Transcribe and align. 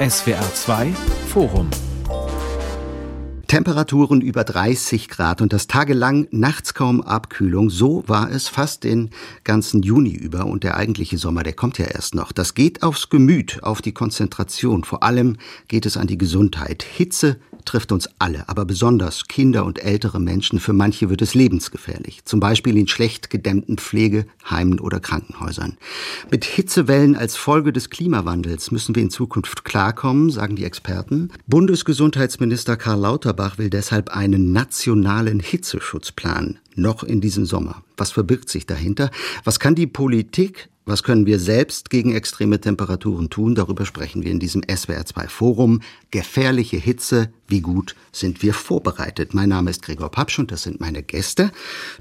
SWR 0.00 0.44
2 0.52 0.92
Forum 1.28 1.85
Temperaturen 3.48 4.22
über 4.22 4.42
30 4.42 5.08
Grad 5.08 5.40
und 5.40 5.52
das 5.52 5.68
tagelang 5.68 6.26
nachts 6.32 6.74
kaum 6.74 7.00
Abkühlung. 7.00 7.70
So 7.70 8.02
war 8.08 8.30
es 8.30 8.48
fast 8.48 8.82
den 8.82 9.10
ganzen 9.44 9.82
Juni 9.82 10.14
über 10.14 10.46
und 10.46 10.64
der 10.64 10.76
eigentliche 10.76 11.16
Sommer, 11.16 11.44
der 11.44 11.52
kommt 11.52 11.78
ja 11.78 11.86
erst 11.86 12.16
noch. 12.16 12.32
Das 12.32 12.54
geht 12.54 12.82
aufs 12.82 13.08
Gemüt, 13.08 13.62
auf 13.62 13.82
die 13.82 13.92
Konzentration. 13.92 14.82
Vor 14.82 15.04
allem 15.04 15.36
geht 15.68 15.86
es 15.86 15.96
an 15.96 16.08
die 16.08 16.18
Gesundheit. 16.18 16.82
Hitze, 16.82 17.36
trifft 17.66 17.92
uns 17.92 18.08
alle, 18.18 18.48
aber 18.48 18.64
besonders 18.64 19.26
Kinder 19.28 19.64
und 19.64 19.82
ältere 19.82 20.20
Menschen. 20.20 20.60
Für 20.60 20.72
manche 20.72 21.10
wird 21.10 21.20
es 21.20 21.34
lebensgefährlich, 21.34 22.24
zum 22.24 22.40
Beispiel 22.40 22.76
in 22.76 22.88
schlecht 22.88 23.28
gedämmten 23.28 23.76
Pflegeheimen 23.76 24.80
oder 24.80 25.00
Krankenhäusern. 25.00 25.76
Mit 26.30 26.44
Hitzewellen 26.44 27.16
als 27.16 27.36
Folge 27.36 27.72
des 27.72 27.90
Klimawandels 27.90 28.70
müssen 28.70 28.94
wir 28.94 29.02
in 29.02 29.10
Zukunft 29.10 29.64
klarkommen, 29.64 30.30
sagen 30.30 30.56
die 30.56 30.64
Experten. 30.64 31.30
Bundesgesundheitsminister 31.46 32.76
Karl 32.76 33.00
Lauterbach 33.36 33.58
will 33.58 33.68
deshalb 33.70 34.08
einen 34.08 34.52
nationalen 34.52 35.40
Hitzeschutzplan 35.40 36.58
noch 36.76 37.02
in 37.02 37.20
diesem 37.20 37.46
Sommer. 37.46 37.82
Was 37.96 38.10
verbirgt 38.10 38.48
sich 38.48 38.66
dahinter? 38.66 39.10
Was 39.44 39.60
kann 39.60 39.74
die 39.74 39.86
Politik 39.86 40.68
was 40.88 41.02
können 41.02 41.26
wir 41.26 41.40
selbst 41.40 41.90
gegen 41.90 42.14
extreme 42.14 42.60
Temperaturen 42.60 43.28
tun? 43.28 43.56
Darüber 43.56 43.84
sprechen 43.84 44.22
wir 44.22 44.30
in 44.30 44.38
diesem 44.38 44.62
SWR2 44.62 45.26
Forum. 45.26 45.80
Gefährliche 46.12 46.76
Hitze, 46.76 47.28
wie 47.48 47.60
gut 47.60 47.96
sind 48.12 48.40
wir 48.40 48.54
vorbereitet? 48.54 49.34
Mein 49.34 49.48
Name 49.48 49.70
ist 49.70 49.82
Gregor 49.82 50.12
Papsch 50.12 50.38
und 50.38 50.52
das 50.52 50.62
sind 50.62 50.78
meine 50.80 51.02
Gäste. 51.02 51.50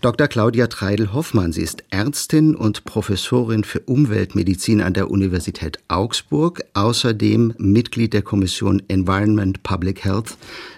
Dr. 0.01 0.27
Claudia 0.27 0.67
Treidel-Hoffmann. 0.67 1.51
Sie 1.51 1.63
ist 1.63 1.83
Ärztin 1.89 2.55
und 2.55 2.85
Professorin 2.85 3.63
für 3.63 3.79
Umweltmedizin 3.79 4.81
an 4.81 4.93
der 4.93 5.09
Universität 5.09 5.79
Augsburg. 5.87 6.63
Außerdem 6.75 7.55
Mitglied 7.57 8.13
der 8.13 8.21
Kommission 8.21 8.83
Environment 8.87 9.63
Public 9.63 10.05
Health 10.05 10.37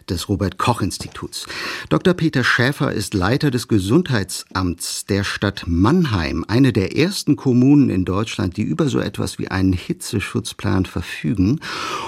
des 0.09 0.30
Robert 0.30 0.58
Koch 0.58 0.82
Instituts. 0.82 1.45
Dr. 1.89 2.14
Peter 2.14 2.45
Schäfer 2.45 2.94
ist 2.94 3.14
Leiter 3.14 3.52
des 3.52 3.67
Gesundheitsamts 3.88 5.05
der 5.05 5.23
Stadt 5.23 5.63
Mannheim, 5.66 6.43
eine 6.49 6.73
der 6.73 6.97
ersten 6.97 7.38
Kommunen 7.38 7.89
in 7.89 8.03
Deutschland, 8.03 8.57
die 8.57 8.63
über 8.63 8.89
so 8.89 8.99
etwas 8.99 9.39
wie 9.39 9.47
einen 9.47 9.71
Hitzeschutzplan 9.71 10.85
verfügen. 10.85 11.61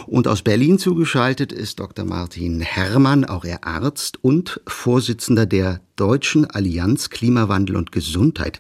Und 0.06 0.28
aus 0.28 0.42
Berlin 0.42 0.78
zugeschaltet 0.78 1.54
ist 1.54 1.80
Dr. 1.80 2.04
Martin 2.04 2.60
Herrmann, 2.60 3.24
auch 3.24 3.46
er 3.46 3.64
Arzt 3.64 4.22
und 4.22 4.60
Vorsitzender 4.68 5.46
der 5.46 5.80
Deutschen 5.96 6.52
Allianz 6.52 7.10
Klimawandel 7.12 7.78
und 7.78 7.94
Gesundheit. 7.94 8.60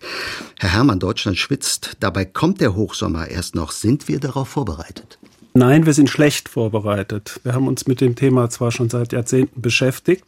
Herr 0.57 0.71
Herrmann, 0.71 0.99
Deutschland 0.99 1.37
schwitzt. 1.37 1.97
Dabei 1.99 2.23
kommt 2.23 2.61
der 2.61 2.73
Hochsommer 2.73 3.27
erst 3.27 3.53
noch. 3.53 3.73
Sind 3.73 4.07
wir 4.07 4.21
darauf 4.21 4.47
vorbereitet? 4.47 5.19
Nein, 5.53 5.85
wir 5.85 5.91
sind 5.91 6.09
schlecht 6.09 6.47
vorbereitet. 6.47 7.41
Wir 7.43 7.51
haben 7.53 7.67
uns 7.67 7.85
mit 7.85 7.99
dem 7.99 8.15
Thema 8.15 8.49
zwar 8.49 8.71
schon 8.71 8.89
seit 8.89 9.11
Jahrzehnten 9.11 9.61
beschäftigt, 9.61 10.23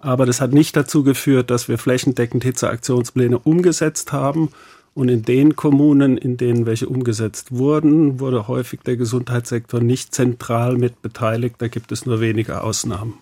aber 0.00 0.26
das 0.26 0.40
hat 0.40 0.52
nicht 0.52 0.76
dazu 0.76 1.02
geführt, 1.02 1.50
dass 1.50 1.68
wir 1.68 1.78
flächendeckend 1.78 2.42
Hitzeaktionspläne 2.42 3.38
umgesetzt 3.38 4.12
haben. 4.12 4.50
Und 4.92 5.08
in 5.08 5.22
den 5.22 5.54
Kommunen, 5.54 6.16
in 6.18 6.36
denen 6.36 6.66
welche 6.66 6.88
umgesetzt 6.88 7.52
wurden, 7.52 8.18
wurde 8.18 8.48
häufig 8.48 8.80
der 8.80 8.96
Gesundheitssektor 8.96 9.80
nicht 9.80 10.12
zentral 10.12 10.76
mit 10.76 11.00
beteiligt. 11.00 11.56
Da 11.58 11.68
gibt 11.68 11.92
es 11.92 12.06
nur 12.06 12.20
wenige 12.20 12.62
Ausnahmen. 12.62 13.14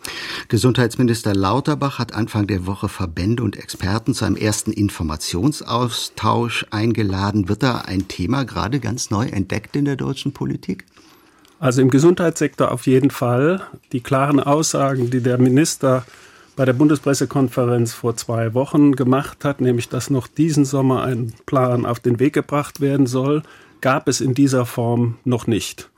Gesundheitsminister 0.48 1.34
Lauterbach 1.34 1.98
hat 1.98 2.14
Anfang 2.14 2.46
der 2.46 2.66
Woche 2.66 2.88
Verbände 2.88 3.42
und 3.42 3.56
Experten 3.56 4.14
zu 4.14 4.24
einem 4.24 4.36
ersten 4.36 4.72
Informationsaustausch 4.72 6.64
eingeladen. 6.70 7.50
Wird 7.50 7.62
da 7.62 7.82
ein 7.82 8.08
Thema 8.08 8.44
gerade 8.44 8.80
ganz 8.80 9.10
neu 9.10 9.26
entdeckt 9.26 9.76
in 9.76 9.84
der 9.84 9.96
deutschen 9.96 10.32
Politik? 10.32 10.86
Also 11.60 11.82
im 11.82 11.90
Gesundheitssektor 11.90 12.72
auf 12.72 12.86
jeden 12.86 13.10
Fall. 13.10 13.60
Die 13.92 14.00
klaren 14.00 14.40
Aussagen, 14.40 15.10
die 15.10 15.20
der 15.20 15.36
Minister 15.36 16.06
bei 16.58 16.64
der 16.64 16.72
Bundespressekonferenz 16.72 17.92
vor 17.92 18.16
zwei 18.16 18.52
Wochen 18.52 18.96
gemacht 18.96 19.44
hat, 19.44 19.60
nämlich 19.60 19.88
dass 19.88 20.10
noch 20.10 20.26
diesen 20.26 20.64
Sommer 20.64 21.04
ein 21.04 21.32
Plan 21.46 21.86
auf 21.86 22.00
den 22.00 22.18
Weg 22.18 22.32
gebracht 22.32 22.80
werden 22.80 23.06
soll, 23.06 23.44
gab 23.80 24.08
es 24.08 24.20
in 24.20 24.34
dieser 24.34 24.66
Form 24.66 25.18
noch 25.24 25.46
nicht. 25.46 25.88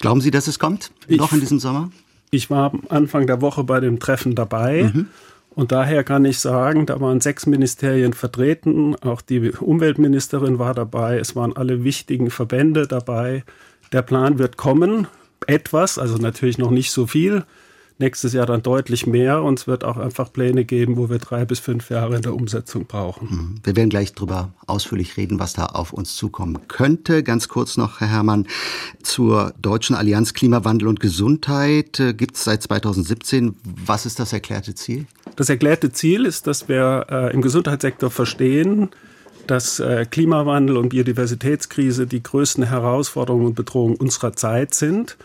Glauben 0.00 0.20
Sie, 0.20 0.32
dass 0.32 0.48
es 0.48 0.58
kommt? 0.58 0.90
Ich, 1.06 1.18
noch 1.18 1.32
in 1.32 1.38
diesem 1.38 1.60
Sommer? 1.60 1.92
Ich 2.32 2.50
war 2.50 2.72
Anfang 2.88 3.28
der 3.28 3.40
Woche 3.40 3.62
bei 3.62 3.78
dem 3.78 4.00
Treffen 4.00 4.34
dabei. 4.34 4.90
Mhm. 4.92 5.06
Und 5.54 5.70
daher 5.70 6.02
kann 6.02 6.24
ich 6.24 6.40
sagen, 6.40 6.84
da 6.84 7.00
waren 7.00 7.20
sechs 7.20 7.46
Ministerien 7.46 8.12
vertreten, 8.12 8.96
auch 8.96 9.20
die 9.20 9.52
Umweltministerin 9.52 10.58
war 10.58 10.74
dabei, 10.74 11.18
es 11.18 11.36
waren 11.36 11.54
alle 11.54 11.84
wichtigen 11.84 12.30
Verbände 12.30 12.88
dabei. 12.88 13.44
Der 13.92 14.02
Plan 14.02 14.40
wird 14.40 14.56
kommen, 14.56 15.06
etwas, 15.46 15.96
also 15.96 16.16
natürlich 16.16 16.58
noch 16.58 16.72
nicht 16.72 16.90
so 16.90 17.06
viel. 17.06 17.44
Nächstes 18.02 18.32
Jahr 18.32 18.46
dann 18.46 18.64
deutlich 18.64 19.06
mehr 19.06 19.44
und 19.44 19.60
es 19.60 19.68
wird 19.68 19.84
auch 19.84 19.96
einfach 19.96 20.32
Pläne 20.32 20.64
geben, 20.64 20.96
wo 20.96 21.08
wir 21.08 21.18
drei 21.18 21.44
bis 21.44 21.60
fünf 21.60 21.88
Jahre 21.88 22.16
in 22.16 22.22
der 22.22 22.34
Umsetzung 22.34 22.86
brauchen. 22.86 23.28
Mhm. 23.30 23.54
Wir 23.62 23.76
werden 23.76 23.90
gleich 23.90 24.12
darüber 24.12 24.52
ausführlich 24.66 25.16
reden, 25.16 25.38
was 25.38 25.52
da 25.52 25.66
auf 25.66 25.92
uns 25.92 26.16
zukommen 26.16 26.66
könnte. 26.66 27.22
Ganz 27.22 27.46
kurz 27.46 27.76
noch, 27.76 28.00
Herr 28.00 28.08
Herrmann, 28.08 28.48
zur 29.04 29.54
Deutschen 29.62 29.94
Allianz 29.94 30.34
Klimawandel 30.34 30.88
und 30.88 30.98
Gesundheit 30.98 32.00
äh, 32.00 32.12
gibt 32.12 32.34
es 32.34 32.42
seit 32.42 32.64
2017. 32.64 33.54
Was 33.86 34.04
ist 34.04 34.18
das 34.18 34.32
erklärte 34.32 34.74
Ziel? 34.74 35.06
Das 35.36 35.48
erklärte 35.48 35.92
Ziel 35.92 36.26
ist, 36.26 36.48
dass 36.48 36.68
wir 36.68 37.06
äh, 37.08 37.32
im 37.32 37.40
Gesundheitssektor 37.40 38.10
verstehen, 38.10 38.88
dass 39.46 39.78
äh, 39.78 40.06
Klimawandel 40.10 40.76
und 40.76 40.88
Biodiversitätskrise 40.88 42.08
die 42.08 42.20
größten 42.24 42.64
Herausforderungen 42.64 43.46
und 43.46 43.54
Bedrohungen 43.54 43.94
unserer 43.94 44.32
Zeit 44.32 44.74
sind, 44.74 45.16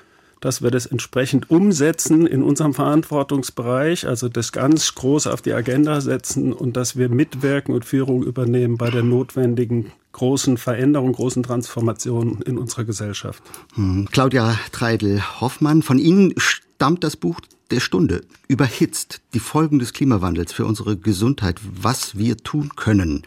dass 0.41 0.61
wir 0.61 0.71
das 0.71 0.85
entsprechend 0.85 1.49
umsetzen 1.49 2.25
in 2.27 2.43
unserem 2.43 2.73
Verantwortungsbereich, 2.73 4.07
also 4.07 4.29
das 4.29 4.51
ganz 4.51 4.95
groß 4.95 5.27
auf 5.27 5.41
die 5.41 5.53
Agenda 5.53 6.01
setzen 6.01 6.53
und 6.53 6.77
dass 6.77 6.95
wir 6.95 7.09
mitwirken 7.09 7.73
und 7.73 7.85
Führung 7.85 8.23
übernehmen 8.23 8.77
bei 8.77 8.89
der 8.89 9.03
notwendigen 9.03 9.91
großen 10.11 10.57
Veränderung, 10.57 11.13
großen 11.13 11.43
Transformation 11.43 12.41
in 12.45 12.57
unserer 12.57 12.85
Gesellschaft. 12.85 13.43
Hm. 13.75 14.07
Claudia 14.11 14.57
Treidel-Hoffmann, 14.71 15.83
von 15.83 15.99
Ihnen 15.99 16.33
stammt 16.37 17.03
das 17.03 17.15
Buch 17.15 17.39
der 17.71 17.79
Stunde 17.79 18.21
überhitzt 18.47 19.21
die 19.33 19.39
Folgen 19.39 19.79
des 19.79 19.93
Klimawandels 19.93 20.53
für 20.53 20.65
unsere 20.65 20.97
Gesundheit, 20.97 21.59
was 21.63 22.17
wir 22.17 22.37
tun 22.37 22.71
können. 22.75 23.23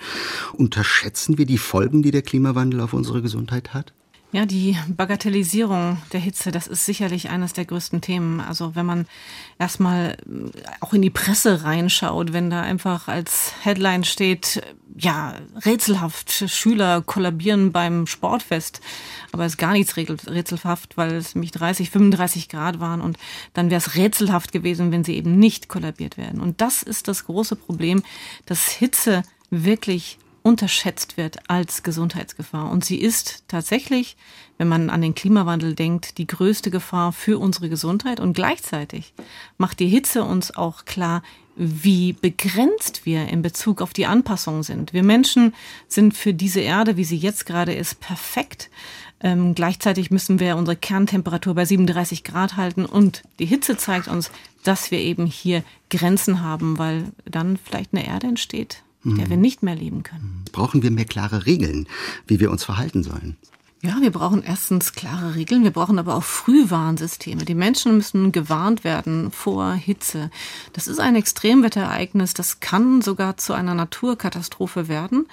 Unterschätzen 0.55 1.39
wir 1.39 1.47
die 1.47 1.59
Folgen, 1.59 2.03
die 2.03 2.11
der 2.11 2.23
Klimawandel 2.23 2.81
auf 2.81 2.93
unsere 2.93 3.23
Gesundheit 3.23 3.75
hat? 3.75 3.93
Ja, 4.33 4.47
die 4.47 4.77
Bagatellisierung 4.87 5.99
der 6.13 6.21
Hitze, 6.21 6.53
das 6.53 6.69
ist 6.69 6.87
sicherlich 6.87 7.31
eines 7.31 7.53
der 7.53 7.65
größten 7.65 8.01
Themen. 8.01 8.41
Also 8.41 8.77
wenn 8.77 8.87
man 8.87 9.07
erstmal 9.59 10.17
äh, 10.25 10.61
auch 10.79 10.93
in 10.93 11.03
die 11.03 11.11
Presse 11.11 11.65
reinschaut, 11.65 12.33
wenn 12.33 12.49
da 12.49 12.63
einfach 12.63 13.09
als 13.09 13.53
Headline 13.63 14.05
steht, 14.05 14.63
ja, 14.97 15.35
rätselhaft, 15.65 16.45
Schüler 16.49 17.03
kollabieren 17.03 17.73
beim 17.73 18.07
Sportfest, 18.07 18.81
aber 19.33 19.47
es 19.47 19.55
ist 19.55 19.59
gar 19.59 19.73
nichts 19.73 19.97
rätselhaft, 19.97 20.97
weil 20.97 21.13
es 21.15 21.35
nämlich 21.35 21.51
30, 21.51 21.91
35 21.91 22.49
Grad 22.49 22.79
waren 22.79 23.01
und 23.01 23.19
dann 23.53 23.71
wäre 23.71 23.79
es 23.79 23.97
rätselhaft 23.97 24.53
gewesen, 24.53 24.93
wenn 24.93 25.03
sie 25.03 25.17
eben 25.17 25.41
nicht 25.41 25.69
kollabiert 25.69 26.17
werden. 26.17 26.41
Und 26.41 26.61
das 26.61 26.85
ist 26.85 27.09
das 27.09 27.25
große 27.25 27.57
Problem, 27.57 28.05
dass 28.47 28.69
Hitze 28.69 29.23
wirklich 29.51 30.19
unterschätzt 30.43 31.17
wird 31.17 31.39
als 31.49 31.83
Gesundheitsgefahr. 31.83 32.71
Und 32.71 32.85
sie 32.85 32.97
ist 32.97 33.45
tatsächlich, 33.49 34.17
wenn 34.59 34.69
man 34.69 34.91
an 34.91 35.03
den 35.03 35.15
Klimawandel 35.15 35.75
denkt, 35.75 36.19
die 36.19 36.27
größte 36.27 36.71
Gefahr 36.71 37.13
für 37.13 37.39
unsere 37.39 37.69
Gesundheit. 37.69 38.21
Und 38.21 38.35
gleichzeitig 38.35 39.13
macht 39.59 39.81
die 39.81 39.89
Hitze 39.89 40.25
uns 40.25 40.55
auch 40.55 40.85
klar, 40.85 41.23
wie 41.57 42.15
begrenzt 42.15 43.05
wir 43.05 43.29
in 43.29 43.43
Bezug 43.43 43.83
auf 43.83 43.93
die 43.93 44.07
Anpassung 44.07 44.63
sind. 44.63 44.93
Wir 44.93 45.03
Menschen 45.03 45.55
sind 45.89 46.17
für 46.17 46.33
diese 46.33 46.61
Erde, 46.61 46.97
wie 46.97 47.05
sie 47.05 47.17
jetzt 47.17 47.45
gerade 47.45 47.75
ist, 47.75 48.01
perfekt. 48.01 48.71
Ähm, 49.23 49.55
gleichzeitig 49.55 50.11
müssen 50.11 50.41
wir 50.41 50.57
unsere 50.57 50.77
Kerntemperatur 50.77 51.55
bei 51.55 51.67
37 51.67 52.25
Grad 52.25 52.57
halten 52.57 52.87
und 52.87 53.23
die 53.39 53.45
Hitze 53.45 53.77
zeigt 53.77 54.09
uns, 54.09 54.31
dass 54.65 54.91
wir 54.91 54.99
eben 54.99 55.27
hier 55.27 55.63
Grenzen 55.91 56.43
haben, 56.43 56.79
weil 56.79 57.05
dann 57.27 57.59
vielleicht 57.59 57.93
eine 57.93 58.07
Erde 58.07 58.29
entsteht, 58.29 58.83
in 59.05 59.17
der 59.17 59.31
wir 59.31 59.37
mhm. 59.37 59.43
nicht 59.43 59.63
mehr 59.63 59.75
leben 59.75 60.03
können. 60.03 60.45
Brauchen 60.53 60.83
wir 60.83 60.91
mehr 60.91 61.05
klare 61.05 61.47
Regeln, 61.47 61.87
wie 62.27 62.41
wir 62.41 62.51
uns 62.51 62.65
verhalten 62.65 63.03
sollen? 63.03 63.37
Ja, 63.83 63.97
wir 64.03 64.11
brauchen 64.11 64.43
erstens 64.43 64.93
klare 64.93 65.37
Regeln, 65.37 65.65
wir 65.65 65.71
brauchen 65.71 65.99
aber 65.99 66.15
auch 66.15 66.23
Frühwarnsysteme. 66.23 67.47
Die 67.47 67.55
Menschen 67.55 67.97
müssen 67.97 68.31
gewarnt 68.31 68.85
werden 68.85 69.31
vor 69.31 69.73
Hitze. 69.73 70.31
Das 70.75 70.87
ist 70.87 71.01
ein 71.01 71.17
Extremwetterereignis, 71.17 72.35
das 72.35 72.61
kann 72.61 73.01
sogar 73.01 73.39
zu 73.39 73.55
einer 73.55 73.75
Naturkatastrophe 73.75 74.89
werden. 74.89 75.27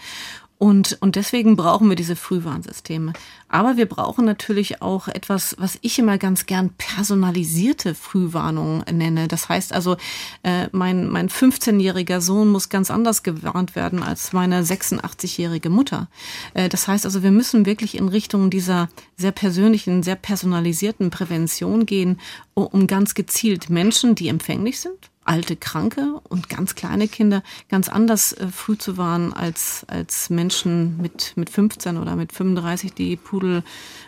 Und, 0.59 0.98
und 1.01 1.15
deswegen 1.15 1.56
brauchen 1.56 1.88
wir 1.88 1.95
diese 1.95 2.15
Frühwarnsysteme. 2.15 3.13
Aber 3.48 3.77
wir 3.77 3.86
brauchen 3.86 4.25
natürlich 4.25 4.81
auch 4.81 5.07
etwas, 5.07 5.56
was 5.59 5.77
ich 5.81 6.00
immer 6.00 6.18
ganz 6.18 6.48
gern 6.48 6.71
personalisierte 6.77 7.94
Frühwarnung 7.94 8.83
nenne. 8.92 9.27
Das 9.27 9.50
heißt 9.50 9.71
also, 9.71 9.98
äh, 10.42 10.68
mein, 10.71 11.09
mein 11.09 11.30
15-jähriger 11.30 12.21
Sohn 12.21 12.50
muss 12.50 12.69
ganz 12.69 12.89
anders 12.89 13.21
gewarnt 13.21 13.75
werden 13.75 14.01
als 14.01 14.33
meine 14.33 14.63
86-jährige 14.63 15.69
Mutter. 15.69 16.07
Äh, 16.56 16.69
das 16.69 16.88
heißt 16.88 17.06
also, 17.06 17.21
wir 17.21 17.31
müssen 17.31 17.68
wirklich 17.68 17.95
in 17.95 18.07
Richtung 18.07 18.50
dieser 18.50 18.89
sehr 19.15 19.31
persönlichen, 19.31 20.01
sehr 20.01 20.15
personalisierten 20.15 21.12
Prävention 21.12 21.86
gehen, 21.86 22.19
um 22.56 22.88
ganz 22.88 23.13
gezielt 23.13 23.69
Menschen, 23.69 24.15
die 24.15 24.27
empfänglich 24.27 24.80
sind, 24.80 25.12
alte 25.28 25.56
Kranke 25.56 26.20
und 26.30 26.50
ganz 26.50 26.76
kleine 26.76 27.08
Kinder 27.08 27.44
ganz 27.70 27.90
anders 27.90 28.34
äh, 28.34 28.48
früh 28.48 28.78
zu 28.78 28.98
warnen 28.98 29.34
als, 29.34 29.86
als 29.88 30.30
Menschen 30.30 30.98
mit, 31.02 31.34
mit 31.36 31.50
15 31.50 31.98
oder 31.98 32.16
mit 32.16 32.32
35, 32.32 32.94
die 32.94 33.16
Pudel, 33.16 33.64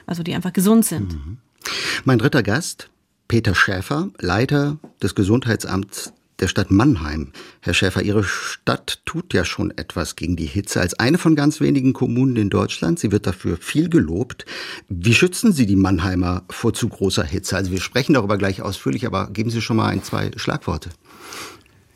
also 0.05 0.23
die 0.23 0.33
einfach 0.33 0.53
gesund 0.53 0.85
sind. 0.85 1.13
Mhm. 1.13 1.37
Mein 2.05 2.19
dritter 2.19 2.43
Gast, 2.43 2.89
Peter 3.27 3.53
Schäfer, 3.53 4.09
Leiter 4.17 4.77
des 5.01 5.13
Gesundheitsamts 5.13 6.13
der 6.39 6.47
Stadt 6.47 6.71
Mannheim. 6.71 7.31
Herr 7.61 7.73
Schäfer, 7.73 8.01
Ihre 8.01 8.23
Stadt 8.23 9.01
tut 9.05 9.33
ja 9.33 9.45
schon 9.45 9.71
etwas 9.71 10.15
gegen 10.15 10.35
die 10.35 10.45
Hitze 10.45 10.81
als 10.81 10.99
eine 10.99 11.17
von 11.17 11.35
ganz 11.35 11.59
wenigen 11.59 11.93
Kommunen 11.93 12.35
in 12.35 12.49
Deutschland. 12.49 12.99
Sie 12.99 13.11
wird 13.11 13.27
dafür 13.27 13.57
viel 13.57 13.89
gelobt. 13.89 14.45
Wie 14.87 15.13
schützen 15.13 15.53
Sie 15.53 15.65
die 15.65 15.75
Mannheimer 15.75 16.43
vor 16.49 16.73
zu 16.73 16.89
großer 16.89 17.23
Hitze? 17.23 17.55
Also 17.57 17.71
wir 17.71 17.81
sprechen 17.81 18.13
darüber 18.13 18.37
gleich 18.37 18.61
ausführlich, 18.61 19.05
aber 19.05 19.29
geben 19.31 19.49
Sie 19.49 19.61
schon 19.61 19.77
mal 19.77 19.87
ein, 19.87 20.03
zwei 20.03 20.31
Schlagworte. 20.35 20.89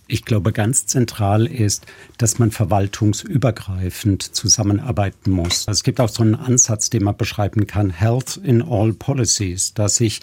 Ich 0.07 0.25
glaube, 0.25 0.51
ganz 0.51 0.85
zentral 0.85 1.47
ist, 1.47 1.85
dass 2.17 2.37
man 2.37 2.51
verwaltungsübergreifend 2.51 4.21
zusammenarbeiten 4.21 5.31
muss. 5.31 5.67
Also 5.67 5.79
es 5.79 5.83
gibt 5.83 6.01
auch 6.01 6.09
so 6.09 6.23
einen 6.23 6.35
Ansatz, 6.35 6.89
den 6.89 7.03
man 7.03 7.15
beschreiben 7.15 7.67
kann, 7.67 7.89
Health 7.89 8.39
in 8.43 8.61
All 8.61 8.93
Policies, 8.93 9.73
dass 9.73 9.95
sich 9.95 10.19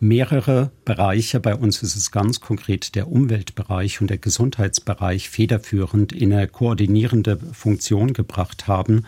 mehrere 0.00 0.70
Bereiche, 0.84 1.40
bei 1.40 1.54
uns 1.54 1.82
ist 1.82 1.96
es 1.96 2.10
ganz 2.10 2.40
konkret 2.40 2.94
der 2.94 3.08
Umweltbereich 3.10 4.00
und 4.00 4.10
der 4.10 4.18
Gesundheitsbereich 4.18 5.28
federführend 5.28 6.12
in 6.12 6.32
eine 6.32 6.48
koordinierende 6.48 7.38
Funktion 7.52 8.12
gebracht 8.12 8.68
haben 8.68 9.04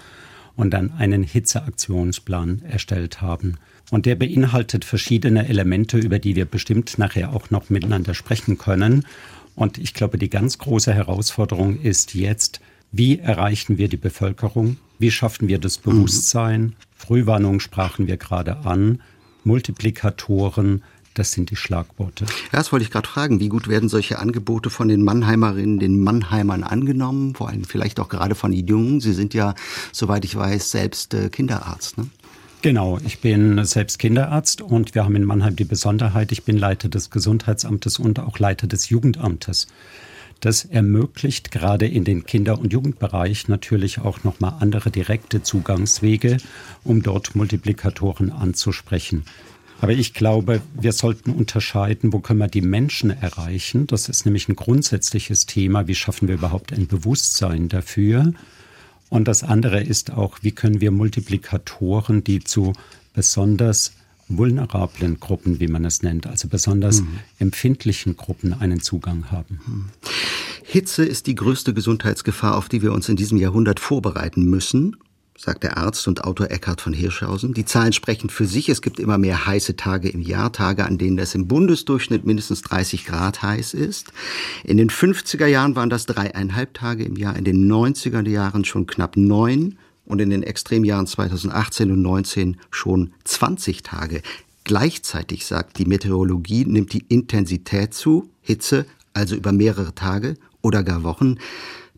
und 0.56 0.70
dann 0.70 0.92
einen 0.92 1.22
Hitzeaktionsplan 1.22 2.62
erstellt 2.62 3.20
haben. 3.20 3.56
Und 3.90 4.06
der 4.06 4.14
beinhaltet 4.14 4.84
verschiedene 4.84 5.48
Elemente, 5.48 5.98
über 5.98 6.18
die 6.18 6.36
wir 6.36 6.44
bestimmt 6.44 6.98
nachher 6.98 7.32
auch 7.32 7.50
noch 7.50 7.70
miteinander 7.70 8.14
sprechen 8.14 8.58
können. 8.58 9.06
Und 9.56 9.78
ich 9.78 9.94
glaube, 9.94 10.18
die 10.18 10.30
ganz 10.30 10.58
große 10.58 10.92
Herausforderung 10.92 11.80
ist 11.80 12.14
jetzt, 12.14 12.60
wie 12.92 13.18
erreichen 13.18 13.78
wir 13.78 13.88
die 13.88 13.96
Bevölkerung? 13.96 14.76
Wie 14.98 15.10
schaffen 15.10 15.48
wir 15.48 15.58
das 15.58 15.78
Bewusstsein? 15.78 16.74
Frühwarnung 16.94 17.60
sprachen 17.60 18.06
wir 18.06 18.16
gerade 18.16 18.58
an. 18.58 19.00
Multiplikatoren, 19.44 20.82
das 21.14 21.32
sind 21.32 21.50
die 21.50 21.56
Schlagworte. 21.56 22.24
Ja, 22.24 22.58
das 22.58 22.72
wollte 22.72 22.84
ich 22.84 22.90
gerade 22.90 23.08
fragen. 23.08 23.40
Wie 23.40 23.48
gut 23.48 23.68
werden 23.68 23.88
solche 23.88 24.18
Angebote 24.18 24.70
von 24.70 24.88
den 24.88 25.02
Mannheimerinnen, 25.02 25.78
den 25.78 26.00
Mannheimern 26.00 26.62
angenommen? 26.62 27.34
Vor 27.34 27.48
allem 27.48 27.64
vielleicht 27.64 27.98
auch 28.00 28.08
gerade 28.08 28.34
von 28.34 28.52
den 28.52 28.66
Jungen. 28.66 29.00
Sie 29.00 29.12
sind 29.12 29.34
ja, 29.34 29.54
soweit 29.92 30.24
ich 30.24 30.36
weiß, 30.36 30.70
selbst 30.70 31.14
äh, 31.14 31.28
Kinderarzt. 31.28 31.98
Ne? 31.98 32.06
Genau, 32.62 32.98
ich 33.04 33.20
bin 33.20 33.64
selbst 33.64 33.98
Kinderarzt 33.98 34.60
und 34.60 34.94
wir 34.94 35.04
haben 35.04 35.16
in 35.16 35.24
Mannheim 35.24 35.56
die 35.56 35.64
Besonderheit, 35.64 36.30
ich 36.30 36.44
bin 36.44 36.58
Leiter 36.58 36.90
des 36.90 37.08
Gesundheitsamtes 37.08 37.98
und 37.98 38.20
auch 38.20 38.38
Leiter 38.38 38.66
des 38.66 38.90
Jugendamtes. 38.90 39.66
Das 40.40 40.64
ermöglicht 40.64 41.50
gerade 41.50 41.86
in 41.86 42.04
den 42.04 42.24
Kinder- 42.24 42.58
und 42.58 42.72
Jugendbereich 42.72 43.48
natürlich 43.48 43.98
auch 43.98 44.24
nochmal 44.24 44.54
andere 44.60 44.90
direkte 44.90 45.42
Zugangswege, 45.42 46.38
um 46.82 47.02
dort 47.02 47.34
Multiplikatoren 47.34 48.32
anzusprechen. 48.32 49.24
Aber 49.82 49.92
ich 49.92 50.12
glaube, 50.12 50.60
wir 50.74 50.92
sollten 50.92 51.30
unterscheiden, 51.30 52.12
wo 52.12 52.20
können 52.20 52.38
wir 52.38 52.48
die 52.48 52.60
Menschen 52.62 53.10
erreichen. 53.10 53.86
Das 53.86 54.08
ist 54.08 54.26
nämlich 54.26 54.48
ein 54.48 54.56
grundsätzliches 54.56 55.46
Thema. 55.46 55.88
Wie 55.88 55.94
schaffen 55.94 56.28
wir 56.28 56.34
überhaupt 56.34 56.72
ein 56.72 56.86
Bewusstsein 56.86 57.68
dafür? 57.68 58.32
Und 59.08 59.26
das 59.26 59.42
andere 59.42 59.82
ist 59.82 60.12
auch, 60.12 60.38
wie 60.42 60.52
können 60.52 60.80
wir 60.80 60.90
Multiplikatoren, 60.90 62.24
die 62.24 62.40
zu 62.40 62.74
besonders 63.14 63.92
vulnerablen 64.30 65.20
Gruppen, 65.20 65.60
wie 65.60 65.68
man 65.68 65.84
es 65.84 66.02
nennt, 66.02 66.26
also 66.26 66.48
besonders 66.48 67.02
mhm. 67.02 67.18
empfindlichen 67.38 68.16
Gruppen 68.16 68.54
einen 68.54 68.80
Zugang 68.80 69.30
haben. 69.30 69.60
Mhm. 69.66 69.84
Hitze 70.64 71.04
ist 71.04 71.26
die 71.26 71.34
größte 71.34 71.74
Gesundheitsgefahr, 71.74 72.56
auf 72.56 72.68
die 72.68 72.82
wir 72.82 72.92
uns 72.92 73.08
in 73.08 73.16
diesem 73.16 73.38
Jahrhundert 73.38 73.80
vorbereiten 73.80 74.44
müssen 74.44 74.96
sagt 75.40 75.62
der 75.62 75.78
Arzt 75.78 76.06
und 76.06 76.24
Autor 76.24 76.50
Eckhard 76.50 76.82
von 76.82 76.92
Hirschhausen. 76.92 77.54
Die 77.54 77.64
Zahlen 77.64 77.94
sprechen 77.94 78.28
für 78.28 78.44
sich. 78.44 78.68
Es 78.68 78.82
gibt 78.82 79.00
immer 79.00 79.16
mehr 79.16 79.46
heiße 79.46 79.74
Tage 79.74 80.10
im 80.10 80.20
Jahr, 80.20 80.52
Tage, 80.52 80.84
an 80.84 80.98
denen 80.98 81.18
es 81.18 81.34
im 81.34 81.48
Bundesdurchschnitt 81.48 82.26
mindestens 82.26 82.60
30 82.60 83.06
Grad 83.06 83.42
heiß 83.42 83.72
ist. 83.72 84.12
In 84.64 84.76
den 84.76 84.90
50er 84.90 85.46
Jahren 85.46 85.76
waren 85.76 85.88
das 85.88 86.04
dreieinhalb 86.04 86.74
Tage 86.74 87.04
im 87.04 87.16
Jahr, 87.16 87.36
in 87.36 87.44
den 87.44 87.72
90er 87.72 88.28
Jahren 88.28 88.66
schon 88.66 88.86
knapp 88.86 89.16
neun 89.16 89.78
und 90.10 90.20
in 90.20 90.30
den 90.30 90.42
Extremjahren 90.42 91.06
2018 91.06 91.90
und 91.90 92.02
19 92.02 92.56
schon 92.70 93.12
20 93.24 93.82
Tage. 93.82 94.22
Gleichzeitig 94.64 95.46
sagt 95.46 95.78
die 95.78 95.86
Meteorologie, 95.86 96.64
nimmt 96.64 96.92
die 96.92 97.04
Intensität 97.08 97.94
zu, 97.94 98.28
Hitze, 98.42 98.86
also 99.14 99.34
über 99.34 99.52
mehrere 99.52 99.94
Tage 99.94 100.36
oder 100.62 100.82
gar 100.82 101.02
Wochen. 101.02 101.36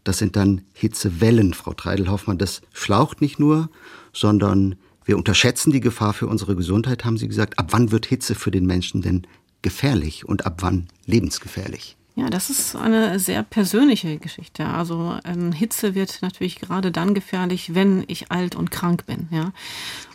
Das 0.05 0.19
sind 0.19 0.37
dann 0.37 0.63
Hitzewellen, 0.73 1.55
Frau 1.55 1.73
Treidelhoffmann. 1.73 2.39
Das 2.39 2.63
schlaucht 2.73 3.21
nicht 3.21 3.39
nur, 3.39 3.71
sondern 4.13 4.77
wir 5.05 5.17
unterschätzen 5.17 5.73
die 5.73 5.81
Gefahr 5.81 6.13
für 6.13 6.27
unsere 6.27 6.55
Gesundheit, 6.55 7.05
haben 7.05 7.19
Sie 7.19 7.29
gesagt. 7.29 7.59
Ab 7.59 7.69
wann 7.71 7.91
wird 7.91 8.07
Hitze 8.07 8.35
für 8.35 8.51
den 8.51 8.67
Menschen 8.67 9.03
denn 9.03 9.27
gefährlich 9.63 10.25
und 10.25 10.47
ab 10.47 10.59
wann 10.61 10.89
lebensgefährlich? 11.07 11.97
Ja, 12.15 12.29
das 12.29 12.51
ist 12.51 12.77
eine 12.77 13.19
sehr 13.19 13.43
persönliche 13.43 14.19
Geschichte. 14.19 14.67
Also 14.67 15.17
ähm, 15.25 15.51
Hitze 15.51 15.95
wird 15.95 16.19
natürlich 16.21 16.57
gerade 16.61 16.93
dann 16.93 17.15
gefährlich, 17.15 17.75
wenn 17.75 18.05
ich 18.07 18.31
alt 18.31 18.55
und 18.55 18.71
krank 18.71 19.07
bin. 19.07 19.29
Ja, 19.31 19.53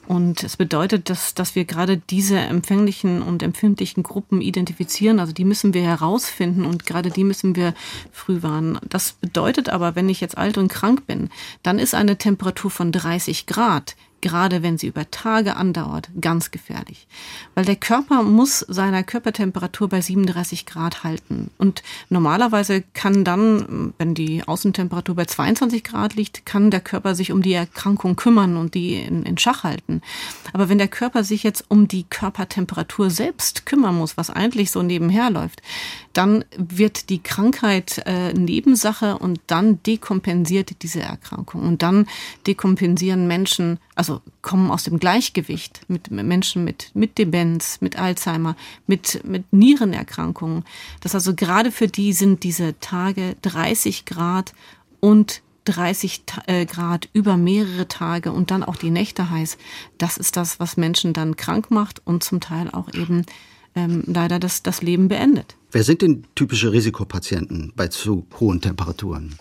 und 0.07 0.43
es 0.43 0.55
bedeutet, 0.55 1.09
dass, 1.09 1.33
dass 1.33 1.55
wir 1.55 1.65
gerade 1.65 1.97
diese 1.97 2.37
empfänglichen 2.37 3.21
und 3.21 3.43
empfindlichen 3.43 4.03
Gruppen 4.03 4.41
identifizieren. 4.41 5.19
Also 5.19 5.33
die 5.33 5.43
müssen 5.43 5.73
wir 5.73 5.81
herausfinden 5.81 6.65
und 6.65 6.85
gerade 6.85 7.09
die 7.09 7.25
müssen 7.25 7.55
wir 7.55 7.73
früh 8.11 8.41
warnen. 8.41 8.79
Das 8.87 9.13
bedeutet 9.13 9.67
aber, 9.67 9.95
wenn 9.95 10.07
ich 10.07 10.21
jetzt 10.21 10.37
alt 10.37 10.57
und 10.57 10.69
krank 10.69 11.07
bin, 11.07 11.29
dann 11.61 11.77
ist 11.77 11.93
eine 11.93 12.17
Temperatur 12.17 12.71
von 12.71 12.91
30 12.91 13.47
Grad 13.47 13.95
gerade 14.21 14.63
wenn 14.63 14.77
sie 14.77 14.87
über 14.87 15.09
Tage 15.11 15.55
andauert, 15.55 16.09
ganz 16.19 16.51
gefährlich. 16.51 17.07
Weil 17.55 17.65
der 17.65 17.75
Körper 17.75 18.23
muss 18.23 18.59
seiner 18.59 19.03
Körpertemperatur 19.03 19.89
bei 19.89 20.01
37 20.01 20.65
Grad 20.65 21.03
halten. 21.03 21.51
Und 21.57 21.83
normalerweise 22.09 22.83
kann 22.93 23.23
dann, 23.23 23.93
wenn 23.97 24.13
die 24.13 24.47
Außentemperatur 24.47 25.15
bei 25.15 25.25
22 25.25 25.83
Grad 25.83 26.15
liegt, 26.15 26.45
kann 26.45 26.71
der 26.71 26.81
Körper 26.81 27.15
sich 27.15 27.31
um 27.31 27.41
die 27.41 27.53
Erkrankung 27.53 28.15
kümmern 28.15 28.57
und 28.57 28.73
die 28.73 28.95
in, 28.95 29.23
in 29.23 29.37
Schach 29.37 29.63
halten. 29.63 30.01
Aber 30.53 30.69
wenn 30.69 30.77
der 30.77 30.87
Körper 30.87 31.23
sich 31.23 31.43
jetzt 31.43 31.65
um 31.69 31.87
die 31.87 32.03
Körpertemperatur 32.03 33.09
selbst 33.09 33.65
kümmern 33.65 33.95
muss, 33.95 34.17
was 34.17 34.29
eigentlich 34.29 34.71
so 34.71 34.81
nebenher 34.81 35.29
läuft, 35.29 35.61
dann 36.13 36.45
wird 36.57 37.09
die 37.09 37.21
Krankheit 37.21 38.01
äh, 38.05 38.33
Nebensache 38.33 39.17
und 39.17 39.39
dann 39.47 39.81
dekompensiert 39.83 40.81
diese 40.81 41.01
Erkrankung. 41.01 41.61
Und 41.61 41.83
dann 41.83 42.07
dekompensieren 42.47 43.27
Menschen, 43.27 43.79
also 43.97 44.21
kommen 44.41 44.69
aus 44.69 44.83
dem 44.83 44.99
Gleichgewicht 44.99 45.81
mit 45.87 46.11
Menschen 46.11 46.63
mit, 46.63 46.91
mit 46.93 47.17
Demenz, 47.17 47.79
mit 47.81 47.97
Alzheimer, 47.97 48.55
mit, 48.85 49.23
mit 49.25 49.51
Nierenerkrankungen. 49.51 50.63
Das 51.01 51.15
also 51.15 51.33
gerade 51.33 51.71
für 51.71 51.87
die 51.87 52.13
sind 52.13 52.43
diese 52.43 52.79
Tage 52.79 53.35
30 53.41 54.05
Grad 54.05 54.53
und 54.99 55.41
30 55.65 56.23
äh, 56.45 56.65
Grad 56.65 57.09
über 57.13 57.37
mehrere 57.37 57.87
Tage 57.87 58.31
und 58.31 58.51
dann 58.51 58.63
auch 58.63 58.77
die 58.77 58.91
Nächte 58.91 59.29
heiß. 59.29 59.57
Das 59.97 60.17
ist 60.17 60.37
das, 60.37 60.59
was 60.59 60.77
Menschen 60.77 61.13
dann 61.13 61.35
krank 61.35 61.71
macht 61.71 62.01
und 62.05 62.23
zum 62.23 62.39
Teil 62.39 62.69
auch 62.71 62.93
eben 62.93 63.25
ähm, 63.75 64.03
leider 64.05 64.39
das, 64.39 64.63
das 64.63 64.81
Leben 64.81 65.07
beendet. 65.07 65.55
Wer 65.71 65.83
sind 65.83 66.01
denn 66.01 66.23
typische 66.35 66.71
Risikopatienten 66.71 67.73
bei 67.75 67.87
zu 67.89 68.25
hohen 68.39 68.61
Temperaturen? 68.61 69.35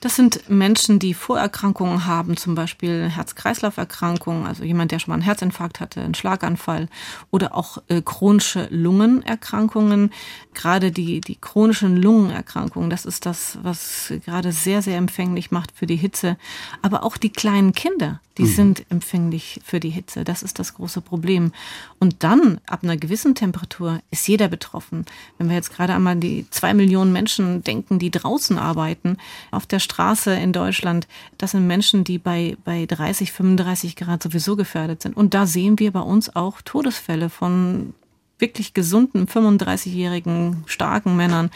Das 0.00 0.16
sind 0.16 0.48
Menschen, 0.48 0.98
die 0.98 1.12
Vorerkrankungen 1.12 2.06
haben, 2.06 2.36
zum 2.36 2.54
Beispiel 2.54 3.08
Herz-Kreislauf-Erkrankungen, 3.08 4.46
also 4.46 4.64
jemand, 4.64 4.92
der 4.92 4.98
schon 4.98 5.10
mal 5.10 5.16
einen 5.16 5.22
Herzinfarkt 5.22 5.80
hatte, 5.80 6.00
einen 6.00 6.14
Schlaganfall 6.14 6.88
oder 7.30 7.54
auch 7.54 7.78
äh, 7.88 8.00
chronische 8.02 8.68
Lungenerkrankungen. 8.70 10.10
Gerade 10.54 10.92
die, 10.92 11.20
die 11.20 11.36
chronischen 11.36 11.96
Lungenerkrankungen, 11.96 12.88
das 12.88 13.04
ist 13.04 13.26
das, 13.26 13.58
was 13.62 14.12
gerade 14.24 14.52
sehr, 14.52 14.80
sehr 14.80 14.96
empfänglich 14.96 15.50
macht 15.50 15.72
für 15.74 15.86
die 15.86 15.96
Hitze. 15.96 16.38
Aber 16.80 17.04
auch 17.04 17.18
die 17.18 17.30
kleinen 17.30 17.72
Kinder, 17.72 18.20
die 18.38 18.44
mhm. 18.44 18.54
sind 18.54 18.86
empfänglich 18.90 19.60
für 19.64 19.80
die 19.80 19.90
Hitze. 19.90 20.24
Das 20.24 20.42
ist 20.42 20.58
das 20.58 20.74
große 20.74 21.02
Problem. 21.02 21.52
Und 21.98 22.22
dann, 22.22 22.60
ab 22.66 22.80
einer 22.82 22.96
gewissen 22.96 23.34
Temperatur, 23.34 24.00
ist 24.10 24.26
jeder 24.28 24.48
betroffen. 24.48 25.04
Wenn 25.38 25.48
wir 25.48 25.56
jetzt 25.56 25.66
jetzt 25.66 25.76
gerade 25.76 25.94
einmal 25.94 26.16
die 26.16 26.46
zwei 26.50 26.74
Millionen 26.74 27.12
Menschen 27.12 27.62
denken, 27.62 27.98
die 27.98 28.10
draußen 28.10 28.58
arbeiten, 28.58 29.18
auf 29.50 29.66
der 29.66 29.78
Straße 29.86 30.34
in 30.34 30.52
Deutschland, 30.52 31.08
das 31.38 31.52
sind 31.52 31.66
Menschen, 31.66 32.04
die 32.04 32.18
bei, 32.18 32.56
bei 32.64 32.84
30, 32.84 33.32
35 33.32 33.96
Grad 33.96 34.22
sowieso 34.22 34.56
gefährdet 34.56 35.02
sind. 35.02 35.16
Und 35.16 35.32
da 35.32 35.46
sehen 35.46 35.78
wir 35.78 35.92
bei 35.92 36.00
uns 36.00 36.36
auch 36.36 36.60
Todesfälle 36.60 37.30
von 37.30 37.94
wirklich 38.38 38.74
gesunden 38.74 39.26
35-jährigen 39.26 40.64
starken 40.66 41.16
Männern, 41.16 41.50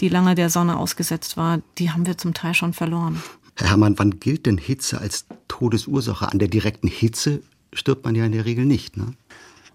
die 0.00 0.08
lange 0.08 0.34
der 0.34 0.50
Sonne 0.50 0.76
ausgesetzt 0.76 1.36
war, 1.36 1.60
die 1.78 1.90
haben 1.90 2.06
wir 2.06 2.18
zum 2.18 2.34
Teil 2.34 2.54
schon 2.54 2.72
verloren. 2.72 3.22
Herr 3.56 3.68
Herrmann, 3.68 3.98
wann 3.98 4.18
gilt 4.18 4.46
denn 4.46 4.58
Hitze 4.58 5.00
als 5.00 5.26
Todesursache? 5.46 6.32
An 6.32 6.40
der 6.40 6.48
direkten 6.48 6.88
Hitze 6.88 7.42
stirbt 7.72 8.04
man 8.04 8.16
ja 8.16 8.24
in 8.24 8.32
der 8.32 8.44
Regel 8.44 8.64
nicht, 8.64 8.96
ne? 8.96 9.12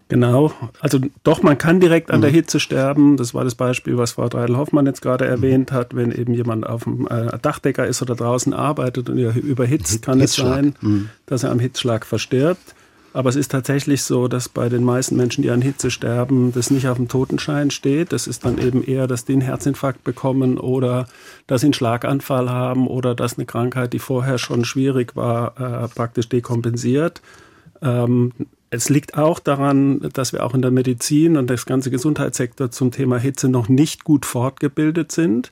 Genau, 0.09 0.51
also 0.79 0.97
doch, 1.23 1.43
man 1.43 1.59
kann 1.59 1.79
direkt 1.79 2.09
an 2.09 2.17
mhm. 2.17 2.21
der 2.23 2.31
Hitze 2.31 2.59
sterben. 2.59 3.15
Das 3.15 3.35
war 3.35 3.43
das 3.43 3.53
Beispiel, 3.53 3.95
was 3.99 4.13
Frau 4.13 4.27
Dreidel-Hoffmann 4.27 4.87
jetzt 4.87 5.03
gerade 5.03 5.25
mhm. 5.25 5.31
erwähnt 5.31 5.71
hat. 5.71 5.95
Wenn 5.95 6.11
eben 6.11 6.33
jemand 6.33 6.65
auf 6.67 6.83
dem 6.83 7.07
äh, 7.07 7.37
Dachdecker 7.39 7.85
ist 7.85 8.01
oder 8.01 8.15
draußen 8.15 8.51
arbeitet 8.53 9.07
und 9.09 9.19
er 9.19 9.35
überhitzt, 9.35 10.01
kann 10.01 10.19
es 10.19 10.33
sein, 10.33 10.73
mhm. 10.81 11.09
dass 11.27 11.43
er 11.43 11.51
am 11.51 11.59
Hitzschlag 11.59 12.07
verstirbt. 12.07 12.73
Aber 13.13 13.29
es 13.29 13.35
ist 13.35 13.51
tatsächlich 13.51 14.01
so, 14.01 14.27
dass 14.27 14.49
bei 14.49 14.67
den 14.67 14.83
meisten 14.83 15.15
Menschen, 15.15 15.43
die 15.43 15.51
an 15.51 15.61
Hitze 15.61 15.91
sterben, 15.91 16.53
das 16.53 16.71
nicht 16.71 16.87
auf 16.87 16.97
dem 16.97 17.07
Totenschein 17.07 17.69
steht. 17.69 18.11
Das 18.11 18.25
ist 18.25 18.45
dann 18.45 18.57
eben 18.57 18.83
eher, 18.83 19.05
dass 19.05 19.25
die 19.25 19.33
einen 19.33 19.41
Herzinfarkt 19.41 20.03
bekommen 20.03 20.57
oder 20.57 21.07
dass 21.45 21.61
sie 21.61 21.67
einen 21.67 21.73
Schlaganfall 21.73 22.49
haben 22.49 22.87
oder 22.87 23.13
dass 23.13 23.37
eine 23.37 23.45
Krankheit, 23.45 23.93
die 23.93 23.99
vorher 23.99 24.39
schon 24.39 24.65
schwierig 24.65 25.15
war, 25.15 25.59
äh, 25.59 25.87
praktisch 25.87 26.29
dekompensiert. 26.29 27.21
Ähm, 27.81 28.31
es 28.71 28.89
liegt 28.89 29.17
auch 29.17 29.39
daran, 29.39 29.99
dass 30.13 30.33
wir 30.33 30.45
auch 30.45 30.53
in 30.53 30.61
der 30.61 30.71
Medizin 30.71 31.38
und 31.38 31.49
das 31.49 31.65
ganze 31.65 31.89
Gesundheitssektor 31.89 32.71
zum 32.71 32.91
Thema 32.91 33.17
Hitze 33.17 33.49
noch 33.49 33.67
nicht 33.67 34.03
gut 34.03 34.25
fortgebildet 34.25 35.11
sind. 35.11 35.51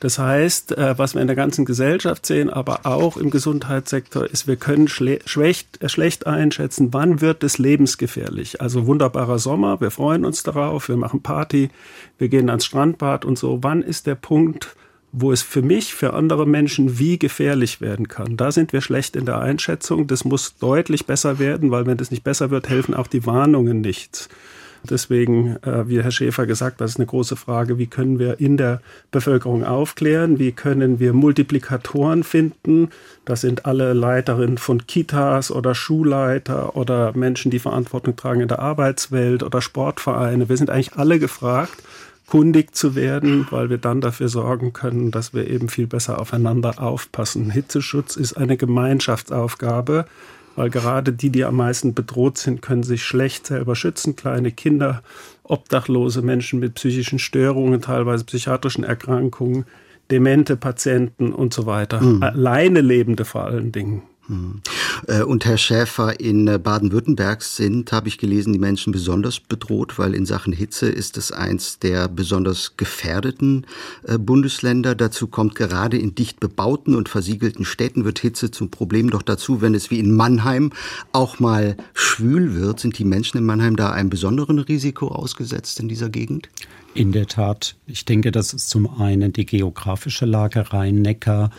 Das 0.00 0.18
heißt, 0.18 0.76
äh, 0.76 0.98
was 0.98 1.14
wir 1.14 1.22
in 1.22 1.28
der 1.28 1.36
ganzen 1.36 1.64
Gesellschaft 1.64 2.26
sehen, 2.26 2.50
aber 2.50 2.84
auch 2.84 3.16
im 3.16 3.30
Gesundheitssektor, 3.30 4.26
ist, 4.26 4.46
wir 4.46 4.56
können 4.56 4.86
schlecht, 4.88 5.82
äh, 5.82 5.88
schlecht 5.88 6.26
einschätzen, 6.26 6.92
wann 6.92 7.20
wird 7.20 7.42
es 7.42 7.56
lebensgefährlich. 7.56 8.60
Also 8.60 8.86
wunderbarer 8.86 9.38
Sommer, 9.38 9.80
wir 9.80 9.90
freuen 9.90 10.24
uns 10.24 10.42
darauf, 10.42 10.88
wir 10.88 10.96
machen 10.96 11.22
Party, 11.22 11.70
wir 12.18 12.28
gehen 12.28 12.50
ans 12.50 12.66
Strandbad 12.66 13.24
und 13.24 13.38
so. 13.38 13.62
Wann 13.62 13.82
ist 13.82 14.06
der 14.06 14.14
Punkt, 14.14 14.76
wo 15.16 15.30
es 15.30 15.42
für 15.42 15.62
mich, 15.62 15.94
für 15.94 16.12
andere 16.12 16.44
Menschen 16.44 16.98
wie 16.98 17.20
gefährlich 17.20 17.80
werden 17.80 18.08
kann. 18.08 18.36
Da 18.36 18.50
sind 18.50 18.72
wir 18.72 18.80
schlecht 18.80 19.14
in 19.14 19.26
der 19.26 19.38
Einschätzung. 19.38 20.08
Das 20.08 20.24
muss 20.24 20.56
deutlich 20.56 21.06
besser 21.06 21.38
werden, 21.38 21.70
weil 21.70 21.86
wenn 21.86 21.96
das 21.96 22.10
nicht 22.10 22.24
besser 22.24 22.50
wird, 22.50 22.68
helfen 22.68 22.94
auch 22.94 23.06
die 23.06 23.24
Warnungen 23.24 23.80
nichts. 23.80 24.28
Deswegen, 24.90 25.56
äh, 25.62 25.88
wie 25.88 26.02
Herr 26.02 26.10
Schäfer 26.10 26.46
gesagt 26.46 26.80
hat, 26.80 26.88
ist 26.88 26.96
eine 26.96 27.06
große 27.06 27.36
Frage, 27.36 27.78
wie 27.78 27.86
können 27.86 28.18
wir 28.18 28.40
in 28.40 28.56
der 28.56 28.82
Bevölkerung 29.12 29.64
aufklären, 29.64 30.38
wie 30.38 30.52
können 30.52 30.98
wir 30.98 31.12
Multiplikatoren 31.12 32.24
finden. 32.24 32.90
Das 33.24 33.40
sind 33.40 33.66
alle 33.66 33.92
Leiterinnen 33.92 34.58
von 34.58 34.86
Kitas 34.86 35.50
oder 35.50 35.76
Schulleiter 35.76 36.76
oder 36.76 37.16
Menschen, 37.16 37.52
die 37.52 37.60
Verantwortung 37.60 38.16
tragen 38.16 38.40
in 38.40 38.48
der 38.48 38.58
Arbeitswelt 38.58 39.42
oder 39.44 39.62
Sportvereine. 39.62 40.48
Wir 40.48 40.56
sind 40.56 40.70
eigentlich 40.70 40.94
alle 40.94 41.18
gefragt, 41.18 41.82
kundig 42.26 42.74
zu 42.74 42.94
werden, 42.94 43.46
weil 43.50 43.70
wir 43.70 43.78
dann 43.78 44.00
dafür 44.00 44.28
sorgen 44.28 44.72
können, 44.72 45.10
dass 45.10 45.34
wir 45.34 45.48
eben 45.48 45.68
viel 45.68 45.86
besser 45.86 46.20
aufeinander 46.20 46.82
aufpassen. 46.82 47.50
Hitzeschutz 47.50 48.16
ist 48.16 48.34
eine 48.34 48.56
Gemeinschaftsaufgabe 48.56 50.06
weil 50.56 50.70
gerade 50.70 51.12
die, 51.12 51.30
die 51.30 51.44
am 51.44 51.56
meisten 51.56 51.94
bedroht 51.94 52.38
sind, 52.38 52.62
können 52.62 52.82
sich 52.82 53.04
schlecht 53.04 53.46
selber 53.46 53.74
schützen. 53.74 54.16
Kleine 54.16 54.52
Kinder, 54.52 55.02
obdachlose 55.42 56.22
Menschen 56.22 56.60
mit 56.60 56.74
psychischen 56.74 57.18
Störungen, 57.18 57.80
teilweise 57.80 58.24
psychiatrischen 58.24 58.84
Erkrankungen, 58.84 59.64
demente 60.10 60.56
Patienten 60.56 61.32
und 61.32 61.52
so 61.52 61.66
weiter. 61.66 62.00
Mhm. 62.00 62.22
Alleine 62.22 62.80
Lebende 62.80 63.24
vor 63.24 63.44
allen 63.44 63.72
Dingen. 63.72 64.02
Hm. 64.26 64.62
Äh, 65.06 65.22
und 65.22 65.44
Herr 65.44 65.58
Schäfer, 65.58 66.18
in 66.18 66.48
äh, 66.48 66.58
Baden-Württemberg 66.58 67.42
sind, 67.42 67.92
habe 67.92 68.08
ich 68.08 68.16
gelesen, 68.16 68.54
die 68.54 68.58
Menschen 68.58 68.92
besonders 68.92 69.38
bedroht, 69.38 69.98
weil 69.98 70.14
in 70.14 70.24
Sachen 70.24 70.52
Hitze 70.52 70.88
ist 70.88 71.18
es 71.18 71.30
eins 71.30 71.78
der 71.78 72.08
besonders 72.08 72.78
gefährdeten 72.78 73.66
äh, 74.04 74.16
Bundesländer. 74.16 74.94
Dazu 74.94 75.26
kommt 75.26 75.54
gerade 75.54 75.98
in 75.98 76.14
dicht 76.14 76.40
bebauten 76.40 76.94
und 76.94 77.10
versiegelten 77.10 77.66
Städten 77.66 78.06
wird 78.06 78.18
Hitze 78.18 78.50
zum 78.50 78.70
Problem. 78.70 79.10
Doch 79.10 79.22
dazu, 79.22 79.60
wenn 79.60 79.74
es 79.74 79.90
wie 79.90 79.98
in 79.98 80.14
Mannheim 80.14 80.72
auch 81.12 81.38
mal 81.38 81.76
schwül 81.92 82.54
wird, 82.54 82.80
sind 82.80 82.98
die 82.98 83.04
Menschen 83.04 83.38
in 83.38 83.44
Mannheim 83.44 83.76
da 83.76 83.90
einem 83.90 84.08
besonderen 84.08 84.58
Risiko 84.58 85.08
ausgesetzt 85.08 85.80
in 85.80 85.88
dieser 85.88 86.08
Gegend? 86.08 86.48
In 86.94 87.12
der 87.12 87.26
Tat. 87.26 87.76
Ich 87.86 88.06
denke, 88.06 88.32
das 88.32 88.54
ist 88.54 88.70
zum 88.70 89.00
einen 89.00 89.32
die 89.32 89.44
geografische 89.44 90.24
Lage 90.24 90.72
Rhein-Neckar, 90.72 91.50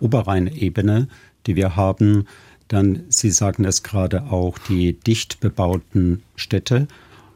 Oberrheinebene 0.00 1.08
die 1.46 1.56
wir 1.56 1.76
haben. 1.76 2.26
Dann, 2.68 3.04
Sie 3.08 3.30
sagen 3.30 3.64
es 3.64 3.82
gerade 3.82 4.24
auch, 4.24 4.58
die 4.58 4.94
dicht 4.94 5.40
bebauten 5.40 6.22
Städte. 6.36 6.88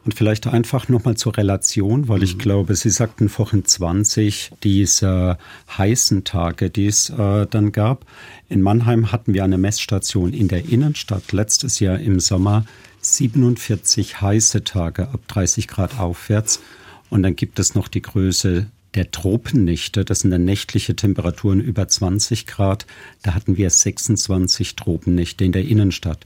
Und 0.05 0.13
vielleicht 0.13 0.47
einfach 0.47 0.87
nochmal 0.87 1.17
zur 1.17 1.37
Relation, 1.37 2.07
weil 2.07 2.23
ich 2.23 2.35
mhm. 2.35 2.39
glaube, 2.39 2.75
Sie 2.75 2.89
sagten 2.89 3.29
vorhin 3.29 3.65
20 3.65 4.51
dieser 4.63 5.37
heißen 5.77 6.23
Tage, 6.23 6.69
die 6.69 6.87
es 6.87 7.09
äh, 7.09 7.45
dann 7.47 7.71
gab. 7.71 8.05
In 8.47 8.61
Mannheim 8.61 9.11
hatten 9.11 9.33
wir 9.33 9.43
eine 9.43 9.57
Messstation 9.57 10.33
in 10.33 10.47
der 10.47 10.67
Innenstadt 10.67 11.31
letztes 11.31 11.79
Jahr 11.79 11.99
im 11.99 12.19
Sommer 12.19 12.65
47 13.01 14.21
heiße 14.21 14.63
Tage 14.63 15.09
ab 15.09 15.21
30 15.27 15.67
Grad 15.67 15.99
aufwärts. 15.99 16.61
Und 17.09 17.23
dann 17.23 17.35
gibt 17.35 17.59
es 17.59 17.75
noch 17.75 17.87
die 17.87 18.01
Größe 18.01 18.67
der 18.95 19.11
Tropennächte, 19.11 20.05
das 20.05 20.21
sind 20.21 20.31
dann 20.31 20.45
nächtliche 20.45 20.95
Temperaturen 20.95 21.59
über 21.59 21.87
20 21.87 22.47
Grad, 22.47 22.85
da 23.21 23.33
hatten 23.33 23.57
wir 23.57 23.69
26 23.69 24.75
Tropennächte 24.75 25.45
in 25.45 25.51
der 25.51 25.65
Innenstadt. 25.65 26.25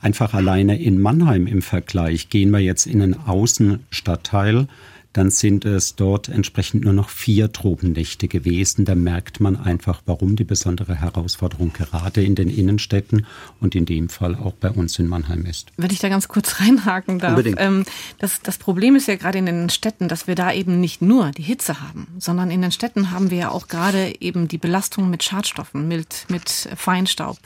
Einfach 0.00 0.32
alleine 0.32 0.80
in 0.80 1.00
Mannheim 1.00 1.46
im 1.46 1.60
Vergleich 1.60 2.30
gehen 2.30 2.50
wir 2.50 2.60
jetzt 2.60 2.86
in 2.86 3.02
einen 3.02 3.14
Außenstadtteil, 3.14 4.68
dann 5.12 5.30
sind 5.30 5.64
es 5.64 5.96
dort 5.96 6.28
entsprechend 6.28 6.84
nur 6.84 6.92
noch 6.92 7.08
vier 7.08 7.50
Tropennächte 7.52 8.28
gewesen. 8.28 8.84
Da 8.84 8.94
merkt 8.94 9.40
man 9.40 9.56
einfach, 9.56 10.02
warum 10.06 10.36
die 10.36 10.44
besondere 10.44 10.96
Herausforderung 10.96 11.72
gerade 11.72 12.22
in 12.22 12.34
den 12.34 12.48
Innenstädten 12.50 13.26
und 13.60 13.74
in 13.74 13.86
dem 13.86 14.08
Fall 14.08 14.34
auch 14.34 14.52
bei 14.52 14.70
uns 14.70 14.98
in 14.98 15.08
Mannheim 15.08 15.46
ist. 15.46 15.72
Wenn 15.76 15.90
ich 15.90 15.98
da 15.98 16.08
ganz 16.08 16.28
kurz 16.28 16.60
reinhaken 16.60 17.18
darf. 17.18 17.42
Ähm, 17.56 17.84
das, 18.18 18.42
das 18.42 18.58
Problem 18.58 18.96
ist 18.96 19.08
ja 19.08 19.16
gerade 19.16 19.38
in 19.38 19.46
den 19.46 19.70
Städten, 19.70 20.08
dass 20.08 20.26
wir 20.26 20.34
da 20.34 20.52
eben 20.52 20.80
nicht 20.80 21.02
nur 21.02 21.30
die 21.30 21.42
Hitze 21.42 21.80
haben, 21.80 22.06
sondern 22.18 22.50
in 22.50 22.62
den 22.62 22.72
Städten 22.72 23.10
haben 23.10 23.30
wir 23.30 23.38
ja 23.38 23.50
auch 23.50 23.68
gerade 23.68 24.14
eben 24.20 24.48
die 24.48 24.58
Belastung 24.58 25.10
mit 25.10 25.24
Schadstoffen, 25.24 25.88
mit, 25.88 26.26
mit 26.28 26.48
Feinstaub, 26.76 27.38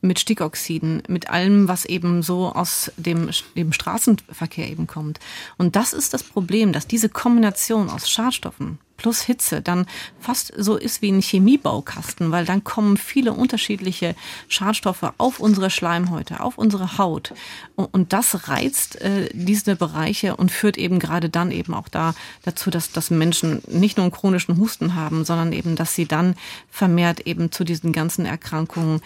mit 0.00 0.18
Stickoxiden, 0.18 1.02
mit 1.08 1.30
allem, 1.30 1.68
was 1.68 1.84
eben 1.84 2.22
so 2.22 2.52
aus 2.52 2.90
dem, 2.96 3.30
dem 3.56 3.72
Straßenverkehr 3.72 4.68
eben 4.68 4.86
kommt. 4.86 5.20
Und 5.58 5.76
das 5.76 5.92
ist 5.92 6.14
das 6.14 6.22
Problem, 6.22 6.72
dass 6.72 6.86
diese 6.86 7.08
Kombination 7.08 7.90
aus 7.90 8.08
Schadstoffen 8.08 8.78
plus 9.00 9.22
Hitze 9.22 9.62
dann 9.62 9.86
fast 10.18 10.52
so 10.54 10.76
ist 10.76 11.00
wie 11.00 11.10
ein 11.10 11.22
Chemiebaukasten, 11.22 12.30
weil 12.30 12.44
dann 12.44 12.64
kommen 12.64 12.98
viele 12.98 13.32
unterschiedliche 13.32 14.14
Schadstoffe 14.48 15.14
auf 15.16 15.40
unsere 15.40 15.70
Schleimhäute, 15.70 16.40
auf 16.40 16.58
unsere 16.58 16.98
Haut. 16.98 17.32
Und 17.76 18.12
das 18.12 18.48
reizt 18.48 19.00
äh, 19.00 19.30
diese 19.32 19.74
Bereiche 19.74 20.36
und 20.36 20.52
führt 20.52 20.76
eben 20.76 20.98
gerade 20.98 21.30
dann 21.30 21.50
eben 21.50 21.72
auch 21.72 21.88
da 21.88 22.14
dazu, 22.42 22.68
dass, 22.68 22.92
dass 22.92 23.10
Menschen 23.10 23.62
nicht 23.68 23.96
nur 23.96 24.04
einen 24.04 24.12
chronischen 24.12 24.58
Husten 24.58 24.94
haben, 24.94 25.24
sondern 25.24 25.52
eben, 25.52 25.76
dass 25.76 25.94
sie 25.94 26.04
dann 26.04 26.34
vermehrt 26.70 27.20
eben 27.20 27.50
zu 27.50 27.64
diesen 27.64 27.94
ganzen 27.94 28.26
Erkrankungen 28.26 29.00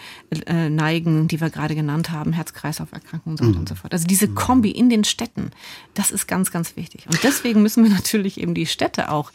äh, 0.45 0.69
neigen, 0.69 1.29
die 1.29 1.39
wir 1.39 1.49
gerade 1.49 1.73
genannt 1.73 2.11
haben, 2.11 2.33
Herz-Kreislauf-Erkrankungen 2.33 3.39
und, 3.39 3.53
mhm. 3.53 3.59
und 3.61 3.69
so 3.69 3.75
fort. 3.75 3.93
Also 3.93 4.07
diese 4.07 4.27
Kombi 4.27 4.71
in 4.71 4.89
den 4.89 5.05
Städten, 5.05 5.51
das 5.93 6.11
ist 6.11 6.27
ganz, 6.27 6.51
ganz 6.51 6.75
wichtig. 6.75 7.05
Und 7.07 7.23
deswegen 7.23 7.61
müssen 7.61 7.85
wir 7.85 7.91
natürlich 7.95 8.41
eben 8.41 8.53
die 8.53 8.65
Städte 8.65 9.09
auch 9.09 9.31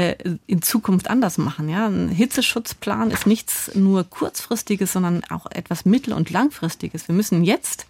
äh, 0.00 0.16
in 0.46 0.62
Zukunft 0.62 1.10
anders 1.10 1.36
machen. 1.36 1.68
Ja? 1.68 1.86
Ein 1.86 2.08
Hitzeschutzplan 2.08 3.10
ist 3.10 3.26
nichts 3.26 3.70
nur 3.74 4.04
kurzfristiges, 4.04 4.94
sondern 4.94 5.22
auch 5.28 5.44
etwas 5.50 5.84
mittel- 5.84 6.14
und 6.14 6.30
langfristiges. 6.30 7.06
Wir 7.06 7.14
müssen 7.14 7.44
jetzt 7.44 7.86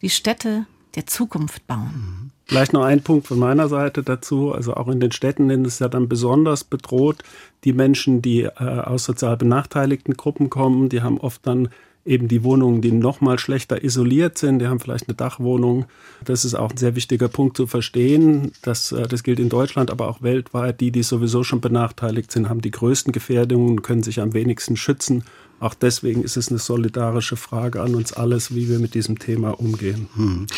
die 0.00 0.10
Städte 0.10 0.66
der 0.96 1.06
Zukunft 1.06 1.64
bauen. 1.68 2.32
Vielleicht 2.46 2.72
noch 2.72 2.82
ein 2.82 3.02
Punkt 3.02 3.28
von 3.28 3.38
meiner 3.38 3.68
Seite 3.68 4.02
dazu. 4.02 4.52
Also 4.52 4.74
auch 4.74 4.88
in 4.88 4.98
den 4.98 5.12
Städten 5.12 5.48
sind 5.48 5.64
es 5.64 5.78
ja 5.78 5.88
dann 5.88 6.08
besonders 6.08 6.64
bedroht. 6.64 7.22
Die 7.62 7.72
Menschen, 7.72 8.22
die 8.22 8.42
äh, 8.42 8.50
aus 8.58 9.04
sozial 9.04 9.36
benachteiligten 9.36 10.16
Gruppen 10.16 10.50
kommen, 10.50 10.88
die 10.88 11.02
haben 11.02 11.18
oft 11.18 11.46
dann 11.46 11.68
eben 12.04 12.28
die 12.28 12.42
Wohnungen, 12.42 12.82
die 12.82 12.90
noch 12.90 13.20
mal 13.20 13.38
schlechter 13.38 13.84
isoliert 13.84 14.36
sind, 14.38 14.58
die 14.58 14.66
haben 14.66 14.80
vielleicht 14.80 15.08
eine 15.08 15.14
Dachwohnung. 15.14 15.86
Das 16.24 16.44
ist 16.44 16.54
auch 16.54 16.70
ein 16.70 16.76
sehr 16.76 16.96
wichtiger 16.96 17.28
Punkt 17.28 17.56
zu 17.56 17.66
verstehen. 17.66 18.52
Das, 18.62 18.92
äh, 18.92 19.06
das 19.06 19.22
gilt 19.22 19.38
in 19.38 19.48
Deutschland, 19.48 19.90
aber 19.90 20.08
auch 20.08 20.22
weltweit. 20.22 20.80
Die, 20.80 20.90
die 20.90 21.02
sowieso 21.02 21.44
schon 21.44 21.60
benachteiligt 21.60 22.32
sind, 22.32 22.48
haben 22.48 22.60
die 22.60 22.70
größten 22.70 23.12
Gefährdungen, 23.12 23.82
können 23.82 24.02
sich 24.02 24.20
am 24.20 24.34
wenigsten 24.34 24.76
schützen. 24.76 25.24
Auch 25.62 25.74
deswegen 25.74 26.24
ist 26.24 26.36
es 26.36 26.48
eine 26.48 26.58
solidarische 26.58 27.36
Frage 27.36 27.82
an 27.82 27.94
uns 27.94 28.12
alles, 28.12 28.52
wie 28.52 28.68
wir 28.68 28.80
mit 28.80 28.94
diesem 28.94 29.20
Thema 29.20 29.60
umgehen. 29.60 30.08
Hm. 30.16 30.48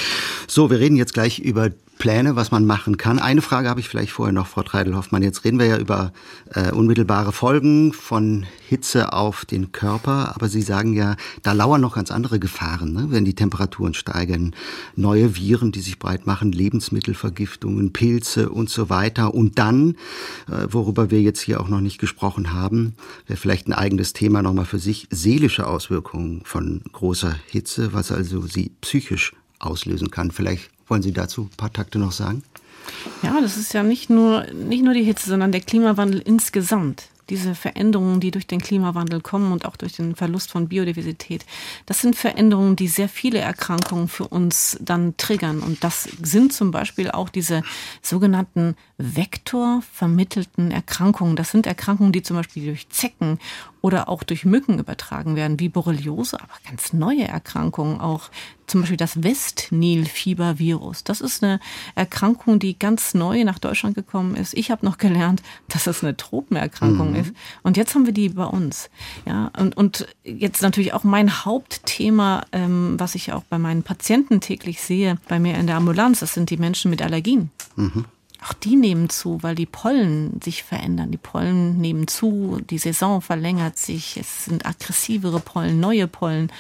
So, 0.47 0.71
wir 0.71 0.79
reden 0.79 0.97
jetzt 0.97 1.13
gleich 1.13 1.41
über 1.41 1.71
Pläne, 1.99 2.37
was 2.37 2.51
man 2.51 2.65
machen 2.65 2.97
kann. 2.97 3.19
Eine 3.19 3.41
Frage 3.41 3.69
habe 3.69 3.81
ich 3.81 3.89
vielleicht 3.89 4.13
vorher 4.13 4.33
noch, 4.33 4.47
Frau 4.47 4.63
Treidel-Hoffmann. 4.63 5.23
Jetzt 5.23 5.45
reden 5.45 5.59
wir 5.59 5.67
ja 5.67 5.79
über 5.79 6.13
äh, 6.53 6.71
unmittelbare 6.71 7.33
Folgen 7.33 7.93
von 7.93 8.47
Hitze 8.69 9.13
auf 9.13 9.45
den 9.45 9.73
Körper, 9.73 10.35
aber 10.35 10.49
Sie 10.49 10.63
sagen 10.63 10.93
ja, 10.93 11.17
da 11.43 11.53
lauern 11.53 11.81
noch 11.81 11.95
ganz 11.95 12.11
andere 12.11 12.39
Gefahren, 12.39 12.93
ne? 12.93 13.07
wenn 13.11 13.25
die 13.25 13.35
Temperaturen 13.35 13.95
steigen. 13.95 14.55
Neue 14.97 15.37
Viren, 15.37 15.73
die 15.73 15.81
sich 15.81 15.99
breit 15.99 16.27
machen, 16.27 16.53
Lebensmittelvergiftungen, 16.53 17.93
Pilze 17.93 18.51
und 18.51 18.71
so 18.71 18.91
weiter. 18.91 19.35
Und 19.35 19.59
dann, 19.59 19.97
äh, 20.49 20.67
worüber 20.71 21.11
wir 21.11 21.23
jetzt 21.23 21.41
hier 21.41 21.61
auch 21.61 21.69
noch 21.69 21.81
nicht 21.81 21.99
gesprochen 21.99 22.53
haben, 22.53 22.95
wäre 23.27 23.39
vielleicht 23.39 23.69
ein 23.69 23.73
eigenes 23.73 24.13
Thema 24.13 24.43
nochmal 24.43 24.67
für 24.67 24.79
sich, 24.79 24.94
seelische 25.11 25.67
Auswirkungen 25.67 26.43
von 26.45 26.83
großer 26.93 27.37
Hitze, 27.47 27.93
was 27.93 28.13
also 28.13 28.47
sie 28.47 28.73
psychisch 28.81 29.33
auslösen 29.59 30.11
kann. 30.11 30.31
Vielleicht 30.31 30.71
wollen 30.87 31.03
Sie 31.03 31.13
dazu 31.13 31.43
ein 31.43 31.57
paar 31.57 31.73
Takte 31.73 31.99
noch 31.99 32.13
sagen? 32.13 32.43
Ja, 33.23 33.41
das 33.41 33.57
ist 33.57 33.73
ja 33.73 33.83
nicht 33.83 34.11
nur, 34.11 34.45
nicht 34.53 34.85
nur 34.85 34.95
die 34.95 35.05
Hitze, 35.05 35.29
sondern 35.29 35.53
der 35.53 35.63
Klimawandel 35.63 36.21
insgesamt 36.21 37.09
diese 37.31 37.55
Veränderungen, 37.55 38.21
die 38.21 38.31
durch 38.31 38.47
den 38.47 38.61
Klimawandel 38.61 39.21
kommen 39.21 39.53
und 39.53 39.65
auch 39.65 39.77
durch 39.77 39.95
den 39.95 40.15
Verlust 40.15 40.51
von 40.51 40.69
Biodiversität, 40.69 41.47
das 41.87 42.01
sind 42.01 42.17
Veränderungen, 42.17 42.77
die 42.77 42.89
sehr 42.89 43.09
viele 43.09 43.39
Erkrankungen 43.39 44.09
für 44.09 44.29
uns 44.29 44.77
dann 44.81 45.17
triggern. 45.17 45.61
Und 45.61 45.83
das 45.85 46.05
sind 46.23 46.53
zum 46.53 46.71
Beispiel 46.71 47.11
auch 47.11 47.29
diese 47.29 47.63
sogenannten 48.03 48.77
vektorvermittelten 48.99 50.71
Erkrankungen. 50.71 51.37
Das 51.37 51.51
sind 51.51 51.67
Erkrankungen, 51.67 52.13
die 52.13 52.23
zum 52.23 52.37
Beispiel 52.37 52.67
durch 52.67 52.89
Zecken 52.91 53.39
oder 53.85 54.09
auch 54.09 54.23
durch 54.23 54.47
Mücken 54.47 54.79
übertragen 54.79 55.37
werden, 55.37 55.61
wie 55.61 55.69
Borreliose, 55.69 56.41
aber 56.41 56.55
ganz 56.67 56.95
neue 56.95 57.29
Erkrankungen, 57.29 58.01
auch 58.01 58.31
zum 58.67 58.81
Beispiel 58.81 58.97
das 58.97 59.23
Westnil-Fiebervirus. 59.23 61.05
Das 61.05 61.21
ist 61.21 61.45
eine 61.45 61.61
Erkrankung, 61.95 62.59
die 62.59 62.79
ganz 62.79 63.13
neu 63.13 63.45
nach 63.45 63.59
Deutschland 63.59 63.95
gekommen 63.95 64.37
ist. 64.37 64.55
Ich 64.55 64.71
habe 64.71 64.87
noch 64.87 64.97
gelernt, 64.97 65.43
dass 65.69 65.87
es 65.87 66.03
eine 66.03 66.17
Tropenerkrankung 66.17 67.11
mhm. 67.11 67.17
ist. 67.17 67.33
Und 67.63 67.77
jetzt 67.77 67.95
haben 67.95 68.07
wir 68.07 68.15
die 68.15 68.31
bei 68.31 68.47
uns. 68.47 68.89
Ja, 69.27 69.51
und, 69.59 69.77
und 69.77 70.07
jetzt 70.25 70.63
natürlich 70.63 70.95
auch 70.95 71.05
mein 71.05 71.45
Hauptthema, 71.45 72.47
ähm, 72.53 72.95
was 72.97 73.15
ich 73.15 73.35
auch 73.35 73.45
bei 73.45 73.59
meinen 73.59 73.83
Patienten 73.83 74.41
täglich 74.41 74.81
sehe, 74.81 75.19
bei 75.29 75.39
mir 75.39 75.59
in 75.59 75.67
der 75.67 75.77
Ambulanz, 75.77 76.21
das 76.21 76.33
sind 76.33 76.49
die 76.49 76.57
Menschen 76.57 76.91
mit 76.91 77.03
Allergien. 77.03 77.51
Mhm. 77.77 78.07
Auch 78.45 78.53
die 78.53 78.77
nehmen 78.77 79.09
zu, 79.09 79.43
weil 79.43 79.55
die 79.55 79.65
Pollen 79.67 80.41
sich 80.43 80.65
verändern. 80.65 81.11
Die 81.11 81.17
Pollen 81.19 81.79
nehmen 81.79 82.07
zu, 82.09 82.61
die 82.69 82.79
Saison 82.79 83.23
verlängert 83.23 83.79
sich, 83.79 84.19
es 84.19 84.45
sind 84.45 84.67
aggressivere 84.67 85.41
Pollen, 85.41 85.81
neue 85.81 86.07
Pollen. 86.07 86.53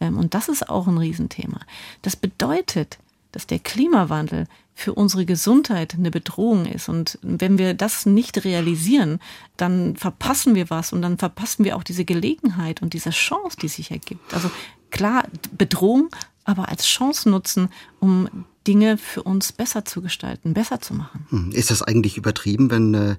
Ähm, 0.00 0.18
und 0.18 0.34
das 0.34 0.48
ist 0.48 0.68
auch 0.68 0.86
ein 0.86 0.98
Riesenthema. 0.98 1.60
Das 2.02 2.16
bedeutet, 2.16 2.98
dass 3.32 3.46
der 3.46 3.60
Klimawandel 3.60 4.46
für 4.74 4.94
unsere 4.94 5.24
Gesundheit 5.24 5.94
eine 5.94 6.10
Bedrohung 6.10 6.66
ist. 6.66 6.90
Und 6.90 7.18
wenn 7.22 7.56
wir 7.56 7.72
das 7.72 8.04
nicht 8.04 8.44
realisieren, 8.44 9.18
dann 9.56 9.96
verpassen 9.96 10.54
wir 10.54 10.68
was 10.68 10.92
und 10.92 11.00
dann 11.00 11.16
verpassen 11.16 11.64
wir 11.64 11.76
auch 11.76 11.82
diese 11.82 12.04
Gelegenheit 12.04 12.82
und 12.82 12.92
diese 12.92 13.10
Chance, 13.10 13.56
die 13.60 13.68
sich 13.68 13.90
ergibt. 13.90 14.34
Also 14.34 14.50
klar, 14.90 15.24
Bedrohung, 15.56 16.10
aber 16.44 16.68
als 16.68 16.86
Chance 16.86 17.28
nutzen, 17.28 17.68
um 18.00 18.44
Dinge 18.66 18.96
für 18.96 19.22
uns 19.22 19.52
besser 19.52 19.84
zu 19.84 20.02
gestalten, 20.02 20.54
besser 20.54 20.80
zu 20.80 20.94
machen. 20.94 21.26
Hm. 21.30 21.50
Ist 21.52 21.70
das 21.70 21.82
eigentlich 21.82 22.16
übertrieben, 22.16 22.70
wenn 22.70 22.94
äh, 22.94 23.16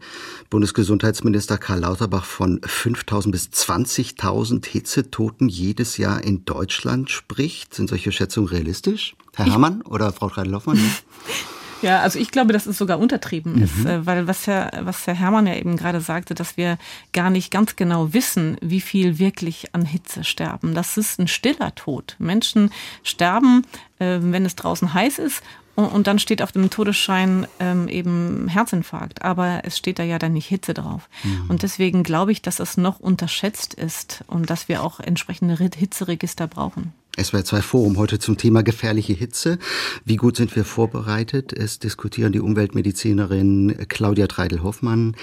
Bundesgesundheitsminister 0.50 1.58
Karl 1.58 1.80
Lauterbach 1.80 2.24
von 2.26 2.62
5.000 2.62 3.32
bis 3.32 3.50
20.000 3.50 4.66
Hitzetoten 4.66 5.50
jedes 5.50 5.98
Jahr 5.98 6.24
in 6.24 6.46
Deutschland 6.46 7.10
spricht? 7.10 7.74
Sind 7.74 7.90
solche 7.90 8.12
Schätzungen 8.12 8.50
realistisch? 8.50 9.16
Herr 9.36 9.46
Herrmann 9.46 9.82
oder 9.82 10.14
Frau 10.14 10.30
Schreider-Loffmann? 10.30 10.80
Ja, 11.84 12.00
also 12.00 12.18
ich 12.18 12.32
glaube, 12.32 12.54
dass 12.54 12.66
es 12.66 12.78
sogar 12.78 12.98
untertrieben 12.98 13.58
mhm. 13.58 13.64
ist, 13.64 13.86
äh, 13.86 14.06
weil 14.06 14.26
was 14.26 14.48
Herr, 14.48 14.72
was 14.82 15.06
Herr 15.06 15.16
Herrmann 15.16 15.46
ja 15.46 15.56
eben 15.56 15.76
gerade 15.78 16.02
sagte, 16.02 16.34
dass 16.34 16.58
wir 16.58 16.78
gar 17.12 17.30
nicht 17.30 17.52
ganz 17.52 17.76
genau 17.76 18.14
wissen, 18.14 18.58
wie 18.62 18.82
viel 18.82 19.20
wirklich 19.20 19.76
an 19.76 19.86
Hitze 19.86 20.24
sterben. 20.24 20.74
Das 20.74 20.98
ist 20.98 21.20
ein 21.20 21.28
stiller 21.28 21.76
Tod. 21.76 22.16
Menschen 22.20 22.72
sterben, 23.04 23.64
äh, 24.00 24.18
wenn 24.22 24.46
es 24.46 24.56
draußen 24.56 24.94
heiß 24.94 25.20
ist 25.20 25.44
und 25.76 26.08
dann 26.08 26.20
steht 26.20 26.42
auf 26.42 26.52
dem 26.52 26.70
Todesschein 26.70 27.48
ähm, 27.60 27.88
eben 27.88 28.48
Herzinfarkt, 28.48 29.24
aber 29.24 29.62
es 29.64 29.78
steht 29.78 30.00
da 30.00 30.04
ja 30.04 30.20
dann 30.20 30.34
nicht 30.34 30.48
Hitze 30.48 30.74
drauf. 30.74 31.10
Mhm. 31.24 31.46
Und 31.50 31.64
deswegen 31.64 32.04
glaube 32.04 32.32
ich, 32.32 32.42
dass 32.42 32.60
es 32.60 32.78
noch 32.78 33.00
unterschätzt 33.00 33.74
ist 33.74 34.24
und 34.28 34.50
dass 34.50 34.68
wir 34.68 34.84
auch 34.84 35.00
entsprechende 35.00 35.58
Hitzeregister 35.58 36.48
brauchen. 36.48 36.94
SWR 37.22 37.46
2 37.46 37.62
Forum 37.62 37.98
heute 37.98 38.18
zum 38.18 38.38
Thema 38.38 38.64
gefährliche 38.64 39.14
Hitze. 39.14 39.60
Wie 40.04 40.16
gut 40.16 40.36
sind 40.36 40.56
wir 40.56 40.66
vorbereitet? 40.66 41.54
Es 41.54 41.78
diskutieren 41.78 42.34
die 42.34 42.40
Umweltmedizinerin 42.40 43.86
Claudia 43.88 44.26
Treidel-Hoffmann, 44.26 45.16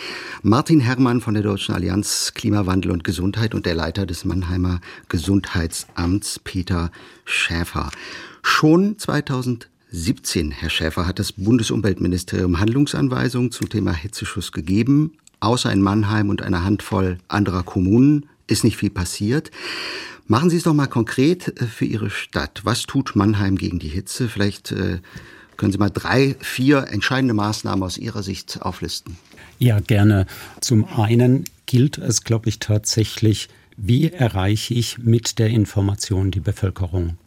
Martin 0.42 0.78
Herrmann 0.78 1.20
von 1.20 1.34
der 1.34 1.42
Deutschen 1.42 1.74
Allianz 1.74 2.30
Klimawandel 2.36 2.92
und 2.92 3.02
Gesundheit 3.02 3.56
und 3.56 3.66
der 3.66 3.74
Leiter 3.74 4.06
des 4.06 4.24
Mannheimer 4.24 4.80
Gesundheitsamts 5.08 6.38
Peter 6.38 6.92
Schäfer. 7.24 7.90
Schon 8.42 8.96
2017, 8.96 10.52
Herr 10.52 10.70
Schäfer, 10.70 11.08
hat 11.08 11.18
das 11.18 11.32
Bundesumweltministerium 11.32 12.60
Handlungsanweisungen 12.60 13.50
zum 13.50 13.68
Thema 13.68 13.92
Hitzeschuss 13.92 14.52
gegeben. 14.52 15.14
Außer 15.40 15.72
in 15.72 15.82
Mannheim 15.82 16.28
und 16.28 16.40
einer 16.40 16.62
Handvoll 16.62 17.18
anderer 17.26 17.64
Kommunen 17.64 18.26
ist 18.50 18.64
nicht 18.64 18.76
viel 18.76 18.90
passiert. 18.90 19.50
Machen 20.26 20.50
Sie 20.50 20.56
es 20.56 20.62
doch 20.62 20.74
mal 20.74 20.86
konkret 20.86 21.60
äh, 21.60 21.66
für 21.66 21.84
Ihre 21.84 22.10
Stadt. 22.10 22.60
Was 22.64 22.82
tut 22.82 23.16
Mannheim 23.16 23.56
gegen 23.56 23.78
die 23.78 23.88
Hitze? 23.88 24.28
Vielleicht 24.28 24.72
äh, 24.72 25.00
können 25.56 25.72
Sie 25.72 25.78
mal 25.78 25.90
drei, 25.90 26.36
vier 26.40 26.86
entscheidende 26.88 27.34
Maßnahmen 27.34 27.82
aus 27.82 27.98
Ihrer 27.98 28.22
Sicht 28.22 28.62
auflisten. 28.62 29.16
Ja, 29.58 29.80
gerne. 29.80 30.26
Zum 30.60 30.84
einen 30.84 31.44
gilt 31.66 31.98
es, 31.98 32.24
glaube 32.24 32.48
ich, 32.48 32.60
tatsächlich, 32.60 33.48
wie 33.76 34.10
erreiche 34.10 34.74
ich 34.74 34.98
mit 34.98 35.38
der 35.38 35.48
Information 35.48 36.30
die 36.30 36.40
Bevölkerung? 36.40 37.18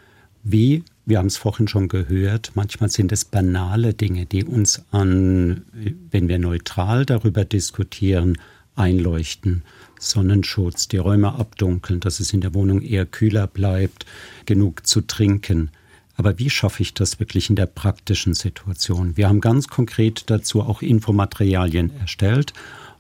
Wie, 0.44 0.84
wir 1.06 1.20
haben 1.20 1.28
es 1.28 1.38
vorhin 1.38 1.68
schon 1.68 1.90
gehört, 1.90 2.52
manchmal 2.56 2.90
sind 2.90 3.12
es 3.12 3.24
banale 3.26 3.94
Dinge, 3.94 4.26
die 4.26 4.44
uns 4.44 4.82
an, 4.92 5.64
wenn 6.12 6.28
wir 6.28 6.40
neutral 6.40 7.06
darüber 7.06 7.46
diskutieren, 7.46 8.38
einleuchten. 8.76 9.64
Sonnenschutz, 10.10 10.88
die 10.88 10.98
Räume 10.98 11.34
abdunkeln, 11.34 12.00
dass 12.00 12.20
es 12.20 12.34
in 12.34 12.42
der 12.42 12.54
Wohnung 12.54 12.82
eher 12.82 13.06
kühler 13.06 13.48
bleibt, 13.48 14.06
genug 14.46 14.86
zu 14.86 15.02
trinken. 15.02 15.70
Aber 16.16 16.38
wie 16.38 16.50
schaffe 16.50 16.84
ich 16.84 16.94
das 16.94 17.20
wirklich 17.20 17.50
in 17.50 17.56
der 17.56 17.66
praktischen 17.66 18.34
Situation? 18.34 19.18
Wir 19.18 19.28
haben 19.28 19.42
ganz 19.42 19.68
konkret 19.68 20.26
dazu 20.28 20.62
auch 20.62 20.82
Infomaterialien 20.82 21.92
erstellt 22.00 22.54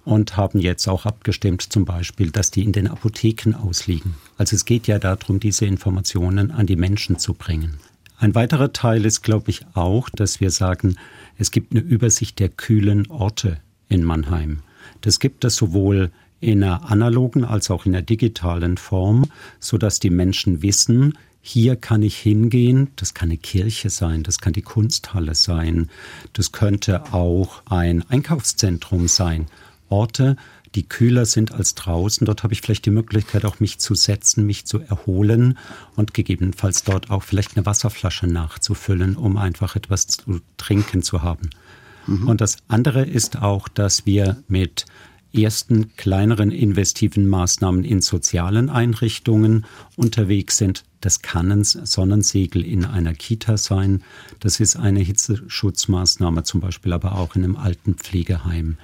und 0.03 0.35
haben 0.35 0.59
jetzt 0.59 0.87
auch 0.87 1.05
abgestimmt, 1.05 1.61
zum 1.61 1.85
Beispiel, 1.85 2.31
dass 2.31 2.51
die 2.51 2.63
in 2.63 2.71
den 2.71 2.87
Apotheken 2.87 3.53
ausliegen. 3.55 4.15
Also 4.37 4.55
es 4.55 4.65
geht 4.65 4.87
ja 4.87 4.99
darum, 4.99 5.39
diese 5.39 5.65
Informationen 5.65 6.51
an 6.51 6.65
die 6.65 6.75
Menschen 6.75 7.19
zu 7.19 7.33
bringen. 7.33 7.77
Ein 8.17 8.35
weiterer 8.35 8.73
Teil 8.73 9.05
ist, 9.05 9.21
glaube 9.21 9.49
ich, 9.49 9.65
auch, 9.73 10.09
dass 10.09 10.39
wir 10.39 10.49
sagen, 10.49 10.95
es 11.37 11.51
gibt 11.51 11.71
eine 11.71 11.81
Übersicht 11.81 12.39
der 12.39 12.49
kühlen 12.49 13.09
Orte 13.09 13.57
in 13.89 14.03
Mannheim. 14.03 14.59
Das 15.01 15.19
gibt 15.19 15.43
es 15.45 15.55
sowohl 15.55 16.11
in 16.43 16.63
einer 16.63 16.91
analogen 16.91 17.45
als 17.45 17.71
auch 17.71 17.86
in 17.86 17.95
einer 17.95 18.01
digitalen 18.01 18.77
Form, 18.77 19.25
so 19.60 19.77
dass 19.77 19.99
die 19.99 20.10
Menschen 20.10 20.62
wissen, 20.62 21.17
hier 21.41 21.75
kann 21.75 22.03
ich 22.03 22.17
hingehen, 22.17 22.89
das 22.95 23.13
kann 23.13 23.29
eine 23.29 23.38
Kirche 23.38 23.89
sein, 23.89 24.23
das 24.23 24.39
kann 24.39 24.53
die 24.53 24.62
Kunsthalle 24.62 25.36
sein, 25.36 25.89
das 26.32 26.53
könnte 26.53 27.13
auch 27.13 27.63
ein 27.65 28.10
Einkaufszentrum 28.10 29.10
sein. 29.10 29.47
Orte, 29.89 30.38
die 30.75 30.84
kühler 30.84 31.25
sind 31.25 31.51
als 31.51 31.75
draußen. 31.75 32.25
Dort 32.25 32.43
habe 32.43 32.53
ich 32.53 32.62
vielleicht 32.62 32.86
die 32.86 32.91
Möglichkeit, 32.91 33.45
auch 33.45 33.60
mich 33.60 33.77
zu 33.77 33.93
setzen, 33.93 34.45
mich 34.45 34.65
zu 34.65 34.79
erholen 34.79 35.58
und 35.95 36.13
gegebenenfalls 36.13 36.84
dort 36.84 37.12
auch 37.12 37.23
vielleicht 37.23 37.56
eine 37.56 37.65
Wasserflasche 37.65 38.27
nachzufüllen, 38.27 39.15
um 39.15 39.38
einfach 39.38 39.75
etwas 39.75 40.08
zu 40.08 40.39
trinken 40.58 41.03
zu 41.03 41.21
haben. 41.21 41.49
Mhm. 42.08 42.27
Und 42.27 42.41
das 42.41 42.58
andere 42.67 43.03
ist 43.03 43.41
auch, 43.41 43.67
dass 43.67 44.06
wir 44.06 44.41
mit 44.47 44.86
ersten 45.34 45.96
kleineren 45.96 46.52
investiven 46.52 47.28
Maßnahmen 47.28 47.84
in 47.84 48.02
sozialen 48.02 48.69
Einrichtungen 48.69 49.65
unterwegs 49.96 50.58
sind. 50.58 50.84
Das 51.02 51.22
kann 51.22 51.52
ein 51.52 51.63
Sonnensegel 51.63 52.63
in 52.65 52.86
einer 52.86 53.13
Kita 53.13 53.58
sein. 53.58 54.04
Das 54.39 54.60
ist 54.60 54.76
eine 54.76 55.02
Hitzeschutzmaßnahme 55.02 56.43
zum 56.43 56.62
Beispiel, 56.62 56.93
aber 56.93 57.17
auch 57.17 57.36
in 57.36 57.43
einem 57.43 57.56
alten 57.56 57.96
Pflegeheim. 57.96 58.78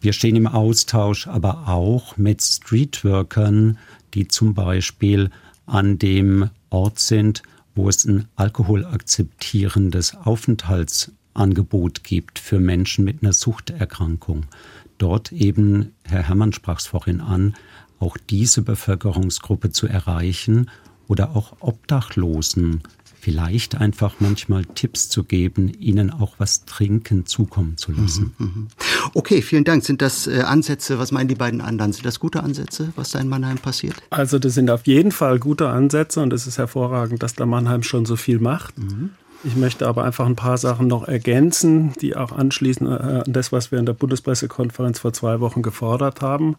Wir 0.00 0.14
stehen 0.14 0.36
im 0.36 0.46
Austausch 0.46 1.26
aber 1.28 1.68
auch 1.68 2.16
mit 2.16 2.42
Streetworkern, 2.42 3.78
die 4.14 4.26
zum 4.28 4.54
Beispiel 4.54 5.30
an 5.66 5.98
dem 5.98 6.48
Ort 6.70 6.98
sind, 6.98 7.42
wo 7.74 7.88
es 7.88 8.04
ein 8.04 8.26
alkoholakzeptierendes 8.36 10.16
Aufenthaltsangebot 10.16 12.02
gibt 12.02 12.38
für 12.38 12.58
Menschen 12.58 13.04
mit 13.04 13.22
einer 13.22 13.34
Suchterkrankung 13.34 14.46
dort 15.00 15.32
eben, 15.32 15.92
Herr 16.04 16.28
Herrmann 16.28 16.52
sprach 16.52 16.78
es 16.78 16.86
vorhin 16.86 17.20
an, 17.20 17.54
auch 17.98 18.16
diese 18.16 18.62
Bevölkerungsgruppe 18.62 19.70
zu 19.70 19.86
erreichen 19.86 20.70
oder 21.08 21.36
auch 21.36 21.56
Obdachlosen 21.60 22.82
vielleicht 23.20 23.74
einfach 23.74 24.14
manchmal 24.18 24.64
Tipps 24.64 25.08
zu 25.10 25.24
geben, 25.24 25.68
ihnen 25.78 26.10
auch 26.10 26.36
was 26.38 26.64
trinken 26.64 27.26
zukommen 27.26 27.76
zu 27.76 27.92
lassen. 27.92 28.34
Mhm, 28.38 28.46
mhm. 28.46 28.68
Okay, 29.12 29.42
vielen 29.42 29.64
Dank. 29.64 29.84
Sind 29.84 30.00
das 30.00 30.26
äh, 30.26 30.40
Ansätze, 30.40 30.98
was 30.98 31.12
meinen 31.12 31.28
die 31.28 31.34
beiden 31.34 31.60
anderen? 31.60 31.92
Sind 31.92 32.06
das 32.06 32.18
gute 32.18 32.42
Ansätze, 32.42 32.92
was 32.96 33.10
da 33.10 33.18
in 33.18 33.28
Mannheim 33.28 33.58
passiert? 33.58 33.94
Also 34.08 34.38
das 34.38 34.54
sind 34.54 34.70
auf 34.70 34.86
jeden 34.86 35.12
Fall 35.12 35.38
gute 35.38 35.68
Ansätze 35.68 36.20
und 36.20 36.32
es 36.32 36.46
ist 36.46 36.56
hervorragend, 36.56 37.22
dass 37.22 37.34
der 37.34 37.46
Mannheim 37.46 37.82
schon 37.82 38.06
so 38.06 38.16
viel 38.16 38.38
macht. 38.38 38.78
Mhm. 38.78 39.10
Ich 39.42 39.56
möchte 39.56 39.86
aber 39.86 40.04
einfach 40.04 40.26
ein 40.26 40.36
paar 40.36 40.58
Sachen 40.58 40.86
noch 40.86 41.08
ergänzen, 41.08 41.92
die 42.00 42.14
auch 42.14 42.32
anschließen 42.32 42.86
äh, 42.86 43.22
an 43.24 43.32
das, 43.32 43.52
was 43.52 43.72
wir 43.72 43.78
in 43.78 43.86
der 43.86 43.94
Bundespressekonferenz 43.94 44.98
vor 44.98 45.12
zwei 45.12 45.40
Wochen 45.40 45.62
gefordert 45.62 46.20
haben. 46.20 46.56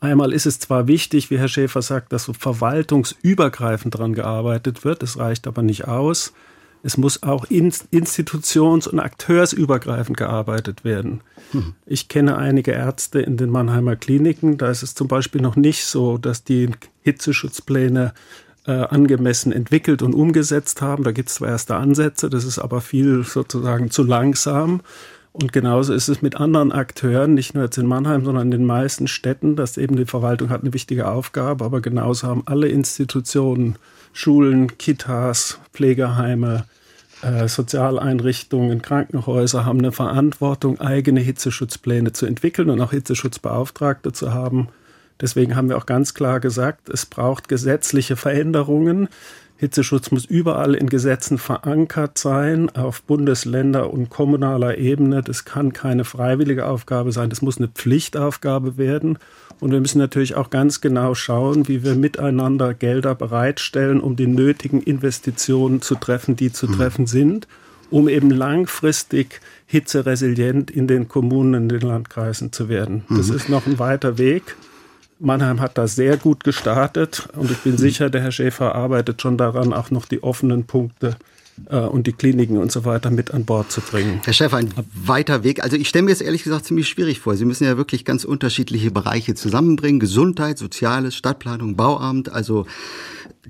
Einmal 0.00 0.32
ist 0.32 0.46
es 0.46 0.60
zwar 0.60 0.86
wichtig, 0.86 1.30
wie 1.30 1.38
Herr 1.38 1.48
Schäfer 1.48 1.82
sagt, 1.82 2.12
dass 2.12 2.24
so 2.24 2.32
verwaltungsübergreifend 2.32 3.94
daran 3.94 4.14
gearbeitet 4.14 4.84
wird, 4.84 5.02
es 5.02 5.18
reicht 5.18 5.46
aber 5.46 5.62
nicht 5.62 5.88
aus. 5.88 6.32
Es 6.82 6.98
muss 6.98 7.22
auch 7.22 7.46
institutions- 7.46 8.86
und 8.86 9.00
akteursübergreifend 9.00 10.18
gearbeitet 10.18 10.84
werden. 10.84 11.22
Hm. 11.52 11.74
Ich 11.86 12.08
kenne 12.08 12.36
einige 12.36 12.72
Ärzte 12.72 13.20
in 13.20 13.38
den 13.38 13.48
Mannheimer 13.48 13.96
Kliniken, 13.96 14.58
da 14.58 14.68
ist 14.68 14.82
es 14.82 14.94
zum 14.94 15.08
Beispiel 15.08 15.40
noch 15.40 15.56
nicht 15.56 15.86
so, 15.86 16.18
dass 16.18 16.44
die 16.44 16.68
Hitzeschutzpläne 17.00 18.12
äh, 18.66 18.72
angemessen 18.72 19.52
entwickelt 19.52 20.02
und 20.02 20.14
umgesetzt 20.14 20.80
haben. 20.82 21.04
Da 21.04 21.12
gibt 21.12 21.28
es 21.28 21.36
zwar 21.36 21.48
erste 21.48 21.76
Ansätze, 21.76 22.30
das 22.30 22.44
ist 22.44 22.58
aber 22.58 22.80
viel 22.80 23.24
sozusagen 23.24 23.90
zu 23.90 24.02
langsam. 24.02 24.80
Und 25.32 25.52
genauso 25.52 25.92
ist 25.92 26.08
es 26.08 26.22
mit 26.22 26.36
anderen 26.36 26.70
Akteuren, 26.70 27.34
nicht 27.34 27.54
nur 27.54 27.64
jetzt 27.64 27.76
in 27.76 27.86
Mannheim, 27.86 28.24
sondern 28.24 28.46
in 28.46 28.50
den 28.52 28.66
meisten 28.66 29.08
Städten, 29.08 29.56
dass 29.56 29.76
eben 29.76 29.96
die 29.96 30.04
Verwaltung 30.04 30.48
hat 30.48 30.62
eine 30.62 30.72
wichtige 30.72 31.08
Aufgabe, 31.08 31.64
aber 31.64 31.80
genauso 31.80 32.28
haben 32.28 32.44
alle 32.46 32.68
Institutionen, 32.68 33.76
Schulen, 34.12 34.78
Kitas, 34.78 35.58
Pflegeheime, 35.72 36.66
äh, 37.22 37.48
Sozialeinrichtungen, 37.48 38.80
Krankenhäuser 38.80 39.64
haben 39.64 39.80
eine 39.80 39.90
Verantwortung, 39.90 40.80
eigene 40.80 41.20
Hitzeschutzpläne 41.20 42.12
zu 42.12 42.26
entwickeln 42.26 42.70
und 42.70 42.80
auch 42.80 42.92
Hitzeschutzbeauftragte 42.92 44.12
zu 44.12 44.32
haben. 44.32 44.68
Deswegen 45.20 45.56
haben 45.56 45.68
wir 45.68 45.78
auch 45.78 45.86
ganz 45.86 46.14
klar 46.14 46.40
gesagt, 46.40 46.88
es 46.88 47.06
braucht 47.06 47.48
gesetzliche 47.48 48.16
Veränderungen. 48.16 49.08
Hitzeschutz 49.56 50.10
muss 50.10 50.24
überall 50.24 50.74
in 50.74 50.88
Gesetzen 50.88 51.38
verankert 51.38 52.18
sein, 52.18 52.70
auf 52.70 53.02
Bundesländer 53.02 53.92
und 53.92 54.10
kommunaler 54.10 54.78
Ebene. 54.78 55.22
Das 55.22 55.44
kann 55.44 55.72
keine 55.72 56.04
freiwillige 56.04 56.66
Aufgabe 56.66 57.12
sein, 57.12 57.30
das 57.30 57.40
muss 57.40 57.58
eine 57.58 57.68
Pflichtaufgabe 57.68 58.76
werden. 58.76 59.18
Und 59.60 59.70
wir 59.70 59.80
müssen 59.80 59.98
natürlich 59.98 60.34
auch 60.34 60.50
ganz 60.50 60.80
genau 60.80 61.14
schauen, 61.14 61.68
wie 61.68 61.84
wir 61.84 61.94
miteinander 61.94 62.74
Gelder 62.74 63.14
bereitstellen, 63.14 64.00
um 64.00 64.16
die 64.16 64.26
nötigen 64.26 64.82
Investitionen 64.82 65.80
zu 65.80 65.94
treffen, 65.94 66.34
die 66.34 66.52
zu 66.52 66.66
mhm. 66.66 66.72
treffen 66.72 67.06
sind, 67.06 67.46
um 67.90 68.08
eben 68.08 68.30
langfristig 68.30 69.40
hitzeresilient 69.66 70.72
in 70.72 70.88
den 70.88 71.06
Kommunen, 71.06 71.54
in 71.54 71.68
den 71.68 71.80
Landkreisen 71.80 72.50
zu 72.52 72.68
werden. 72.68 73.04
Das 73.08 73.28
mhm. 73.28 73.36
ist 73.36 73.48
noch 73.48 73.66
ein 73.66 73.78
weiter 73.78 74.18
Weg. 74.18 74.56
Mannheim 75.18 75.60
hat 75.60 75.78
da 75.78 75.86
sehr 75.86 76.16
gut 76.16 76.44
gestartet 76.44 77.28
und 77.36 77.50
ich 77.50 77.58
bin 77.58 77.78
sicher, 77.78 78.10
der 78.10 78.22
Herr 78.22 78.32
Schäfer 78.32 78.74
arbeitet 78.74 79.22
schon 79.22 79.38
daran, 79.38 79.72
auch 79.72 79.90
noch 79.90 80.06
die 80.06 80.22
offenen 80.22 80.64
Punkte 80.64 81.16
äh, 81.68 81.78
und 81.78 82.06
die 82.06 82.12
Kliniken 82.12 82.58
und 82.58 82.72
so 82.72 82.84
weiter 82.84 83.10
mit 83.10 83.32
an 83.32 83.44
Bord 83.44 83.70
zu 83.70 83.80
bringen. 83.80 84.20
Herr 84.24 84.32
Schäfer, 84.32 84.56
ein 84.56 84.72
weiter 84.92 85.44
Weg. 85.44 85.62
Also 85.62 85.76
ich 85.76 85.88
stelle 85.88 86.04
mir 86.04 86.10
jetzt 86.10 86.22
ehrlich 86.22 86.44
gesagt 86.44 86.66
ziemlich 86.66 86.88
schwierig 86.88 87.20
vor. 87.20 87.36
Sie 87.36 87.44
müssen 87.44 87.64
ja 87.64 87.76
wirklich 87.76 88.04
ganz 88.04 88.24
unterschiedliche 88.24 88.90
Bereiche 88.90 89.34
zusammenbringen. 89.34 90.00
Gesundheit, 90.00 90.58
Soziales, 90.58 91.14
Stadtplanung, 91.14 91.76
Bauamt. 91.76 92.30
Also 92.30 92.66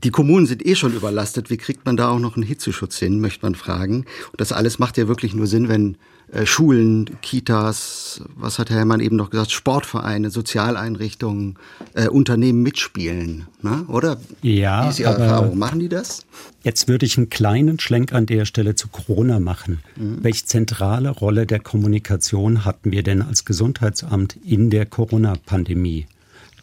die 0.02 0.10
Kommunen 0.10 0.46
sind 0.46 0.64
eh 0.66 0.74
schon 0.74 0.94
überlastet. 0.94 1.50
Wie 1.50 1.56
kriegt 1.56 1.86
man 1.86 1.96
da 1.96 2.10
auch 2.10 2.18
noch 2.18 2.36
einen 2.36 2.44
Hitzeschutz 2.44 2.98
hin, 2.98 3.20
möchte 3.20 3.46
man 3.46 3.54
fragen. 3.54 4.04
Und 4.32 4.40
das 4.40 4.52
alles 4.52 4.78
macht 4.78 4.98
ja 4.98 5.08
wirklich 5.08 5.34
nur 5.34 5.46
Sinn, 5.46 5.68
wenn 5.68 5.96
äh, 6.34 6.46
Schulen, 6.46 7.08
Kitas, 7.22 8.22
was 8.36 8.58
hat 8.58 8.70
Herr 8.70 8.78
Herrmann 8.78 9.00
eben 9.00 9.16
noch 9.16 9.30
gesagt, 9.30 9.52
Sportvereine, 9.52 10.30
Sozialeinrichtungen, 10.30 11.56
äh, 11.94 12.08
Unternehmen 12.08 12.62
mitspielen, 12.62 13.46
ne? 13.62 13.84
oder? 13.88 14.20
Ja, 14.42 14.84
Wie 14.84 14.90
ist 14.90 14.98
Ihre 14.98 15.18
Erfahrung? 15.18 15.58
Machen 15.58 15.78
die 15.80 15.88
das? 15.88 16.26
Jetzt 16.62 16.88
würde 16.88 17.06
ich 17.06 17.16
einen 17.16 17.30
kleinen 17.30 17.78
Schlenk 17.78 18.12
an 18.12 18.26
der 18.26 18.46
Stelle 18.46 18.74
zu 18.74 18.88
Corona 18.88 19.38
machen. 19.38 19.80
Mhm. 19.96 20.18
Welche 20.22 20.44
zentrale 20.44 21.10
Rolle 21.10 21.46
der 21.46 21.60
Kommunikation 21.60 22.64
hatten 22.64 22.90
wir 22.90 23.02
denn 23.02 23.22
als 23.22 23.44
Gesundheitsamt 23.44 24.36
in 24.44 24.70
der 24.70 24.86
Corona-Pandemie? 24.86 26.06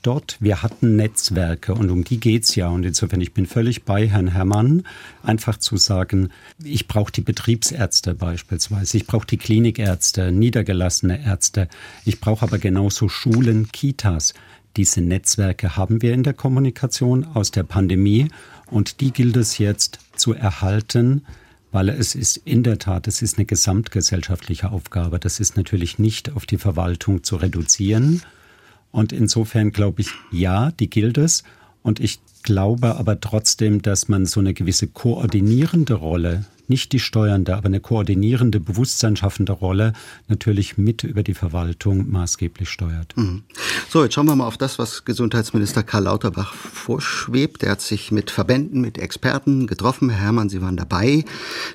Dort, 0.02 0.38
wir 0.40 0.64
hatten 0.64 0.96
Netzwerke 0.96 1.74
und 1.74 1.90
um 1.90 2.04
die 2.04 2.20
geht's 2.20 2.56
ja. 2.56 2.70
Und 2.70 2.84
insofern, 2.86 3.22
ich 3.22 3.34
bin 3.34 3.46
völlig 3.46 3.84
bei 3.84 4.08
Herrn 4.08 4.28
Herrmann, 4.28 4.84
einfach 5.24 5.58
zu 5.58 5.78
sagen, 5.78 6.30
ich 6.64 6.88
brauche 6.88 7.12
die 7.12 7.22
Betriebsärzte 7.22 8.14
beispielsweise, 8.14 8.98
ich 8.98 9.08
brauche 9.08 9.28
die 9.28 9.38
Klinikärzte, 9.38 10.32
niedergelassene 10.32 11.24
Ärzte, 11.24 11.68
ich 12.06 12.20
brauche 12.20 12.44
aber 12.44 12.58
genauso 12.58 13.10
Schulen, 13.10 13.72
Kitas. 13.72 14.34
Diese 14.78 15.02
Netzwerke 15.02 15.76
haben 15.76 16.02
wir 16.02 16.14
in 16.14 16.24
der 16.24 16.34
Kommunikation 16.34 17.26
aus 17.26 17.52
der 17.52 17.64
Pandemie 17.64 18.30
und 18.68 19.02
die 19.02 19.12
gilt 19.12 19.36
es 19.36 19.58
jetzt 19.58 20.00
zu 20.16 20.34
erhalten, 20.34 21.26
weil 21.74 21.90
es 21.90 22.16
ist 22.16 22.38
in 22.38 22.64
der 22.64 22.80
Tat, 22.80 23.08
es 23.08 23.22
ist 23.22 23.38
eine 23.38 23.46
gesamtgesellschaftliche 23.46 24.72
Aufgabe. 24.72 25.20
Das 25.20 25.40
ist 25.40 25.58
natürlich 25.58 26.00
nicht 26.00 26.32
auf 26.34 26.46
die 26.46 26.58
Verwaltung 26.58 27.24
zu 27.24 27.36
reduzieren. 27.38 28.22
Und 28.92 29.14
insofern 29.14 29.72
glaube 29.72 30.02
ich, 30.02 30.10
ja, 30.32 30.72
die 30.72 30.90
gilt 30.90 31.18
es. 31.18 31.44
Und 31.82 32.00
ich 32.00 32.20
glaube 32.44 32.96
aber 32.96 33.20
trotzdem, 33.20 33.82
dass 33.82 34.08
man 34.08 34.26
so 34.26 34.40
eine 34.40 34.54
gewisse 34.54 34.88
koordinierende 34.88 35.94
Rolle 35.94 36.46
nicht 36.72 36.94
die 36.94 37.00
steuernde, 37.00 37.56
aber 37.56 37.66
eine 37.66 37.82
koordinierende, 37.82 38.60
bewusstseinsschaffende 38.60 39.52
Rolle 39.52 39.92
natürlich 40.30 40.78
mit 40.78 41.04
über 41.04 41.22
die 41.22 41.34
Verwaltung 41.34 42.10
maßgeblich 42.10 42.70
steuert. 42.70 43.16
Mhm. 43.18 43.44
So, 43.90 44.04
jetzt 44.04 44.14
schauen 44.14 44.26
wir 44.26 44.38
mal 44.38 44.48
auf 44.48 44.58
das, 44.58 44.80
was 44.80 45.04
Gesundheitsminister 45.04 45.84
Karl 45.84 46.06
Lauterbach 46.06 46.54
vorschwebt. 46.54 47.64
Er 47.64 47.72
hat 47.72 47.82
sich 47.82 48.12
mit 48.12 48.32
Verbänden, 48.32 48.80
mit 48.80 48.98
Experten 48.98 49.68
getroffen. 49.68 50.10
Herr 50.10 50.22
Herrmann, 50.22 50.48
Sie 50.48 50.62
waren 50.62 50.78
dabei. 50.78 51.26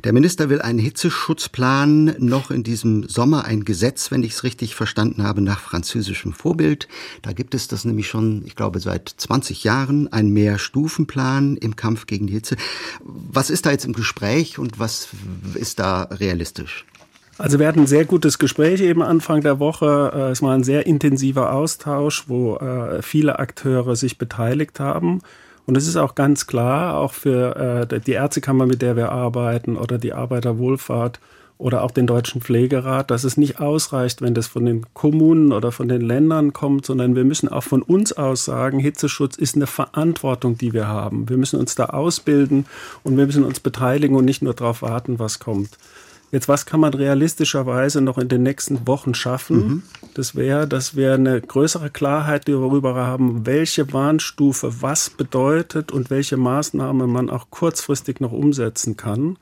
Der 0.04 0.14
Minister 0.14 0.48
will 0.48 0.62
einen 0.62 0.78
Hitzeschutzplan 0.78 2.16
noch 2.18 2.50
in 2.50 2.62
diesem 2.62 3.06
Sommer, 3.06 3.44
ein 3.44 3.66
Gesetz, 3.66 4.10
wenn 4.10 4.22
ich 4.22 4.32
es 4.32 4.44
richtig 4.44 4.74
verstanden 4.74 5.22
habe, 5.24 5.42
nach 5.42 5.60
französischem 5.60 6.32
Vorbild. 6.32 6.88
Da 7.20 7.34
gibt 7.34 7.54
es 7.54 7.68
das 7.68 7.84
nämlich 7.84 8.08
schon, 8.08 8.46
ich 8.46 8.56
glaube, 8.56 8.80
seit 8.80 9.10
20 9.14 9.62
Jahren, 9.62 10.10
ein 10.10 10.30
Mehrstufenplan 10.56 11.56
im 11.58 11.76
Kampf 11.76 12.06
gegen 12.06 12.26
die 12.26 12.32
Hitze. 12.32 12.56
Was 13.04 13.50
ist 13.50 13.66
da 13.66 13.70
jetzt 13.70 13.84
im 13.84 13.92
Gespräch 13.92 14.58
und 14.58 14.78
was 14.78 15.08
was 15.42 15.56
ist 15.56 15.78
da 15.78 16.02
realistisch? 16.04 16.86
Also 17.38 17.58
wir 17.58 17.68
hatten 17.68 17.80
ein 17.80 17.86
sehr 17.86 18.06
gutes 18.06 18.38
Gespräch 18.38 18.80
eben 18.80 19.02
Anfang 19.02 19.42
der 19.42 19.58
Woche. 19.58 20.12
Äh, 20.14 20.30
es 20.30 20.40
war 20.40 20.54
ein 20.54 20.64
sehr 20.64 20.86
intensiver 20.86 21.52
Austausch, 21.52 22.24
wo 22.28 22.56
äh, 22.56 23.02
viele 23.02 23.38
Akteure 23.38 23.94
sich 23.94 24.16
beteiligt 24.16 24.80
haben. 24.80 25.20
Und 25.66 25.76
es 25.76 25.86
ist 25.86 25.96
auch 25.96 26.14
ganz 26.14 26.46
klar, 26.46 26.96
auch 26.96 27.12
für 27.12 27.88
äh, 27.90 28.00
die 28.00 28.12
Ärztekammer, 28.12 28.64
mit 28.64 28.80
der 28.80 28.96
wir 28.96 29.12
arbeiten, 29.12 29.76
oder 29.76 29.98
die 29.98 30.14
Arbeiterwohlfahrt 30.14 31.20
oder 31.58 31.82
auch 31.82 31.90
den 31.90 32.06
Deutschen 32.06 32.42
Pflegerat, 32.42 33.10
dass 33.10 33.24
es 33.24 33.36
nicht 33.36 33.60
ausreicht, 33.60 34.20
wenn 34.20 34.34
das 34.34 34.46
von 34.46 34.66
den 34.66 34.84
Kommunen 34.92 35.52
oder 35.52 35.72
von 35.72 35.88
den 35.88 36.02
Ländern 36.02 36.52
kommt, 36.52 36.84
sondern 36.84 37.16
wir 37.16 37.24
müssen 37.24 37.48
auch 37.48 37.62
von 37.62 37.82
uns 37.82 38.12
aus 38.12 38.44
sagen, 38.44 38.78
Hitzeschutz 38.78 39.36
ist 39.36 39.56
eine 39.56 39.66
Verantwortung, 39.66 40.58
die 40.58 40.72
wir 40.72 40.86
haben. 40.86 41.28
Wir 41.28 41.38
müssen 41.38 41.58
uns 41.58 41.74
da 41.74 41.86
ausbilden 41.86 42.66
und 43.04 43.16
wir 43.16 43.26
müssen 43.26 43.44
uns 43.44 43.60
beteiligen 43.60 44.16
und 44.16 44.26
nicht 44.26 44.42
nur 44.42 44.54
darauf 44.54 44.82
warten, 44.82 45.18
was 45.18 45.38
kommt. 45.38 45.78
Jetzt, 46.32 46.48
was 46.48 46.66
kann 46.66 46.80
man 46.80 46.92
realistischerweise 46.92 48.00
noch 48.00 48.18
in 48.18 48.28
den 48.28 48.42
nächsten 48.42 48.86
Wochen 48.86 49.14
schaffen? 49.14 49.56
Mhm. 49.56 49.82
Das 50.14 50.34
wäre, 50.34 50.66
dass 50.66 50.96
wir 50.96 51.14
eine 51.14 51.40
größere 51.40 51.88
Klarheit 51.88 52.48
darüber 52.48 52.96
haben, 52.96 53.46
welche 53.46 53.92
Warnstufe 53.92 54.82
was 54.82 55.08
bedeutet 55.08 55.92
und 55.92 56.10
welche 56.10 56.36
Maßnahmen 56.36 57.08
man 57.08 57.30
auch 57.30 57.46
kurzfristig 57.50 58.20
noch 58.20 58.32
umsetzen 58.32 58.96
kann 58.96 59.38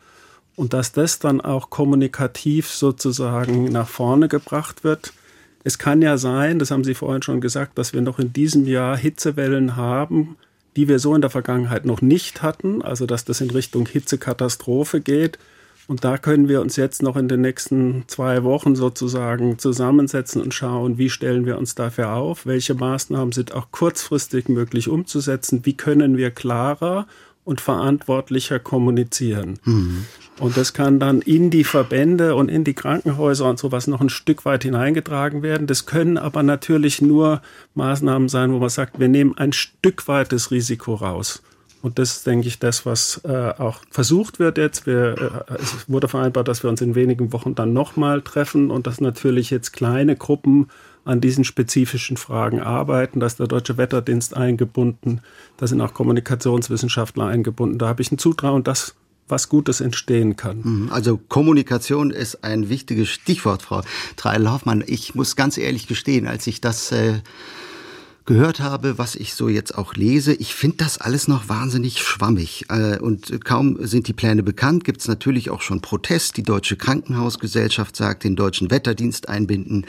und 0.57 0.73
dass 0.73 0.93
das 0.93 1.19
dann 1.19 1.41
auch 1.41 1.71
kommunikativ 1.71 2.69
sozusagen 2.69 3.65
nach 3.65 3.89
vorne 3.89 4.29
gebracht 4.29 4.85
wird. 4.85 5.13
Es 5.65 5.79
kann 5.79 6.03
ja 6.03 6.19
sein, 6.19 6.59
das 6.59 6.71
haben 6.71 6.85
Sie 6.85 6.95
vorhin 6.95 7.23
schon 7.23 7.41
gesagt, 7.41 7.79
dass 7.79 7.93
wir 7.93 8.03
noch 8.03 8.19
in 8.19 8.33
diesem 8.33 8.67
Jahr 8.67 8.97
Hitzewellen 8.97 9.77
haben, 9.77 10.37
die 10.77 10.89
wir 10.89 10.99
so 10.99 11.15
in 11.15 11.21
der 11.21 11.31
Vergangenheit 11.31 11.87
noch 11.87 12.03
nicht 12.03 12.43
hatten, 12.43 12.83
also 12.83 13.07
dass 13.07 13.25
das 13.25 13.41
in 13.41 13.51
Richtung 13.51 13.87
Hitzekatastrophe 13.87 15.01
geht. 15.01 15.39
Und 15.87 16.03
da 16.03 16.17
können 16.17 16.49
wir 16.49 16.61
uns 16.63 16.77
jetzt 16.77 17.03
noch 17.03 17.17
in 17.17 17.29
den 17.29 17.43
nächsten 17.43 18.05
zwei 18.07 18.43
Wochen 18.43 18.75
sozusagen 18.75 19.59
zusammensetzen 19.59 20.41
und 20.41 20.55
schauen, 20.55 20.97
wie 20.97 21.11
stellen 21.11 21.45
wir 21.45 21.59
uns 21.59 21.75
dafür 21.75 22.13
auf, 22.15 22.47
welche 22.47 22.75
Maßnahmen 22.75 23.33
sind 23.33 23.53
auch 23.53 23.71
kurzfristig 23.71 24.49
möglich 24.49 24.89
umzusetzen, 24.89 25.61
wie 25.65 25.77
können 25.77 26.17
wir 26.17 26.31
klarer 26.31 27.07
und 27.45 27.61
verantwortlicher 27.61 28.59
kommunizieren. 28.59 29.59
Mhm. 29.65 30.07
Und 30.41 30.57
das 30.57 30.73
kann 30.73 30.99
dann 30.99 31.21
in 31.21 31.51
die 31.51 31.63
Verbände 31.63 32.35
und 32.35 32.49
in 32.49 32.65
die 32.65 32.75
Krankenhäuser 32.75 33.49
und 33.49 33.59
sowas 33.59 33.87
noch 33.87 34.01
ein 34.01 34.09
Stück 34.09 34.45
weit 34.45 34.65
hineingetragen 34.65 35.43
werden. 35.43 35.67
Das 35.67 35.87
können 35.87 36.19
aber 36.19 36.43
natürlich 36.43 37.01
nur 37.01 37.41
Maßnahmen 37.75 38.29
sein, 38.29 38.53
wo 38.53 38.59
man 38.59 38.69
sagt, 38.69 38.99
wir 38.99 39.09
nehmen 39.09 39.37
ein 39.39 39.53
Stück 39.53 40.09
weit 40.09 40.33
das 40.33 40.51
Risiko 40.51 40.95
raus. 40.95 41.43
Und 41.83 41.99
das 41.99 42.17
ist, 42.17 42.27
denke 42.27 42.49
ich, 42.49 42.59
das, 42.59 42.87
was 42.87 43.21
äh, 43.25 43.53
auch 43.59 43.81
versucht 43.91 44.39
wird 44.39 44.57
jetzt. 44.57 44.87
Wir, 44.87 45.45
äh, 45.49 45.55
es 45.63 45.87
wurde 45.87 46.09
vereinbart, 46.09 46.49
dass 46.49 46.63
wir 46.63 46.71
uns 46.71 46.81
in 46.81 46.95
wenigen 46.95 47.33
Wochen 47.33 47.55
dann 47.55 47.75
nochmal 47.75 48.23
treffen 48.23 48.71
und 48.71 48.87
dass 48.87 49.03
natürlich 49.03 49.51
jetzt 49.51 49.73
kleine 49.73 50.17
Gruppen 50.17 50.69
an 51.05 51.21
diesen 51.21 51.45
spezifischen 51.45 52.17
Fragen 52.17 52.61
arbeiten. 52.61 53.21
Da 53.21 53.27
ist 53.27 53.39
der 53.39 53.47
Deutsche 53.47 53.77
Wetterdienst 53.77 54.37
eingebunden, 54.37 55.21
da 55.57 55.67
sind 55.67 55.81
auch 55.81 55.95
Kommunikationswissenschaftler 55.95 57.27
eingebunden. 57.27 57.79
Da 57.79 57.89
habe 57.89 58.03
ich 58.03 58.11
ein 58.11 58.19
Zutrauen, 58.19 58.65
dass 58.65 58.95
was 59.29 59.49
Gutes 59.49 59.81
entstehen 59.81 60.37
kann. 60.37 60.61
Mhm. 60.63 60.89
Also 60.93 61.17
Kommunikation 61.17 62.11
ist 62.11 62.45
ein 62.45 62.69
wichtiges 62.69 63.09
Stichwort, 63.09 63.63
Frau 63.63 63.83
Treidel-Hoffmann. 64.17 64.85
Ich 64.87 65.15
muss 65.15 65.35
ganz 65.37 65.57
ehrlich 65.57 65.87
gestehen, 65.87 66.27
als 66.27 66.47
ich 66.47 66.61
das 66.61 66.93
äh, 66.93 67.21
gehört 68.27 68.61
habe, 68.61 68.97
was 68.99 69.17
ich 69.17 69.35
so 69.35 69.49
jetzt 69.49 69.77
auch 69.77 69.95
lese, 69.95 70.33
ich 70.33 70.55
finde 70.55 70.79
das 70.79 70.99
alles 70.99 71.29
noch 71.29 71.49
wahnsinnig 71.49 71.99
schwammig. 71.99 72.67
Äh, 72.71 72.99
und 72.99 73.45
kaum 73.45 73.85
sind 73.87 74.09
die 74.09 74.13
Pläne 74.13 74.43
bekannt, 74.43 74.85
gibt 74.85 75.01
es 75.01 75.09
natürlich 75.09 75.51
auch 75.51 75.61
schon 75.61 75.81
Protest. 75.83 76.37
Die 76.37 76.43
Deutsche 76.43 76.77
Krankenhausgesellschaft 76.77 77.97
sagt, 77.97 78.25
den 78.25 78.37
deutschen 78.37 78.71
Wetterdienst 78.71 79.29
einbinden, 79.29 79.87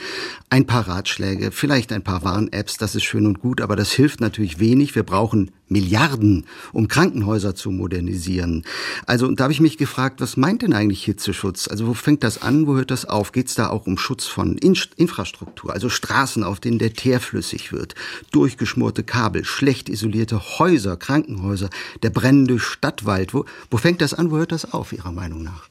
ein 0.50 0.65
paar 0.65 0.88
Ratschläge, 0.88 1.52
vielleicht 1.52 1.93
ein 1.93 2.04
paar 2.04 2.24
Warn-Apps, 2.24 2.78
das 2.78 2.95
ist 2.95 3.04
schön 3.04 3.26
und 3.26 3.39
gut, 3.39 3.62
aber 3.62 3.76
das 3.76 3.91
hilft 3.91 4.19
natürlich 4.19 4.60
wenig. 4.60 4.95
Wir 4.95 5.04
brauchen 5.04 5.52
Milliarden, 5.67 6.45
um 6.73 6.88
Krankenhäuser 6.88 7.56
zu 7.56 7.71
modernisieren. 7.71 8.63
Also, 9.06 9.32
da 9.32 9.45
habe 9.45 9.54
ich 9.54 9.60
mich 9.60 9.78
gefragt, 9.78 10.21
was 10.21 10.38
meint 10.38 10.62
denn 10.62 10.73
eigentlich 10.73 11.04
Hitzeschutz? 11.04 11.67
Also, 11.67 11.88
wo 11.88 11.93
fängt 11.93 12.23
das 12.23 12.41
an, 12.41 12.67
wo 12.67 12.75
hört 12.75 12.91
das 12.91 13.06
auf? 13.06 13.32
Geht 13.32 13.47
es 13.47 13.56
da 13.56 13.69
auch 13.69 13.88
um 13.88 13.97
Schutz 13.97 14.25
von 14.25 14.58
In 14.58 14.78
Infrastruktur, 14.97 15.73
also 15.73 15.89
Straßen, 15.89 16.43
auf 16.43 16.60
denen 16.60 16.80
der 16.80 16.93
Teer 16.93 17.19
flüssig 17.19 17.71
wird, 17.71 17.95
durchgeschmorte 18.32 19.04
Kabel, 19.04 19.45
schlecht 19.45 19.89
isolierte 19.89 20.39
Häuser, 20.60 20.97
Krankenhäuser, 20.97 21.69
der 22.04 22.10
brennende 22.10 22.60
Stadtwald? 22.60 23.34
Wo, 23.34 23.45
wo 23.71 23.78
fängt 23.78 24.01
das 24.01 24.13
an, 24.13 24.32
wo 24.32 24.38
hört 24.38 24.51
das 24.51 24.73
auf, 24.73 24.93
Ihrer 24.93 25.12
Meinung 25.12 25.43
nach? 25.43 25.67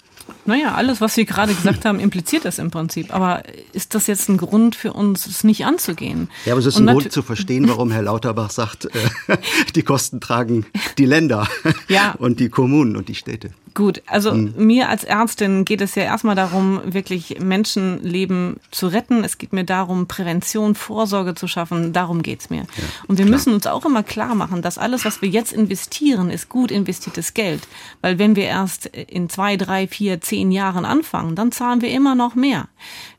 Naja, 0.47 0.75
alles, 0.75 1.01
was 1.01 1.15
Sie 1.15 1.25
gerade 1.25 1.55
gesagt 1.55 1.85
haben, 1.85 2.01
impliziert 2.01 2.45
das 2.45 2.59
im 2.59 2.71
Prinzip. 2.71 3.15
Aber 3.15 3.43
ist 3.73 3.95
das 3.95 4.07
jetzt 4.07 4.29
ein 4.29 4.37
Grund 4.37 4.77
für 4.77 4.93
uns, 4.93 5.27
es 5.27 5.45
nicht 5.45 5.65
anzugehen? 5.65 6.29
Ja, 6.45 6.53
aber 6.53 6.61
es 6.61 6.67
ist 6.67 6.79
ein 6.79 6.87
Grund 6.87 7.11
zu 7.11 7.23
verstehen, 7.23 7.69
warum 7.69 7.91
Herr 7.91 8.03
Lauterbach 8.03 8.51
sagt, 8.51 8.87
äh, 8.87 8.89
die 9.75 9.83
Kosten 9.83 10.21
tragen 10.21 10.67
die 10.99 11.07
Länder 11.07 11.49
ja. 11.89 12.13
und 12.19 12.41
die 12.41 12.49
Kommunen 12.49 12.97
und 12.97 13.09
die 13.09 13.15
Städte. 13.15 13.51
Gut, 13.75 14.03
also 14.07 14.33
mhm. 14.33 14.55
mir 14.57 14.89
als 14.89 15.03
Ärztin 15.03 15.65
geht 15.65 15.81
es 15.81 15.97
ja 15.97 16.05
erstmal 16.05 16.37
darum, 16.37 16.81
wirklich 16.85 17.41
Menschenleben 17.41 18.61
zu 18.71 18.87
retten. 18.87 19.25
Es 19.25 19.37
geht 19.37 19.53
mir 19.53 19.65
darum, 19.65 20.07
Prävention, 20.07 20.77
Vorsorge 20.77 21.35
zu 21.35 21.49
schaffen. 21.49 21.93
Darum 21.93 22.23
geht's 22.23 22.51
mir. 22.51 22.63
Ja, 22.63 22.85
und 23.09 23.19
wir 23.19 23.25
klar. 23.25 23.37
müssen 23.37 23.53
uns 23.53 23.67
auch 23.67 23.85
immer 23.85 24.05
klar 24.05 24.37
machen, 24.37 24.63
dass 24.63 24.79
alles, 24.79 25.05
was 25.05 25.23
wir 25.23 25.29
jetzt 25.29 25.53
investieren, 25.53 26.31
ist 26.31 26.49
gut 26.49 26.71
investiertes 26.71 27.35
Geld. 27.35 27.67
Weil 28.01 28.21
wenn 28.21 28.37
wir 28.37 28.45
erst 28.45 28.87
in 28.87 29.29
zwei, 29.29 29.57
drei, 29.57 29.89
vier, 29.89 30.21
zehn 30.21 30.53
Jahren 30.53 30.85
anfangen, 30.85 31.35
dann 31.35 31.51
zahlen 31.51 31.81
wir 31.81 31.91
immer 31.91 32.15
noch 32.15 32.37
mehr. 32.37 32.69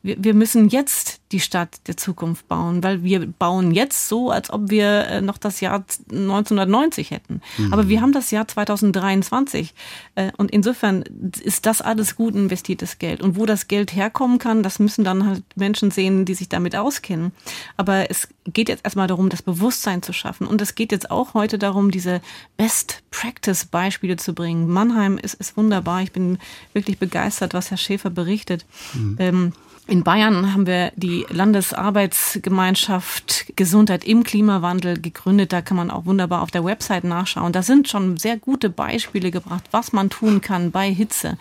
Wir, 0.04 0.16
wir 0.24 0.34
müssen 0.34 0.70
jetzt 0.70 1.20
die 1.32 1.40
Stadt 1.40 1.88
der 1.88 1.98
Zukunft 1.98 2.48
bauen, 2.48 2.84
weil 2.84 3.04
wir 3.04 3.26
bauen 3.26 3.72
jetzt 3.72 4.08
so, 4.08 4.30
als 4.30 4.52
ob 4.52 4.70
wir 4.70 5.08
äh, 5.08 5.22
noch 5.22 5.40
das 5.40 5.60
Jahr 5.60 5.84
1990 6.12 7.10
hätten. 7.10 7.42
Mhm. 7.58 7.74
Aber 7.74 7.90
wir 7.90 8.02
haben 8.02 8.12
das 8.12 8.30
Jahr 8.30 8.48
2023 8.48 9.74
äh, 10.14 10.32
und 10.38 10.52
insofern 10.52 11.04
ist 11.42 11.66
das 11.66 11.82
alles 11.82 12.16
gut 12.16 12.36
investiertes 12.36 13.00
Geld. 13.00 13.22
Und 13.22 13.38
wo 13.38 13.48
das 13.48 13.68
Geld 13.68 13.96
herkommen 13.96 14.38
kann, 14.38 14.62
das 14.62 14.78
müssen 14.78 15.04
dann 15.04 15.26
halt 15.26 15.44
Menschen 15.56 15.90
sehen, 15.90 16.26
die 16.26 16.36
sich 16.36 16.48
damit 16.48 16.76
auskennen. 16.76 17.32
Aber 17.76 18.12
es 18.12 18.28
geht 18.46 18.70
jetzt 18.70 18.86
erstmal 18.86 19.08
darum, 19.08 19.30
das 19.30 19.42
Bewusstsein 19.42 20.04
zu 20.04 20.14
schaffen. 20.14 20.46
Und 20.46 20.62
es 20.62 20.76
geht 20.76 20.92
jetzt 20.92 21.10
auch 21.10 21.34
heute 21.34 21.58
darum, 21.58 21.90
diese 21.90 22.22
Best-Practice-Beispiele 22.58 24.18
zu 24.18 24.36
bringen. 24.36 24.70
Mannheim 24.70 25.18
ist, 25.18 25.34
ist 25.34 25.58
wunderbar. 25.58 26.04
Ich 26.04 26.12
bin 26.12 26.38
wirklich 26.74 27.00
begeistert, 27.00 27.56
was 27.56 27.72
Herr 27.72 27.78
Schäfer 27.78 28.12
berichtet. 28.12 28.66
Mhm. 28.94 29.16
Ähm, 29.20 29.54
in 29.88 30.04
Bayern 30.04 30.52
haben 30.52 30.66
wir 30.66 30.92
die 30.96 31.28
Landesarbeitsgemeinschaft 31.30 33.56
Gesundheit 33.56 34.04
im 34.04 34.24
Klimawandel 34.24 35.00
gegründet. 35.00 35.54
Da 35.54 35.62
kann 35.62 35.78
man 35.78 35.92
auch 35.92 36.08
wunderbar 36.08 36.42
auf 36.42 36.50
der 36.50 36.66
Website 36.66 37.04
nachschauen. 37.04 37.54
Da 37.54 37.62
sind 37.62 37.88
schon 37.88 38.18
sehr 38.18 38.38
gute 38.38 38.72
Beispiele 38.72 39.30
gebracht, 39.30 39.66
was 39.70 39.94
man 39.94 40.10
tun 40.10 40.42
kann 40.42 40.72
bei 40.72 40.92
Hitze. 40.92 41.38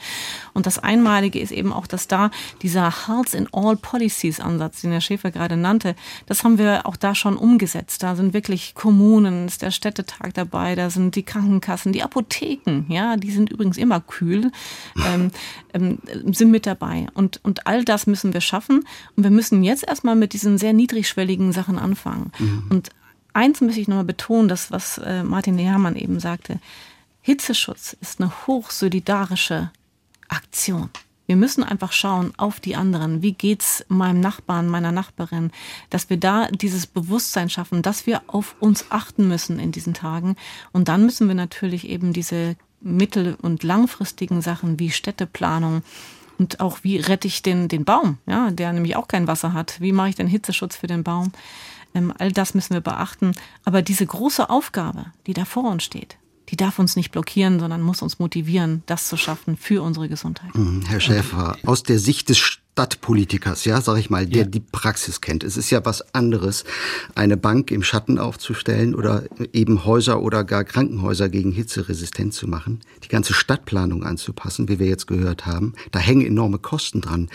Und 0.53 0.67
das 0.67 0.79
Einmalige 0.79 1.41
ist 1.41 1.53
eben 1.53 1.73
auch, 1.73 1.87
dass 1.87 2.07
da 2.07 2.31
dieser 2.61 3.07
Health 3.07 3.33
in 3.33 3.49
All 3.53 3.77
Policies 3.77 4.41
Ansatz, 4.41 4.83
den 4.83 4.93
Herr 4.93 5.01
Schäfer 5.01 5.31
gerade 5.31 5.57
nannte, 5.57 5.97
das 6.27 6.45
haben 6.45 6.59
wir 6.59 6.87
auch 6.87 6.97
da 6.97 7.15
schon 7.15 7.39
umgesetzt. 7.39 8.03
Da 8.03 8.15
sind 8.15 8.35
wirklich 8.35 8.75
Kommunen, 8.75 9.47
ist 9.47 9.63
der 9.63 9.71
Städtetag 9.71 10.35
dabei, 10.35 10.75
da 10.75 10.91
sind 10.91 11.17
die 11.17 11.23
Krankenkassen, 11.23 11.95
die 11.95 12.03
Apotheken, 12.03 12.85
ja, 12.89 13.17
die 13.17 13.31
sind 13.31 13.51
übrigens 13.51 13.79
immer 13.79 14.01
kühl, 14.01 14.53
ähm, 15.07 15.31
ähm, 15.73 15.99
sind 16.33 16.51
mit 16.51 16.67
dabei. 16.67 17.07
Und, 17.15 17.41
und 17.43 17.67
all 17.67 17.85
das 17.85 18.07
müssen 18.07 18.34
wir 18.35 18.41
schaffen. 18.41 18.87
Und 19.17 19.23
wir 19.23 19.31
müssen 19.31 19.63
jetzt 19.63 19.87
erstmal 19.87 20.17
mit 20.17 20.33
diesen 20.33 20.59
sehr 20.59 20.73
niedrigschwelligen 20.73 21.53
Sachen 21.53 21.79
anfangen. 21.79 22.33
Mhm. 22.39 22.65
Und 22.69 22.91
eins 23.33 23.61
möchte 23.61 23.81
ich 23.81 23.89
nochmal 23.89 24.05
betonen, 24.05 24.49
das, 24.49 24.71
was 24.71 24.99
äh, 24.99 25.23
Martin 25.23 25.59
Herrmann 25.59 25.97
eben 25.97 26.21
sagte. 26.21 26.59
Hitzeschutz 27.23 27.97
ist 28.01 28.21
eine 28.21 28.31
hochsolidarische 28.47 29.71
Aktion. 30.29 30.91
Wir 31.27 31.37
müssen 31.37 31.65
einfach 31.65 31.93
schauen 31.93 32.33
auf 32.37 32.61
die 32.61 32.77
anderen. 32.77 33.23
Wie 33.23 33.33
geht's 33.33 33.85
meinem 33.89 34.21
Nachbarn, 34.21 34.69
meiner 34.69 34.93
Nachbarin? 34.93 35.51
Dass 35.89 36.11
wir 36.11 36.19
da 36.19 36.49
dieses 36.49 36.87
Bewusstsein 36.87 37.49
schaffen, 37.49 37.81
dass 37.81 38.07
wir 38.07 38.23
auf 38.27 38.57
uns 38.61 38.91
achten 38.91 39.27
müssen 39.27 39.59
in 39.59 39.73
diesen 39.73 39.95
Tagen. 39.95 40.37
Und 40.73 40.89
dann 40.89 41.05
müssen 41.07 41.29
wir 41.29 41.35
natürlich 41.35 41.89
eben 41.89 42.13
diese 42.13 42.57
mittel- 42.83 43.37
und 43.41 43.63
langfristigen 43.63 44.43
Sachen 44.43 44.79
wie 44.79 44.91
Städteplanung, 44.91 45.83
und 46.39 46.61
auch, 46.61 46.79
wie 46.83 46.97
rette 46.97 47.29
ich 47.29 47.43
den, 47.43 47.69
den 47.69 47.85
Baum, 47.85 48.19
ja, 48.27 48.51
der 48.51 48.73
nämlich 48.73 48.97
auch 48.97 49.09
kein 49.09 49.27
Wasser 49.27 49.53
hat? 49.53 49.81
Wie 49.81 49.93
mache 49.93 50.11
ich 50.11 50.15
den 50.15 50.27
Hitzeschutz 50.27 50.77
für 50.77 50.87
den 50.87 51.05
Baum? 51.05 51.33
Ähm, 51.95 52.13
all 52.19 52.33
das 52.33 52.55
müssen 52.55 52.75
wir 52.75 52.81
beachten. 52.81 53.33
Aber 53.65 53.83
diese 53.83 54.07
große 54.07 54.51
Aufgabe, 54.51 55.07
die 55.27 55.35
da 55.35 55.45
vor 55.45 55.65
uns 55.65 55.85
steht, 55.85 56.17
die 56.51 56.57
darf 56.57 56.79
uns 56.79 56.97
nicht 56.97 57.11
blockieren, 57.11 57.59
sondern 57.59 57.81
muss 57.81 58.03
uns 58.03 58.19
motivieren, 58.19 58.83
das 58.87 59.09
zu 59.09 59.17
schaffen 59.17 59.57
für 59.57 59.83
unsere 59.83 60.09
Gesundheit. 60.09 60.55
Mhm, 60.55 60.83
Herr 60.87 61.01
Schäfer, 61.01 61.57
aus 61.65 61.83
der 61.83 61.99
Sicht 61.99 62.29
des 62.29 62.39
Stadtpolitikers, 62.75 63.65
ja, 63.67 63.81
sag 63.81 63.99
ich 63.99 64.11
mal, 64.11 64.27
der 64.27 64.43
ja. 64.43 64.49
die 64.49 64.59
Praxis 64.59 65.21
kennt. 65.21 65.45
Es 65.45 65.57
ist 65.57 65.71
ja 65.71 65.85
was 65.85 66.13
anderes, 66.13 66.65
eine 67.15 67.37
Bank 67.37 67.71
im 67.71 67.85
Schatten 67.85 68.19
aufzustellen 68.19 68.97
oder 68.97 69.23
eben 69.53 69.85
Häuser 69.85 70.21
oder 70.21 70.43
gar 70.43 70.65
Krankenhäuser 70.65 71.29
gegen 71.29 71.53
Hitze 71.53 71.89
resistent 71.89 72.35
zu 72.35 72.49
machen, 72.49 72.81
die 73.05 73.09
ganze 73.09 73.33
Stadtplanung 73.33 74.03
anzupassen, 74.03 74.69
wie 74.69 74.81
wir 74.81 74.89
jetzt 74.89 75.07
gehört 75.07 75.47
haben. 75.47 75.75
Da 75.93 76.01
hängen 76.01 76.27
enorme 76.27 76.59
Kosten 76.59 77.01
dran. 77.01 77.29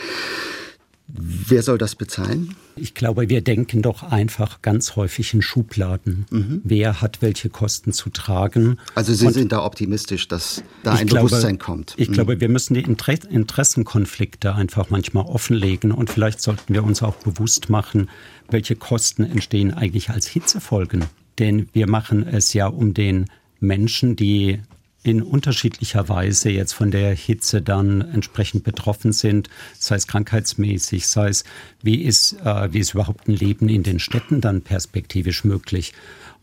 Wer 1.11 1.63
soll 1.63 1.79
das 1.79 1.95
bezahlen? 1.95 2.55
Ich 2.75 2.93
glaube, 2.93 3.29
wir 3.29 3.41
denken 3.41 3.81
doch 3.81 4.03
einfach 4.03 4.61
ganz 4.61 4.95
häufig 4.95 5.33
in 5.33 5.41
Schubladen. 5.41 6.25
Mhm. 6.29 6.61
Wer 6.63 7.01
hat 7.01 7.23
welche 7.23 7.49
Kosten 7.49 7.93
zu 7.93 8.11
tragen? 8.11 8.77
Also 8.93 9.13
Sie 9.15 9.25
Und 9.25 9.33
sind 9.33 9.51
da 9.51 9.65
optimistisch, 9.65 10.27
dass 10.27 10.63
da 10.83 10.93
ein 10.93 11.07
glaube, 11.07 11.27
Bewusstsein 11.27 11.57
kommt. 11.57 11.95
Ich 11.97 12.09
mhm. 12.09 12.13
glaube, 12.13 12.39
wir 12.39 12.49
müssen 12.49 12.75
die 12.75 12.81
Interessenkonflikte 12.81 14.53
einfach 14.53 14.91
manchmal 14.91 15.25
offenlegen 15.25 15.91
und 15.91 16.11
vielleicht 16.11 16.41
sollten 16.41 16.73
wir 16.75 16.83
uns 16.83 17.01
auch 17.01 17.15
bewusst 17.15 17.69
machen, 17.69 18.07
welche 18.49 18.75
Kosten 18.75 19.23
entstehen 19.23 19.73
eigentlich 19.73 20.11
als 20.11 20.27
Hitzefolgen. 20.27 21.05
Denn 21.39 21.69
wir 21.73 21.89
machen 21.89 22.27
es 22.27 22.53
ja 22.53 22.67
um 22.67 22.93
den 22.93 23.25
Menschen, 23.59 24.15
die 24.15 24.61
in 25.03 25.21
unterschiedlicher 25.21 26.09
Weise 26.09 26.49
jetzt 26.49 26.73
von 26.73 26.91
der 26.91 27.13
Hitze 27.13 27.61
dann 27.61 28.01
entsprechend 28.01 28.63
betroffen 28.63 29.13
sind, 29.13 29.49
sei 29.77 29.95
es 29.95 30.07
krankheitsmäßig, 30.07 31.07
sei 31.07 31.29
es, 31.29 31.43
wie 31.81 32.01
ist, 32.03 32.33
äh, 32.43 32.73
wie 32.73 32.79
ist 32.79 32.93
überhaupt 32.93 33.27
ein 33.27 33.35
Leben 33.35 33.69
in 33.69 33.83
den 33.83 33.99
Städten 33.99 34.41
dann 34.41 34.61
perspektivisch 34.61 35.43
möglich. 35.45 35.93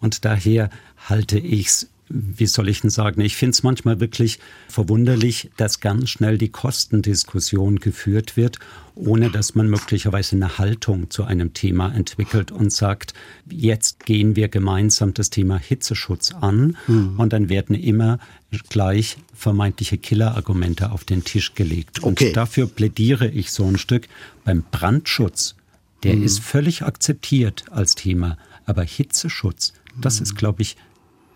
Und 0.01 0.25
daher 0.25 0.71
halte 1.09 1.39
ich 1.39 1.67
es 1.67 1.89
wie 2.09 2.47
soll 2.47 2.69
ich 2.69 2.83
denn 2.83 2.91
sagen, 2.91 3.21
ich 3.21 3.37
finde 3.37 3.51
es 3.51 3.63
manchmal 3.63 4.01
wirklich 4.01 4.39
verwunderlich, 4.69 5.51
dass 5.57 5.81
ganz 5.81 6.11
schnell 6.11 6.39
die 6.39 6.51
Kostendiskussion 6.51 7.81
geführt 7.81 8.37
wird, 8.37 8.59
ohne 8.95 9.31
dass 9.31 9.55
man 9.55 9.69
möglicherweise 9.69 10.37
eine 10.37 10.59
Haltung 10.59 11.11
zu 11.11 11.25
einem 11.25 11.53
Thema 11.53 11.93
entwickelt 11.95 12.53
und 12.53 12.73
sagt, 12.73 13.13
jetzt 13.51 14.07
gehen 14.07 14.37
wir 14.37 14.49
gemeinsam 14.49 15.15
das 15.15 15.31
Thema 15.31 15.59
Hitzeschutz 15.59 16.33
an 16.33 16.77
mhm. 16.87 17.19
und 17.19 17.33
dann 17.33 17.49
werden 17.49 17.75
immer 17.75 18.19
gleich 18.65 19.19
vermeintliche 19.35 19.99
Killerargumente 19.99 20.91
auf 20.91 21.05
den 21.05 21.25
Tisch 21.25 21.55
gelegt. 21.55 22.03
Okay. 22.03 22.27
Und 22.29 22.37
dafür 22.37 22.67
plädiere 22.67 23.29
ich 23.29 23.51
so 23.51 23.65
ein 23.65 23.79
Stück 23.79 24.09
beim 24.45 24.65
Brandschutz. 24.71 25.55
Der 26.03 26.17
mhm. 26.17 26.25
ist 26.25 26.41
völlig 26.41 26.83
akzeptiert 26.83 27.65
als 27.71 27.95
Thema, 27.95 28.39
aber 28.65 28.83
Hitzeschutz, 28.83 29.73
das 30.01 30.19
mhm. 30.19 30.23
ist, 30.25 30.35
glaube 30.37 30.63
ich, 30.63 30.77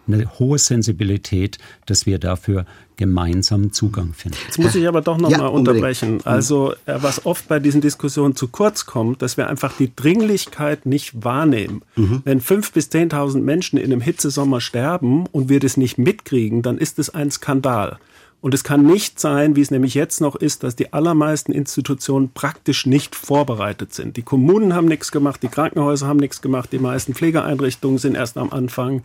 eine 0.06 0.38
hohe 0.38 0.58
Sensibilität, 0.58 1.58
dass 1.86 2.06
wir 2.06 2.18
dafür 2.18 2.66
gemeinsam 2.96 3.72
Zugang 3.72 4.12
finden. 4.12 4.36
Jetzt 4.46 4.58
muss 4.58 4.74
ich 4.74 4.86
aber 4.86 5.00
doch 5.00 5.16
noch 5.16 5.30
ja, 5.30 5.38
mal 5.38 5.46
unterbrechen. 5.46 6.16
Mhm. 6.16 6.20
Also 6.24 6.74
äh, 6.84 6.98
was 7.00 7.24
oft 7.24 7.48
bei 7.48 7.58
diesen 7.58 7.80
Diskussionen 7.80 8.36
zu 8.36 8.48
kurz 8.48 8.84
kommt, 8.84 9.22
dass 9.22 9.38
wir 9.38 9.48
einfach 9.48 9.72
die 9.76 9.94
Dringlichkeit 9.96 10.84
nicht 10.84 11.24
wahrnehmen. 11.24 11.80
Mhm. 11.96 12.20
Wenn 12.24 12.40
fünf 12.40 12.72
bis 12.72 12.90
zehntausend 12.90 13.44
Menschen 13.44 13.78
in 13.78 13.86
einem 13.86 14.02
Hitzesommer 14.02 14.60
sterben 14.60 15.26
und 15.26 15.48
wir 15.48 15.60
das 15.60 15.78
nicht 15.78 15.96
mitkriegen, 15.96 16.60
dann 16.60 16.76
ist 16.76 16.98
es 16.98 17.08
ein 17.08 17.30
Skandal. 17.30 17.98
Und 18.42 18.54
es 18.54 18.64
kann 18.64 18.86
nicht 18.86 19.20
sein, 19.20 19.54
wie 19.54 19.60
es 19.60 19.70
nämlich 19.70 19.94
jetzt 19.94 20.22
noch 20.22 20.34
ist, 20.34 20.62
dass 20.62 20.74
die 20.74 20.94
allermeisten 20.94 21.52
Institutionen 21.52 22.30
praktisch 22.32 22.86
nicht 22.86 23.14
vorbereitet 23.14 23.92
sind. 23.92 24.16
Die 24.16 24.22
Kommunen 24.22 24.74
haben 24.74 24.86
nichts 24.86 25.12
gemacht, 25.12 25.42
die 25.42 25.48
Krankenhäuser 25.48 26.06
haben 26.06 26.18
nichts 26.18 26.40
gemacht, 26.40 26.70
die 26.72 26.78
meisten 26.78 27.14
Pflegeeinrichtungen 27.14 27.98
sind 27.98 28.14
erst 28.14 28.38
am 28.38 28.50
Anfang. 28.50 29.02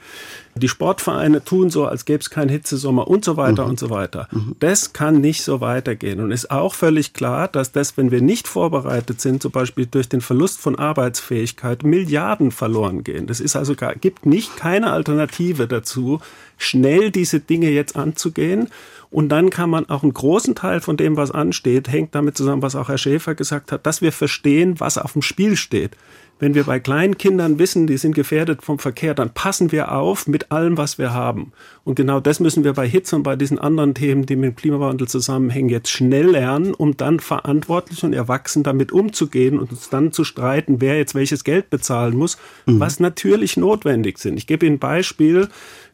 Die 0.55 0.69
Sportvereine 0.69 1.43
tun 1.43 1.69
so, 1.69 1.85
als 1.85 2.05
gäbe 2.05 2.19
es 2.19 2.29
keinen 2.29 2.47
Hitzesommer 2.47 3.09
und 3.09 3.25
so 3.25 3.35
weiter 3.35 3.65
mhm. 3.65 3.71
und 3.71 3.79
so 3.79 3.89
weiter. 3.89 4.29
Mhm. 4.31 4.55
Das 4.61 4.93
kann 4.93 5.19
nicht 5.19 5.43
so 5.43 5.59
weitergehen. 5.59 6.21
Und 6.21 6.31
ist 6.31 6.49
auch 6.49 6.73
völlig 6.73 7.11
klar, 7.11 7.49
dass 7.49 7.73
das, 7.73 7.97
wenn 7.97 8.11
wir 8.11 8.21
nicht 8.21 8.47
vorbereitet 8.47 9.19
sind, 9.19 9.41
zum 9.41 9.51
Beispiel 9.51 9.85
durch 9.85 10.07
den 10.07 10.21
Verlust 10.21 10.59
von 10.61 10.79
Arbeitsfähigkeit, 10.79 11.83
Milliarden 11.83 12.51
verloren 12.51 13.03
gehen. 13.03 13.27
Das 13.27 13.41
ist 13.41 13.57
also 13.57 13.75
gar, 13.75 13.95
gibt 13.95 14.25
nicht 14.25 14.55
keine 14.55 14.91
Alternative 14.91 15.67
dazu, 15.67 16.21
schnell 16.57 17.11
diese 17.11 17.41
Dinge 17.41 17.69
jetzt 17.69 17.97
anzugehen. 17.97 18.69
Und 19.09 19.29
dann 19.29 19.49
kann 19.49 19.69
man 19.69 19.87
auch 19.89 20.03
einen 20.03 20.13
großen 20.13 20.55
Teil 20.55 20.81
von 20.81 20.97
dem, 20.97 21.17
was 21.17 21.31
ansteht, 21.31 21.89
hängt 21.89 22.15
damit 22.15 22.37
zusammen, 22.37 22.61
was 22.61 22.75
auch 22.75 22.89
Herr 22.89 22.97
Schäfer 22.97 23.35
gesagt 23.35 23.71
hat, 23.71 23.85
dass 23.85 24.01
wir 24.01 24.11
verstehen, 24.11 24.79
was 24.79 24.97
auf 24.97 25.13
dem 25.13 25.21
Spiel 25.21 25.55
steht. 25.55 25.91
Wenn 26.37 26.53
wir 26.53 26.65
bei 26.65 26.81
kleinen 26.81 27.17
Kindern 27.17 27.59
wissen, 27.59 27.87
die 27.87 27.95
sind 27.95 28.13
gefährdet 28.13 28.61
vom 28.61 28.77
Verkehr, 28.77 29.13
dann 29.13 29.29
passen 29.29 29.71
wir 29.71 29.93
auf 29.93 30.27
mit 30.27 30.51
allem, 30.51 30.77
was 30.77 30.97
wir 30.97 31.13
haben. 31.13 31.53
Und 31.85 31.95
genau 31.95 32.19
das 32.19 32.41
müssen 32.41 32.65
wir 32.65 32.73
bei 32.73 32.85
Hitze 32.89 33.15
und 33.15 33.23
bei 33.23 33.37
diesen 33.37 33.57
anderen 33.57 33.93
Themen, 33.93 34.25
die 34.25 34.35
mit 34.35 34.49
dem 34.49 34.55
Klimawandel 34.57 35.07
zusammenhängen, 35.07 35.69
jetzt 35.69 35.89
schnell 35.89 36.31
lernen, 36.31 36.73
um 36.73 36.97
dann 36.97 37.21
verantwortlich 37.21 38.03
und 38.03 38.11
erwachsen 38.11 38.63
damit 38.63 38.91
umzugehen 38.91 39.57
und 39.57 39.71
uns 39.71 39.89
dann 39.89 40.11
zu 40.11 40.25
streiten, 40.25 40.81
wer 40.81 40.97
jetzt 40.97 41.15
welches 41.15 41.45
Geld 41.45 41.69
bezahlen 41.69 42.17
muss, 42.17 42.37
mhm. 42.65 42.81
was 42.81 42.99
natürlich 42.99 43.55
notwendig 43.55 44.17
sind. 44.17 44.35
Ich 44.37 44.45
gebe 44.45 44.65
Ihnen 44.65 44.75
ein 44.75 44.79
Beispiel. 44.79 45.47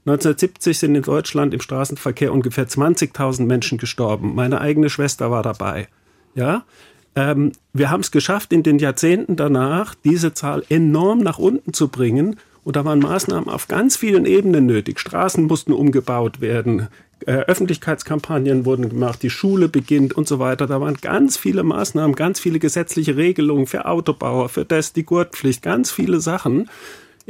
1970 0.05 0.79
sind 0.79 0.95
in 0.95 1.03
Deutschland 1.03 1.53
im 1.53 1.61
Straßenverkehr 1.61 2.33
ungefähr 2.33 2.67
20.000 2.67 3.45
Menschen 3.45 3.77
gestorben. 3.77 4.33
Meine 4.33 4.59
eigene 4.59 4.89
Schwester 4.89 5.29
war 5.29 5.43
dabei. 5.43 5.87
Ja, 6.33 6.63
ähm, 7.15 7.51
wir 7.73 7.89
haben 7.89 8.01
es 8.01 8.11
geschafft, 8.11 8.53
in 8.53 8.63
den 8.63 8.79
Jahrzehnten 8.79 9.35
danach 9.35 9.93
diese 9.95 10.33
Zahl 10.33 10.63
enorm 10.69 11.19
nach 11.19 11.37
unten 11.37 11.73
zu 11.73 11.89
bringen. 11.89 12.37
Und 12.63 12.75
da 12.75 12.85
waren 12.85 12.99
Maßnahmen 12.99 13.49
auf 13.49 13.67
ganz 13.67 13.97
vielen 13.97 14.25
Ebenen 14.25 14.65
nötig. 14.65 14.99
Straßen 14.99 15.45
mussten 15.45 15.73
umgebaut 15.73 16.41
werden, 16.41 16.87
äh, 17.25 17.33
Öffentlichkeitskampagnen 17.33 18.65
wurden 18.65 18.89
gemacht, 18.89 19.21
die 19.21 19.29
Schule 19.29 19.67
beginnt 19.67 20.13
und 20.13 20.27
so 20.27 20.39
weiter. 20.39 20.67
Da 20.67 20.81
waren 20.81 20.95
ganz 20.95 21.37
viele 21.37 21.63
Maßnahmen, 21.63 22.15
ganz 22.15 22.39
viele 22.39 22.59
gesetzliche 22.59 23.15
Regelungen 23.17 23.67
für 23.67 23.85
Autobauer, 23.85 24.49
für 24.49 24.65
das, 24.65 24.93
die 24.93 25.03
Gurtpflicht, 25.03 25.61
ganz 25.61 25.91
viele 25.91 26.19
Sachen. 26.19 26.69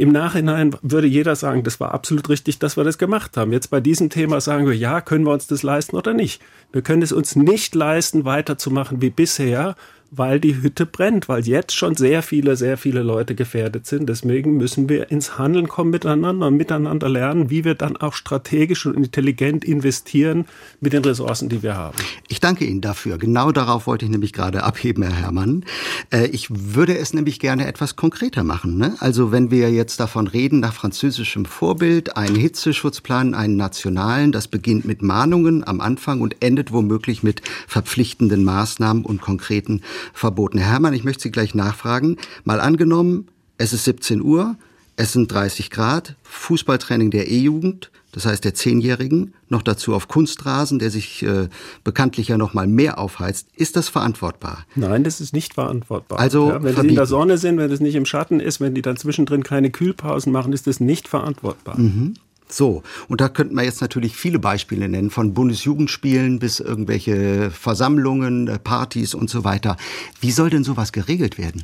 Im 0.02 0.12
Nachhinein 0.12 0.76
würde 0.82 1.06
jeder 1.06 1.36
sagen, 1.36 1.62
das 1.62 1.80
war 1.80 1.94
absolut 1.94 2.28
richtig, 2.28 2.58
dass 2.58 2.76
wir 2.76 2.84
das 2.84 2.98
gemacht 2.98 3.38
haben. 3.38 3.54
Jetzt 3.54 3.70
bei 3.70 3.80
diesem 3.80 4.10
Thema 4.10 4.42
sagen 4.42 4.66
wir, 4.66 4.76
ja, 4.76 5.00
können 5.00 5.28
wir 5.28 5.32
uns 5.32 5.46
das 5.46 5.62
leisten 5.62 5.96
oder 5.96 6.16
nicht? 6.16 6.42
Wir 6.72 6.82
können 6.82 7.04
es 7.04 7.12
uns 7.12 7.36
nicht 7.36 7.76
leisten, 7.76 8.26
weiterzumachen 8.26 9.00
wie 9.04 9.12
bisher, 9.12 9.76
weil 10.12 10.42
die 10.42 10.62
Hütte 10.62 10.86
brennt, 10.86 11.30
weil 11.30 11.48
jetzt 11.48 11.74
schon 11.74 11.96
sehr 11.96 12.22
viele, 12.22 12.58
sehr 12.58 12.78
viele 12.78 13.02
Leute 13.02 13.34
gefährdet 13.34 13.88
sind. 13.88 14.10
Deswegen 14.10 14.58
müssen 14.58 14.90
wir 14.90 15.10
ins 15.10 15.38
Handeln 15.38 15.70
kommen 15.70 15.90
miteinander 15.90 16.48
und 16.48 16.58
miteinander 16.58 17.08
lernen, 17.08 17.50
wie 17.50 17.64
wir 17.64 17.76
dann 17.76 17.96
auch 17.96 18.14
strategisch 18.14 18.86
und 18.86 18.98
intelligent 18.98 19.64
investieren 19.64 20.46
mit 20.82 20.92
den 20.92 21.04
Ressourcen, 21.06 21.48
die 21.48 21.64
wir 21.64 21.78
haben. 21.78 21.96
Ich 22.28 22.42
danke 22.42 22.66
Ihnen 22.66 22.82
dafür. 22.82 23.18
Genau 23.18 23.54
darauf 23.54 23.88
wollte 23.88 24.04
ich 24.04 24.12
nämlich 24.12 24.34
gerade 24.34 24.64
abheben, 24.64 25.02
Herr 25.02 25.16
Herrmann. 25.16 25.64
Äh, 26.12 26.28
ich 26.28 26.48
würde 26.50 26.98
es 26.98 27.14
nämlich 27.14 27.40
gerne 27.40 27.66
etwas 27.66 27.96
konkreter 27.96 28.44
machen. 28.44 28.78
Ne? 28.78 28.96
Also 29.00 29.32
wenn 29.32 29.50
wir 29.50 29.72
jetzt 29.72 30.02
davon 30.02 30.28
reden, 30.28 30.60
nach 30.60 30.74
französischem 30.74 31.46
Vorbild, 31.46 32.18
einen 32.18 32.36
Hitzeschutzplan, 32.36 33.34
einen 33.34 33.56
nationalen, 33.56 34.34
das 34.34 34.50
beginnt 34.50 34.84
mit 34.84 35.02
Mahnungen 35.02 35.66
am 35.66 35.80
Anfang 35.80 36.20
und 36.20 36.36
endet 36.44 36.74
womöglich 36.74 37.24
mit 37.24 37.42
verpflichtenden 37.66 38.44
Maßnahmen 38.44 39.06
und 39.06 39.22
konkreten 39.22 39.82
verboten. 40.14 40.58
Herr 40.58 40.72
Herrmann, 40.72 40.94
ich 40.94 41.04
möchte 41.04 41.24
Sie 41.24 41.32
gleich 41.32 41.56
nachfragen. 41.56 42.18
Mal 42.44 42.60
angenommen, 42.60 43.28
es 43.58 43.74
ist 43.74 43.86
17 43.86 44.22
Uhr, 44.22 44.56
es 44.96 45.14
sind 45.14 45.32
30 45.32 45.70
Grad, 45.70 46.16
Fußballtraining 46.24 47.12
der 47.12 47.30
E-Jugend, 47.30 47.92
das 48.12 48.26
heißt 48.26 48.44
der 48.44 48.54
Zehnjährigen, 48.54 49.34
noch 49.48 49.62
dazu 49.62 49.94
auf 49.94 50.08
Kunstrasen, 50.08 50.80
der 50.80 50.92
sich 50.92 51.24
äh, 51.24 51.48
bekanntlich 51.84 52.28
ja 52.28 52.38
noch 52.38 52.54
mal 52.54 52.68
mehr 52.68 53.00
aufheizt. 53.00 53.48
Ist 53.56 53.78
das 53.78 53.88
verantwortbar? 53.88 54.66
Nein, 54.76 55.04
das 55.04 55.22
ist 55.22 55.34
nicht 55.34 55.54
verantwortbar. 55.54 56.20
Also 56.20 56.50
ja, 56.50 56.56
wenn 56.56 56.74
verbieten. 56.74 56.82
sie 56.82 56.88
in 56.90 56.96
der 56.96 57.06
Sonne 57.06 57.38
sind, 57.38 57.58
wenn 57.58 57.72
es 57.72 57.80
nicht 57.80 57.96
im 57.96 58.06
Schatten 58.06 58.40
ist, 58.40 58.60
wenn 58.60 58.76
die 58.76 58.82
dann 58.82 58.98
zwischendrin 58.98 59.44
keine 59.44 59.72
Kühlpausen 59.72 60.32
machen, 60.32 60.52
ist 60.52 60.68
das 60.68 60.80
nicht 60.80 61.08
verantwortbar. 61.08 61.80
Mhm. 61.80 62.16
So, 62.52 62.84
und 63.08 63.22
da 63.22 63.30
könnten 63.30 63.56
wir 63.56 63.64
jetzt 63.64 63.82
natürlich 63.82 64.16
viele 64.16 64.40
Beispiele 64.40 64.90
nennen, 64.90 65.10
von 65.10 65.34
Bundesjugendspielen 65.34 66.40
bis 66.40 66.60
irgendwelche 66.60 67.50
Versammlungen, 67.52 68.48
äh, 68.48 68.60
Partys 68.60 69.14
und 69.14 69.30
so 69.30 69.44
weiter. 69.44 69.78
Wie 70.20 70.32
soll 70.32 70.50
denn 70.50 70.64
sowas 70.64 70.92
geregelt 70.92 71.38
werden? 71.38 71.64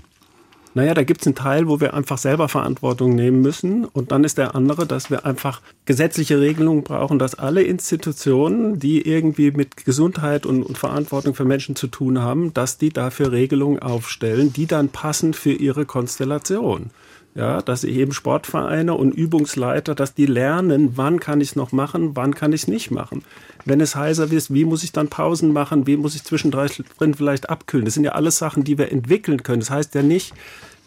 Naja, 0.74 0.94
da 0.94 1.04
gibt 1.04 1.22
es 1.22 1.28
einen 1.28 1.36
Teil, 1.36 1.68
wo 1.68 1.82
wir 1.82 1.96
einfach 1.96 2.20
selber 2.20 2.50
Verantwortung 2.50 3.16
nehmen 3.16 3.42
müssen. 3.42 3.84
Und 3.84 4.12
dann 4.12 4.24
ist 4.24 4.38
der 4.38 4.54
andere, 4.54 4.86
dass 4.86 5.10
wir 5.10 5.26
einfach 5.26 5.62
gesetzliche 5.86 6.40
Regelungen 6.40 6.84
brauchen, 6.84 7.18
dass 7.18 7.34
alle 7.34 7.64
Institutionen, 7.64 8.78
die 8.78 9.02
irgendwie 9.02 9.50
mit 9.50 9.86
Gesundheit 9.86 10.46
und, 10.46 10.62
und 10.62 10.78
Verantwortung 10.78 11.34
für 11.34 11.46
Menschen 11.46 11.76
zu 11.76 11.88
tun 11.88 12.22
haben, 12.22 12.54
dass 12.54 12.78
die 12.78 12.90
dafür 12.90 13.32
Regelungen 13.32 13.80
aufstellen, 13.80 14.54
die 14.54 14.68
dann 14.68 14.90
passen 14.90 15.34
für 15.34 15.52
ihre 15.52 15.86
Konstellation 15.86 16.92
ja, 17.38 17.62
dass 17.62 17.84
ich 17.84 17.96
eben 17.96 18.14
Sportvereine 18.14 18.96
und 18.96 19.14
Übungsleiter, 19.14 19.94
dass 19.94 20.16
die 20.16 20.26
lernen, 20.26 20.94
wann 20.98 21.20
kann 21.20 21.40
ich 21.40 21.50
es 21.50 21.56
noch 21.56 21.72
machen, 21.72 22.16
wann 22.16 22.34
kann 22.34 22.52
ich 22.52 22.64
es 22.64 22.68
nicht 22.68 22.90
machen. 22.90 23.24
Wenn 23.64 23.80
es 23.80 23.96
heißer 23.96 24.32
wird, 24.32 24.52
wie 24.52 24.66
muss 24.66 24.84
ich 24.84 24.92
dann 24.92 25.08
Pausen 25.08 25.54
machen, 25.54 25.86
wie 25.86 25.98
muss 25.98 26.16
ich 26.16 26.24
zwischendrin 26.24 27.14
vielleicht 27.14 27.52
abkühlen. 27.52 27.86
Das 27.86 27.94
sind 27.94 28.06
ja 28.06 28.14
alles 28.14 28.40
Sachen, 28.40 28.64
die 28.64 28.80
wir 28.80 28.92
entwickeln 28.92 29.44
können. 29.44 29.60
Das 29.60 29.70
heißt 29.70 29.94
ja 29.94 30.02
nicht, 30.02 30.34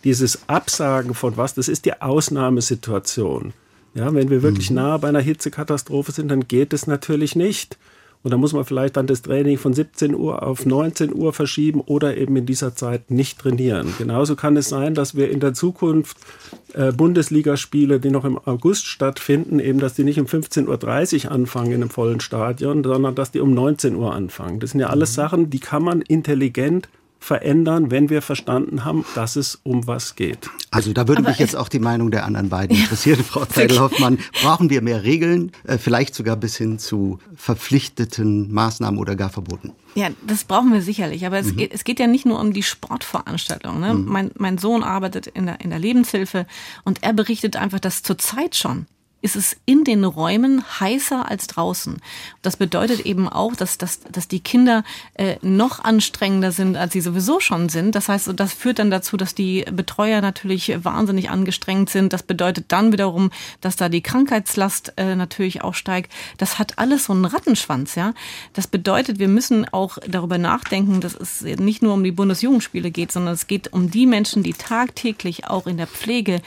dieses 0.03 0.49
Absagen 0.49 1.15
von 1.15 1.37
was, 1.37 1.55
das 1.55 1.69
ist 1.69 1.85
die 1.85 2.03
Ausnahmesituation. 2.03 3.53
Ja, 3.95 4.13
wenn 4.13 4.29
wir 4.29 4.43
wirklich 4.43 4.71
mhm. 4.71 4.77
nah 4.77 4.97
bei 4.97 5.09
einer 5.09 5.21
Hitzekatastrophe 5.21 6.11
sind, 6.11 6.29
dann 6.31 6.49
geht 6.49 6.73
es 6.73 6.89
natürlich 6.89 7.37
nicht. 7.37 7.79
Und 8.23 8.33
da 8.33 8.37
muss 8.37 8.53
man 8.53 8.65
vielleicht 8.65 8.99
dann 8.99 9.07
das 9.07 9.23
Training 9.23 9.57
von 9.57 9.73
17 9.73 10.15
Uhr 10.15 10.43
auf 10.43 10.67
19 10.67 11.15
Uhr 11.15 11.33
verschieben 11.33 11.81
oder 11.81 12.19
eben 12.19 12.37
in 12.37 12.45
dieser 12.45 12.75
Zeit 12.75 13.11
nicht 13.11 13.39
trainieren. 13.39 13.95
Genauso 13.97 14.37
kann 14.37 14.59
es 14.59 14.69
sein, 14.69 14.95
dass 14.95 15.15
wir 15.15 15.31
in 15.31 15.41
der 15.41 15.55
Zukunft 15.55 16.19
äh, 16.75 16.93
Bundesligaspiele, 16.93 17.99
die 17.99 18.11
noch 18.11 18.27
im 18.27 18.37
August 18.37 18.87
stattfinden, 18.87 19.59
eben, 19.59 19.79
dass 19.79 19.95
die 19.95 20.05
nicht 20.05 20.21
um 20.21 20.27
15.30 20.27 21.27
Uhr 21.27 21.33
anfangen 21.33 21.73
in 21.73 21.83
einem 21.83 21.91
vollen 21.91 22.21
Stadion, 22.21 22.85
sondern 22.85 23.15
dass 23.15 23.31
die 23.31 23.41
um 23.41 23.55
19 23.55 23.97
Uhr 23.97 24.13
anfangen. 24.13 24.61
Das 24.61 24.73
sind 24.73 24.81
ja 24.81 24.89
alles 24.89 25.13
mhm. 25.13 25.15
Sachen, 25.15 25.51
die 25.51 25.61
kann 25.61 25.83
man 25.83 26.03
intelligent 26.03 26.91
verändern, 27.21 27.91
wenn 27.91 28.09
wir 28.09 28.23
verstanden 28.23 28.85
haben, 28.85 29.05
dass 29.15 29.37
es 29.37 29.61
um 29.63 29.87
was 29.87 30.17
geht. 30.17 30.49
Also 30.71 30.93
da 30.93 31.07
würde 31.07 31.21
Aber 31.21 31.29
mich 31.29 31.39
jetzt 31.39 31.55
auch 31.55 31.69
die 31.69 31.79
Meinung 31.79 32.11
der 32.11 32.25
anderen 32.25 32.49
beiden 32.49 32.77
interessieren, 32.77 33.23
Frau 33.23 33.45
Zeidelhoffmann. 33.49 34.19
Brauchen 34.43 34.71
wir 34.71 34.81
mehr 34.81 35.05
Regeln, 35.05 35.53
äh, 35.65 35.79
vielleicht 35.79 36.15
sogar 36.15 36.37
bis 36.37 36.57
hin 36.57 36.79
zu 36.79 37.19
verpflichteten 37.37 38.53
Maßnahmen 38.53 38.99
oder 38.99 39.17
gar 39.17 39.29
Verboten? 39.29 39.75
Ja, 39.95 40.09
das 40.27 40.45
brauchen 40.45 40.73
wir 40.73 40.81
sicherlich. 40.81 41.27
Aber 41.27 41.39
es, 41.39 41.53
mhm. 41.53 41.57
geht, 41.57 41.75
es 41.75 41.85
geht 41.85 42.01
ja 42.01 42.07
nicht 42.07 42.25
nur 42.25 42.41
um 42.41 42.53
die 42.55 42.63
Sportveranstaltung. 42.63 43.79
Ne? 43.79 43.95
Mhm. 43.95 44.05
Mein, 44.07 44.31
mein 44.39 44.59
Sohn 44.59 44.83
arbeitet 44.83 45.27
in 45.27 45.47
der, 45.47 45.61
in 45.61 45.71
der 45.71 45.79
Lebenshilfe 45.79 46.47
und 46.85 47.03
er 47.03 47.13
berichtet 47.13 47.57
einfach, 47.57 47.81
dass 47.81 48.03
zurzeit 48.03 48.57
schon 48.57 48.87
ist 49.23 49.37
es 49.37 49.57
in 49.67 49.85
den 49.85 50.05
Räumen 50.05 50.65
heißer 50.81 51.31
als 51.31 51.47
draußen. 51.47 51.99
Das 52.43 52.57
bedeutet 52.57 53.01
eben 53.01 53.29
auch, 53.29 53.55
dass, 53.55 53.79
dass, 53.79 54.01
dass 54.01 54.29
die 54.29 54.41
Kinder 54.41 54.83
äh, 55.15 55.37
noch 55.43 55.85
anstrengender 55.85 56.53
sind, 56.53 56.77
als 56.77 56.93
sie 56.93 57.01
sowieso 57.01 57.41
schon 57.41 57.69
sind. 57.69 57.95
Das 57.95 58.09
heißt, 58.09 58.33
das 58.35 58.53
führt 58.53 58.79
dann 58.79 58.91
dazu, 58.91 59.17
dass 59.17 59.35
die 59.35 59.65
Betreuer 59.71 60.21
natürlich 60.21 60.73
wahnsinnig 60.85 61.31
angestrengt 61.31 61.91
sind. 61.91 62.13
Das 62.13 62.23
bedeutet 62.23 62.67
dann 62.69 62.93
wiederum, 62.93 63.31
dass 63.61 63.77
da 63.77 63.89
die 63.89 64.03
Krankheitslast 64.03 64.95
äh, 64.97 65.15
natürlich 65.15 65.63
auch 65.63 65.75
steigt. 65.75 66.13
Das 66.39 66.59
hat 66.59 66.79
alles 66.79 67.05
so 67.05 67.13
einen 67.13 67.25
Rattenschwanz, 67.25 67.95
ja. 67.95 68.15
Das 68.55 68.67
bedeutet, 68.67 69.19
wir 69.19 69.29
müssen 69.29 69.67
auch 69.69 69.99
darüber 70.07 70.39
nachdenken, 70.39 71.01
dass 71.01 71.15
es 71.15 71.43
nicht 71.43 71.83
nur 71.83 71.95
um 71.95 72.05
die 72.05 72.13
Bundesjugendspiele 72.13 72.91
geht, 72.91 73.13
sondern 73.13 73.35
es 73.35 73.47
geht 73.47 73.73
um 73.73 73.91
die 73.91 74.07
Menschen, 74.07 74.43
die 74.43 74.55
tagtäglich 74.55 75.47
auch 75.47 75.67
in 75.67 75.77
der 75.77 75.87
Pflege 75.87 76.41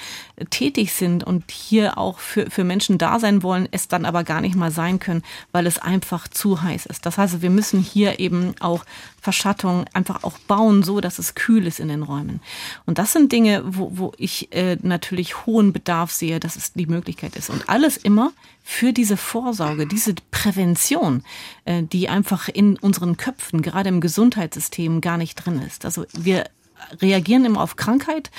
tätig 0.49 0.93
sind 0.93 1.23
und 1.23 1.51
hier 1.51 1.97
auch 1.97 2.19
für, 2.19 2.49
für 2.49 2.63
Menschen 2.63 2.97
da 2.97 3.19
sein 3.19 3.43
wollen, 3.43 3.67
es 3.71 3.87
dann 3.87 4.05
aber 4.05 4.23
gar 4.23 4.41
nicht 4.41 4.55
mal 4.55 4.71
sein 4.71 4.99
können, 4.99 5.23
weil 5.51 5.67
es 5.67 5.79
einfach 5.79 6.27
zu 6.27 6.61
heiß 6.61 6.85
ist. 6.85 7.05
Das 7.05 7.17
heißt, 7.17 7.41
wir 7.41 7.49
müssen 7.49 7.79
hier 7.79 8.19
eben 8.19 8.55
auch 8.59 8.85
Verschattung 9.21 9.85
einfach 9.93 10.23
auch 10.23 10.37
bauen, 10.39 10.83
so 10.83 10.99
dass 10.99 11.19
es 11.19 11.35
kühl 11.35 11.65
ist 11.65 11.79
in 11.79 11.87
den 11.87 12.03
Räumen. 12.03 12.41
Und 12.85 12.97
das 12.97 13.13
sind 13.13 13.31
Dinge, 13.31 13.63
wo, 13.65 13.91
wo 13.93 14.11
ich 14.17 14.53
äh, 14.53 14.77
natürlich 14.81 15.45
hohen 15.45 15.71
Bedarf 15.71 16.11
sehe, 16.11 16.39
dass 16.39 16.55
es 16.55 16.73
die 16.73 16.87
Möglichkeit 16.87 17.35
ist. 17.35 17.49
Und 17.49 17.69
alles 17.69 17.97
immer 17.97 18.33
für 18.63 18.93
diese 18.93 19.17
Vorsorge, 19.17 19.87
diese 19.87 20.15
Prävention, 20.31 21.23
äh, 21.65 21.83
die 21.83 22.09
einfach 22.09 22.49
in 22.49 22.77
unseren 22.77 23.17
Köpfen, 23.17 23.61
gerade 23.61 23.89
im 23.89 24.01
Gesundheitssystem, 24.01 25.01
gar 25.01 25.17
nicht 25.17 25.35
drin 25.35 25.61
ist. 25.61 25.85
Also 25.85 26.05
wir 26.13 26.45
reagieren 27.01 27.45
immer 27.45 27.61
auf 27.61 27.75
Krankheit, 27.75 28.31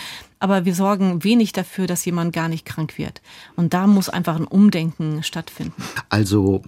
aber 0.45 0.67
wir 0.67 0.75
sorgen 0.75 1.25
wenig 1.25 1.53
dafür, 1.53 1.87
dass 1.87 2.05
jemand 2.05 2.35
gar 2.35 2.51
nicht 2.51 2.67
krank 2.67 2.99
wird. 2.99 3.23
Und 3.57 3.73
da 3.73 3.87
muss 3.87 4.11
einfach 4.11 4.37
ein 4.37 4.45
Umdenken 4.45 5.23
stattfinden. 5.23 5.83
Also, 6.11 6.61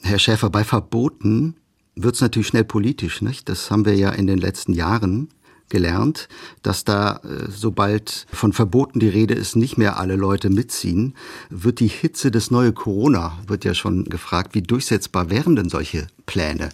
Herr 0.00 0.18
Schäfer, 0.18 0.48
bei 0.48 0.64
Verboten 0.64 1.54
wird 1.94 2.14
es 2.14 2.22
natürlich 2.22 2.48
schnell 2.48 2.64
politisch, 2.64 3.20
nicht? 3.20 3.50
Das 3.50 3.70
haben 3.70 3.84
wir 3.84 3.94
ja 3.94 4.12
in 4.12 4.26
den 4.26 4.38
letzten 4.38 4.72
Jahren 4.72 5.28
gelernt, 5.68 6.30
dass 6.62 6.84
da, 6.84 7.16
äh, 7.16 7.50
sobald 7.50 8.26
von 8.32 8.54
Verboten 8.54 8.98
die 8.98 9.10
Rede 9.10 9.34
ist, 9.34 9.56
nicht 9.56 9.76
mehr 9.76 10.00
alle 10.00 10.16
Leute 10.16 10.48
mitziehen, 10.48 11.14
wird 11.50 11.80
die 11.80 11.88
Hitze 11.88 12.30
des 12.30 12.50
neue 12.50 12.72
Corona, 12.72 13.38
wird 13.46 13.66
ja 13.66 13.74
schon 13.74 14.04
gefragt, 14.04 14.54
wie 14.54 14.62
durchsetzbar 14.62 15.28
wären 15.28 15.54
denn 15.54 15.68
solche 15.68 16.06
Pläne? 16.24 16.70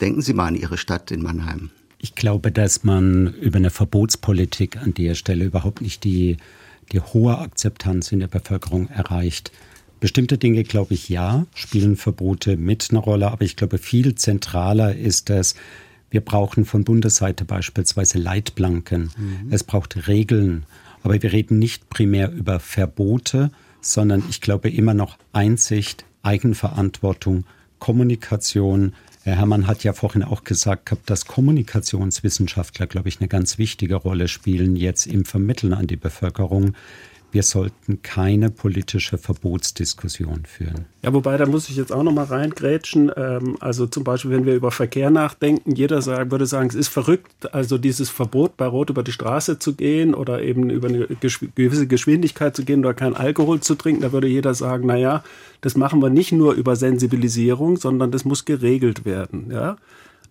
Denken 0.00 0.22
Sie 0.22 0.32
mal 0.32 0.46
an 0.46 0.56
Ihre 0.56 0.78
Stadt 0.78 1.10
in 1.10 1.22
Mannheim. 1.22 1.68
Ich 2.02 2.14
glaube, 2.14 2.50
dass 2.50 2.82
man 2.82 3.34
über 3.34 3.58
eine 3.58 3.70
Verbotspolitik 3.70 4.78
an 4.78 4.94
der 4.94 5.14
Stelle 5.14 5.44
überhaupt 5.44 5.82
nicht 5.82 6.02
die, 6.04 6.38
die 6.92 7.00
hohe 7.00 7.38
Akzeptanz 7.38 8.10
in 8.10 8.20
der 8.20 8.28
Bevölkerung 8.28 8.88
erreicht. 8.88 9.52
Bestimmte 10.00 10.38
Dinge, 10.38 10.64
glaube 10.64 10.94
ich, 10.94 11.10
ja, 11.10 11.46
spielen 11.54 11.96
Verbote 11.96 12.56
mit 12.56 12.88
eine 12.90 13.00
Rolle, 13.00 13.30
aber 13.30 13.42
ich 13.44 13.54
glaube, 13.54 13.76
viel 13.76 14.14
zentraler 14.14 14.96
ist 14.96 15.28
es, 15.28 15.54
wir 16.08 16.22
brauchen 16.22 16.64
von 16.64 16.84
Bundesseite 16.84 17.44
beispielsweise 17.44 18.18
Leitplanken. 18.18 19.10
Mhm. 19.16 19.52
Es 19.52 19.62
braucht 19.62 20.08
Regeln. 20.08 20.64
Aber 21.02 21.22
wir 21.22 21.32
reden 21.32 21.58
nicht 21.58 21.88
primär 21.88 22.32
über 22.32 22.60
Verbote, 22.60 23.50
sondern 23.80 24.24
ich 24.28 24.40
glaube 24.40 24.70
immer 24.70 24.94
noch 24.94 25.18
Einsicht, 25.32 26.04
Eigenverantwortung, 26.22 27.44
Kommunikation, 27.78 28.94
Herr 29.22 29.36
Herrmann 29.36 29.66
hat 29.66 29.84
ja 29.84 29.92
vorhin 29.92 30.22
auch 30.22 30.44
gesagt 30.44 30.86
gehabt, 30.86 31.10
dass 31.10 31.26
Kommunikationswissenschaftler, 31.26 32.86
glaube 32.86 33.10
ich, 33.10 33.20
eine 33.20 33.28
ganz 33.28 33.58
wichtige 33.58 33.96
Rolle 33.96 34.28
spielen 34.28 34.76
jetzt 34.76 35.06
im 35.06 35.26
Vermitteln 35.26 35.74
an 35.74 35.86
die 35.86 35.96
Bevölkerung 35.96 36.74
wir 37.32 37.42
sollten 37.42 38.02
keine 38.02 38.50
politische 38.50 39.18
Verbotsdiskussion 39.18 40.44
führen. 40.46 40.86
Ja, 41.02 41.12
wobei, 41.12 41.36
da 41.36 41.46
muss 41.46 41.68
ich 41.68 41.76
jetzt 41.76 41.92
auch 41.92 42.02
noch 42.02 42.12
mal 42.12 42.24
reingrätschen. 42.24 43.10
Ähm, 43.16 43.56
also 43.60 43.86
zum 43.86 44.04
Beispiel, 44.04 44.30
wenn 44.32 44.46
wir 44.46 44.54
über 44.54 44.70
Verkehr 44.70 45.10
nachdenken, 45.10 45.74
jeder 45.74 46.04
würde 46.30 46.46
sagen, 46.46 46.68
es 46.68 46.74
ist 46.74 46.88
verrückt, 46.88 47.54
also 47.54 47.78
dieses 47.78 48.10
Verbot 48.10 48.56
bei 48.56 48.66
Rot 48.66 48.90
über 48.90 49.02
die 49.02 49.12
Straße 49.12 49.58
zu 49.58 49.74
gehen 49.74 50.14
oder 50.14 50.42
eben 50.42 50.70
über 50.70 50.88
eine 50.88 51.06
gewisse 51.54 51.86
Geschwindigkeit 51.86 52.56
zu 52.56 52.64
gehen 52.64 52.80
oder 52.80 52.94
kein 52.94 53.14
Alkohol 53.14 53.60
zu 53.60 53.74
trinken, 53.74 54.02
da 54.02 54.12
würde 54.12 54.26
jeder 54.26 54.54
sagen, 54.54 54.86
na 54.86 54.96
ja, 54.96 55.22
das 55.60 55.76
machen 55.76 56.02
wir 56.02 56.10
nicht 56.10 56.32
nur 56.32 56.54
über 56.54 56.76
Sensibilisierung, 56.76 57.76
sondern 57.76 58.10
das 58.10 58.24
muss 58.24 58.44
geregelt 58.44 59.04
werden, 59.04 59.50
ja. 59.50 59.76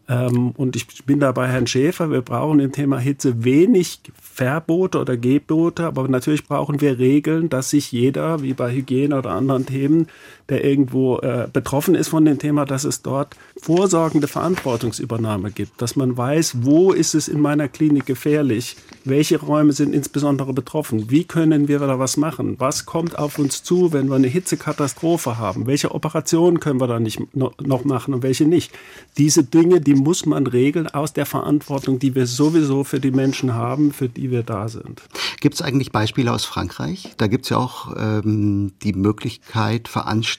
Ähm, 0.09 0.51
und 0.57 0.75
ich 0.75 1.05
bin 1.05 1.19
da 1.19 1.31
bei 1.31 1.47
Herrn 1.47 1.67
Schäfer. 1.67 2.09
Wir 2.09 2.21
brauchen 2.21 2.59
im 2.59 2.71
Thema 2.71 2.97
Hitze 2.97 3.43
wenig 3.43 4.01
Verbote 4.19 4.99
oder 4.99 5.15
Gebote, 5.15 5.85
aber 5.85 6.07
natürlich 6.07 6.47
brauchen 6.47 6.81
wir 6.81 6.97
Regeln, 6.97 7.49
dass 7.49 7.69
sich 7.69 7.91
jeder, 7.91 8.41
wie 8.41 8.53
bei 8.53 8.73
Hygiene 8.73 9.15
oder 9.15 9.31
anderen 9.31 9.67
Themen, 9.67 10.07
der 10.49 10.65
irgendwo 10.65 11.19
äh, 11.19 11.47
betroffen 11.51 11.95
ist 11.95 12.09
von 12.09 12.25
dem 12.25 12.39
Thema, 12.39 12.65
dass 12.65 12.83
es 12.83 13.01
dort 13.01 13.35
vorsorgende 13.61 14.27
Verantwortungsübernahme 14.27 15.51
gibt, 15.51 15.81
dass 15.81 15.95
man 15.95 16.17
weiß, 16.17 16.63
wo 16.63 16.91
ist 16.91 17.13
es 17.13 17.27
in 17.27 17.39
meiner 17.39 17.67
Klinik 17.67 18.05
gefährlich, 18.05 18.75
welche 19.05 19.39
Räume 19.39 19.73
sind 19.73 19.93
insbesondere 19.93 20.53
betroffen, 20.53 21.09
wie 21.11 21.23
können 21.23 21.67
wir 21.67 21.79
da 21.79 21.99
was 21.99 22.17
machen, 22.17 22.55
was 22.57 22.85
kommt 22.85 23.17
auf 23.17 23.37
uns 23.37 23.63
zu, 23.63 23.93
wenn 23.93 24.07
wir 24.07 24.15
eine 24.15 24.27
Hitzekatastrophe 24.27 25.37
haben, 25.37 25.67
welche 25.67 25.93
Operationen 25.93 26.59
können 26.59 26.81
wir 26.81 26.87
da 26.87 26.99
nicht 26.99 27.19
noch 27.35 27.85
machen 27.85 28.13
und 28.13 28.23
welche 28.23 28.45
nicht. 28.45 28.71
Diese 29.17 29.43
Dinge, 29.43 29.81
die 29.81 29.95
muss 29.95 30.25
man 30.25 30.47
regeln 30.47 30.87
aus 30.87 31.13
der 31.13 31.25
Verantwortung, 31.25 31.99
die 31.99 32.15
wir 32.15 32.25
sowieso 32.25 32.83
für 32.83 32.99
die 32.99 33.11
Menschen 33.11 33.53
haben, 33.53 33.91
für 33.91 34.09
die 34.09 34.31
wir 34.31 34.43
da 34.43 34.67
sind. 34.67 35.01
Gibt 35.39 35.55
es 35.55 35.61
eigentlich 35.61 35.91
Beispiele 35.91 36.31
aus 36.31 36.45
Frankreich? 36.45 37.13
Da 37.17 37.27
gibt 37.27 37.45
es 37.45 37.49
ja 37.49 37.57
auch 37.57 37.95
ähm, 37.97 38.73
die 38.81 38.93
Möglichkeit, 38.93 39.87
Veranstaltungen 39.87 40.38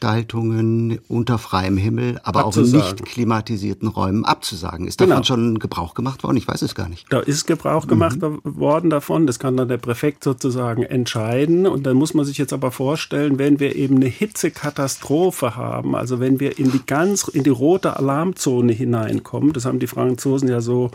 unter 1.09 1.39
freiem 1.39 1.77
Himmel, 1.77 2.21
aber 2.23 2.47
abzusagen. 2.47 2.81
auch 2.81 2.91
in 2.91 2.95
nicht 2.95 3.05
klimatisierten 3.05 3.89
Räumen 3.89 4.25
abzusagen. 4.25 4.87
Ist 4.87 5.01
davon 5.01 5.17
genau. 5.17 5.25
schon 5.25 5.59
Gebrauch 5.59 5.95
gemacht 5.95 6.23
worden? 6.23 6.37
Ich 6.37 6.49
weiß 6.49 6.63
es 6.63 6.75
gar 6.75 6.89
nicht. 6.89 7.07
Da 7.11 7.21
ist 7.21 7.47
Gebrauch 7.47 7.87
gemacht 7.87 8.21
mhm. 8.21 8.41
worden 8.43 8.91
davon. 8.91 9.27
Das 9.27 9.39
kann 9.39 9.57
dann 9.57 9.69
der 9.69 9.79
Präfekt 9.79 10.25
sozusagen 10.25 10.83
entscheiden. 10.83 11.67
Und 11.67 11.85
dann 11.85 11.97
muss 11.97 12.15
man 12.15 12.25
sich 12.25 12.39
jetzt 12.39 12.53
aber 12.53 12.71
vorstellen, 12.71 13.39
wenn 13.39 13.61
wir 13.61 13.77
eben 13.77 13.97
eine 13.97 14.07
Hitzekatastrophe 14.07 15.57
haben, 15.57 15.95
also 15.95 16.21
wenn 16.21 16.41
wir 16.41 16.59
in 16.59 16.71
die 16.73 16.85
ganz, 16.85 17.29
in 17.29 17.45
die 17.45 17.51
rote 17.51 17.97
Alarmzone 17.97 18.73
hineinkommen, 18.73 19.53
das 19.53 19.65
haben 19.65 19.79
die 19.79 19.87
Franzosen 19.87 20.49
ja 20.49 20.61
so 20.61 20.91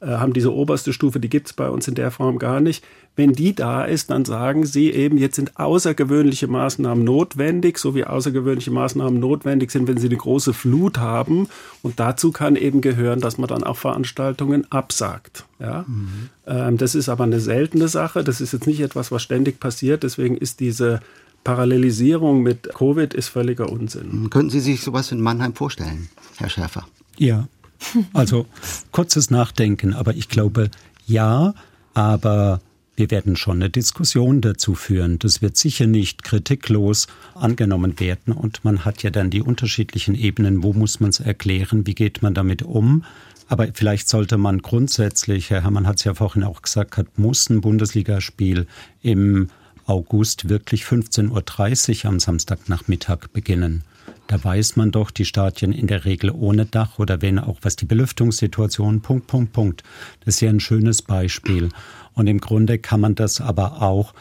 äh, 0.00 0.06
haben 0.06 0.32
diese 0.32 0.52
oberste 0.52 0.92
Stufe, 0.92 1.20
die 1.20 1.28
gibt 1.28 1.48
es 1.48 1.52
bei 1.52 1.68
uns 1.68 1.86
in 1.86 1.94
der 1.94 2.10
Form 2.10 2.38
gar 2.38 2.60
nicht. 2.60 2.84
Wenn 3.16 3.32
die 3.32 3.54
da 3.54 3.84
ist, 3.84 4.10
dann 4.10 4.24
sagen 4.24 4.64
sie 4.64 4.90
eben, 4.90 5.18
jetzt 5.18 5.36
sind 5.36 5.58
außergewöhnliche 5.58 6.46
Maßnahmen 6.46 7.04
notwendig, 7.04 7.76
so 7.76 7.94
wie 7.94 8.04
außergewöhnliche 8.04 8.70
Maßnahmen 8.70 9.20
notwendig 9.20 9.70
sind, 9.70 9.88
wenn 9.88 9.98
sie 9.98 10.06
eine 10.06 10.16
große 10.16 10.54
Flut 10.54 10.98
haben. 10.98 11.48
Und 11.82 12.00
dazu 12.00 12.32
kann 12.32 12.56
eben 12.56 12.80
gehören, 12.80 13.20
dass 13.20 13.36
man 13.36 13.48
dann 13.48 13.62
auch 13.62 13.76
Veranstaltungen 13.76 14.70
absagt. 14.70 15.44
Ja? 15.58 15.84
Mhm. 15.86 16.30
Ähm, 16.46 16.76
das 16.78 16.94
ist 16.94 17.08
aber 17.08 17.24
eine 17.24 17.40
seltene 17.40 17.88
Sache. 17.88 18.24
Das 18.24 18.40
ist 18.40 18.52
jetzt 18.52 18.66
nicht 18.66 18.80
etwas, 18.80 19.12
was 19.12 19.22
ständig 19.22 19.60
passiert. 19.60 20.02
Deswegen 20.02 20.36
ist 20.36 20.60
diese 20.60 21.00
Parallelisierung 21.44 22.42
mit 22.42 22.70
Covid 22.74 23.12
ist 23.12 23.28
völliger 23.28 23.70
Unsinn. 23.70 24.30
Könnten 24.30 24.50
Sie 24.50 24.60
sich 24.60 24.82
sowas 24.82 25.10
in 25.10 25.20
Mannheim 25.20 25.54
vorstellen, 25.54 26.08
Herr 26.38 26.48
Schäfer? 26.48 26.86
Ja, 27.16 27.48
also 28.12 28.46
kurzes 28.90 29.30
Nachdenken, 29.30 29.94
aber 29.94 30.14
ich 30.14 30.28
glaube 30.28 30.70
ja, 31.06 31.54
aber 31.94 32.60
wir 33.00 33.10
werden 33.10 33.34
schon 33.34 33.56
eine 33.56 33.70
Diskussion 33.70 34.42
dazu 34.42 34.74
führen. 34.74 35.18
Das 35.18 35.40
wird 35.40 35.56
sicher 35.56 35.86
nicht 35.86 36.22
kritiklos 36.22 37.06
angenommen 37.34 37.98
werden. 37.98 38.34
Und 38.34 38.62
man 38.62 38.84
hat 38.84 39.02
ja 39.02 39.08
dann 39.08 39.30
die 39.30 39.40
unterschiedlichen 39.40 40.14
Ebenen. 40.14 40.62
Wo 40.62 40.74
muss 40.74 41.00
man 41.00 41.08
es 41.08 41.18
erklären? 41.18 41.86
Wie 41.86 41.94
geht 41.94 42.20
man 42.20 42.34
damit 42.34 42.62
um? 42.62 43.04
Aber 43.48 43.66
vielleicht 43.72 44.08
sollte 44.08 44.36
man 44.36 44.60
grundsätzlich, 44.60 45.50
Herr 45.50 45.62
Herrmann 45.62 45.86
hat 45.86 45.96
es 45.96 46.04
ja 46.04 46.14
vorhin 46.14 46.44
auch 46.44 46.62
gesagt, 46.62 46.98
hat, 46.98 47.18
muss 47.18 47.48
ein 47.48 47.62
Bundesligaspiel 47.62 48.66
im 49.02 49.48
August 49.86 50.48
wirklich 50.48 50.84
15.30 50.84 52.04
Uhr 52.04 52.10
am 52.10 52.20
Samstagnachmittag 52.20 53.28
beginnen. 53.32 53.82
Da 54.26 54.42
weiß 54.42 54.76
man 54.76 54.90
doch, 54.90 55.10
die 55.10 55.24
Stadien 55.24 55.72
in 55.72 55.86
der 55.86 56.04
Regel 56.04 56.30
ohne 56.30 56.66
Dach 56.66 56.98
oder 56.98 57.20
wenn 57.22 57.38
auch 57.38 57.58
was 57.62 57.76
die 57.76 57.84
Belüftungssituation, 57.84 59.00
Punkt, 59.00 59.26
Punkt, 59.26 59.52
Punkt. 59.52 59.82
Das 60.24 60.36
ist 60.36 60.40
ja 60.40 60.50
ein 60.50 60.60
schönes 60.60 61.02
Beispiel. 61.02 61.70
Und 62.14 62.26
im 62.26 62.40
Grunde 62.40 62.78
kann 62.78 63.00
man 63.00 63.14
das 63.14 63.40
aber 63.40 63.82
auch, 63.82 64.14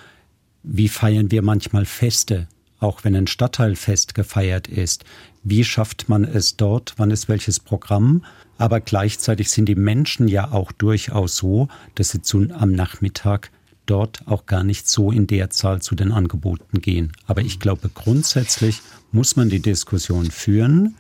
wie 0.64 0.90
feiern 0.90 1.32
wir 1.32 1.42
manchmal 1.42 1.86
Feste, 1.86 2.48
auch 2.80 3.04
wenn 3.04 3.16
ein 3.16 3.28
Stadtteilfest 3.28 4.16
gefeiert 4.16 4.68
ist. 4.68 5.06
Wie 5.44 5.64
schafft 5.64 6.10
man 6.10 6.24
es 6.24 6.58
dort? 6.58 6.94
Wann 6.98 7.12
ist 7.12 7.30
welches 7.30 7.60
Programm? 7.60 8.24
Aber 8.58 8.82
gleichzeitig 8.82 9.50
sind 9.50 9.66
die 9.66 9.76
Menschen 9.76 10.28
ja 10.28 10.52
auch 10.52 10.72
durchaus 10.72 11.36
so, 11.36 11.68
dass 11.96 12.10
sie 12.10 12.22
zu, 12.22 12.48
am 12.52 12.72
Nachmittag 12.72 13.52
dort 13.90 14.28
auch 14.28 14.46
gar 14.46 14.64
nicht 14.64 14.88
so 14.88 15.12
in 15.12 15.28
der 15.28 15.50
Zahl 15.50 15.82
zu 15.82 15.96
den 15.96 16.12
Angeboten 16.12 16.82
gehen. 16.82 17.12
Aber 17.26 17.42
ich 17.42 17.60
glaube, 17.60 17.90
grundsätzlich 17.94 18.82
muss 19.12 19.36
man 19.36 19.50
die 19.50 19.62
Diskussion 19.62 20.32
führen. 20.32 20.96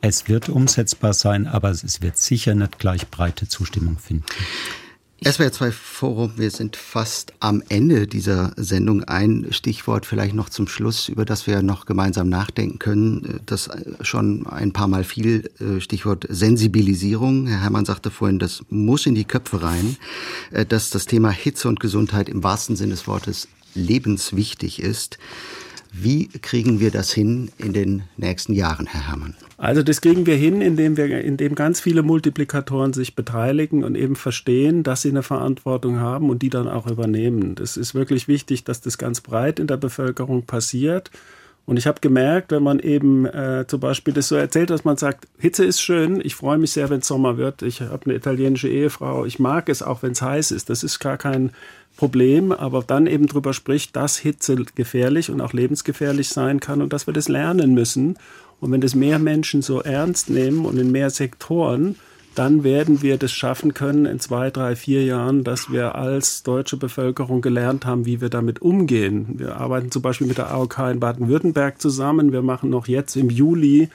Es 0.00 0.28
wird 0.28 0.48
umsetzbar 0.48 1.14
sein, 1.14 1.46
aber 1.46 1.70
es 1.70 2.02
wird 2.02 2.16
sicher 2.16 2.54
nicht 2.54 2.78
gleich 2.78 3.08
breite 3.08 3.48
Zustimmung 3.48 3.98
finden. 3.98 4.24
SWR 5.22 5.52
2 5.52 5.70
Forum, 5.72 6.32
wir 6.36 6.50
sind 6.50 6.76
fast 6.76 7.34
am 7.40 7.62
Ende 7.68 8.06
dieser 8.06 8.54
Sendung. 8.56 9.04
Ein 9.04 9.48
Stichwort 9.50 10.06
vielleicht 10.06 10.34
noch 10.34 10.48
zum 10.48 10.66
Schluss, 10.66 11.10
über 11.10 11.26
das 11.26 11.46
wir 11.46 11.60
noch 11.60 11.84
gemeinsam 11.84 12.30
nachdenken 12.30 12.78
können. 12.78 13.40
Das 13.44 13.68
schon 14.00 14.46
ein 14.46 14.72
paar 14.72 14.88
Mal 14.88 15.04
viel, 15.04 15.50
äh, 15.60 15.82
Stichwort 15.82 16.26
Sensibilisierung. 16.30 17.48
Herr 17.48 17.60
Herrmann 17.60 17.84
sagte 17.84 18.10
vorhin, 18.10 18.38
das 18.38 18.62
muss 18.70 19.04
in 19.04 19.14
die 19.14 19.26
Köpfe 19.26 19.62
rein, 19.62 19.98
äh, 20.52 20.64
dass 20.64 20.88
das 20.88 21.04
Thema 21.04 21.28
Hitze 21.28 21.68
und 21.68 21.80
Gesundheit 21.80 22.30
im 22.30 22.42
wahrsten 22.42 22.76
Sinne 22.76 22.92
des 22.92 23.06
Wortes 23.06 23.46
lebenswichtig 23.74 24.80
ist. 24.80 25.18
Wie 25.92 26.28
kriegen 26.28 26.78
wir 26.78 26.90
das 26.90 27.12
hin 27.12 27.50
in 27.58 27.72
den 27.72 28.02
nächsten 28.16 28.52
Jahren, 28.52 28.86
Herr 28.86 29.08
Herrmann? 29.08 29.34
Also 29.56 29.82
das 29.82 30.00
kriegen 30.00 30.24
wir 30.24 30.36
hin, 30.36 30.60
indem 30.60 30.96
wir, 30.96 31.22
indem 31.22 31.54
ganz 31.54 31.80
viele 31.80 32.02
Multiplikatoren 32.02 32.92
sich 32.92 33.14
beteiligen 33.14 33.84
und 33.84 33.94
eben 33.96 34.16
verstehen, 34.16 34.82
dass 34.82 35.02
sie 35.02 35.10
eine 35.10 35.22
Verantwortung 35.22 35.98
haben 35.98 36.30
und 36.30 36.42
die 36.42 36.48
dann 36.48 36.68
auch 36.68 36.86
übernehmen. 36.86 37.56
Das 37.56 37.76
ist 37.76 37.94
wirklich 37.94 38.28
wichtig, 38.28 38.64
dass 38.64 38.80
das 38.80 38.98
ganz 38.98 39.20
breit 39.20 39.58
in 39.58 39.66
der 39.66 39.76
Bevölkerung 39.76 40.44
passiert. 40.44 41.10
Und 41.70 41.76
ich 41.76 41.86
habe 41.86 42.00
gemerkt, 42.00 42.50
wenn 42.50 42.64
man 42.64 42.80
eben 42.80 43.26
äh, 43.26 43.64
zum 43.68 43.78
Beispiel 43.78 44.12
das 44.12 44.26
so 44.26 44.34
erzählt, 44.34 44.70
dass 44.70 44.82
man 44.84 44.96
sagt, 44.96 45.28
Hitze 45.38 45.64
ist 45.64 45.80
schön, 45.80 46.20
ich 46.20 46.34
freue 46.34 46.58
mich 46.58 46.72
sehr, 46.72 46.90
wenn 46.90 46.98
es 46.98 47.06
Sommer 47.06 47.36
wird. 47.36 47.62
Ich 47.62 47.80
habe 47.80 48.06
eine 48.06 48.14
italienische 48.16 48.66
Ehefrau, 48.66 49.24
ich 49.24 49.38
mag 49.38 49.68
es 49.68 49.80
auch, 49.80 50.02
wenn 50.02 50.10
es 50.10 50.20
heiß 50.20 50.50
ist. 50.50 50.68
Das 50.68 50.82
ist 50.82 50.98
gar 50.98 51.16
kein 51.16 51.52
Problem, 51.96 52.50
aber 52.50 52.82
dann 52.84 53.06
eben 53.06 53.28
darüber 53.28 53.52
spricht, 53.52 53.94
dass 53.94 54.18
Hitze 54.18 54.56
gefährlich 54.74 55.30
und 55.30 55.40
auch 55.40 55.52
lebensgefährlich 55.52 56.30
sein 56.30 56.58
kann 56.58 56.82
und 56.82 56.92
dass 56.92 57.06
wir 57.06 57.14
das 57.14 57.28
lernen 57.28 57.72
müssen 57.72 58.16
und 58.58 58.72
wenn 58.72 58.80
das 58.80 58.96
mehr 58.96 59.20
Menschen 59.20 59.62
so 59.62 59.80
ernst 59.80 60.28
nehmen 60.28 60.64
und 60.64 60.76
in 60.76 60.90
mehr 60.90 61.10
Sektoren, 61.10 61.94
dann 62.34 62.62
werden 62.64 63.02
wir 63.02 63.18
das 63.18 63.32
schaffen 63.32 63.74
können 63.74 64.06
in 64.06 64.20
zwei, 64.20 64.50
drei, 64.50 64.76
vier 64.76 65.04
Jahren, 65.04 65.44
dass 65.44 65.70
wir 65.70 65.94
als 65.94 66.42
deutsche 66.42 66.76
Bevölkerung 66.76 67.40
gelernt 67.40 67.86
haben, 67.86 68.06
wie 68.06 68.20
wir 68.20 68.28
damit 68.28 68.62
umgehen. 68.62 69.38
Wir 69.38 69.56
arbeiten 69.56 69.90
zum 69.90 70.02
Beispiel 70.02 70.26
mit 70.26 70.38
der 70.38 70.50
AOK 70.50 70.78
in 70.90 71.00
Baden-Württemberg 71.00 71.80
zusammen. 71.80 72.32
Wir 72.32 72.42
machen 72.42 72.70
noch 72.70 72.86
jetzt 72.86 73.16
im 73.16 73.30
Juli 73.30 73.88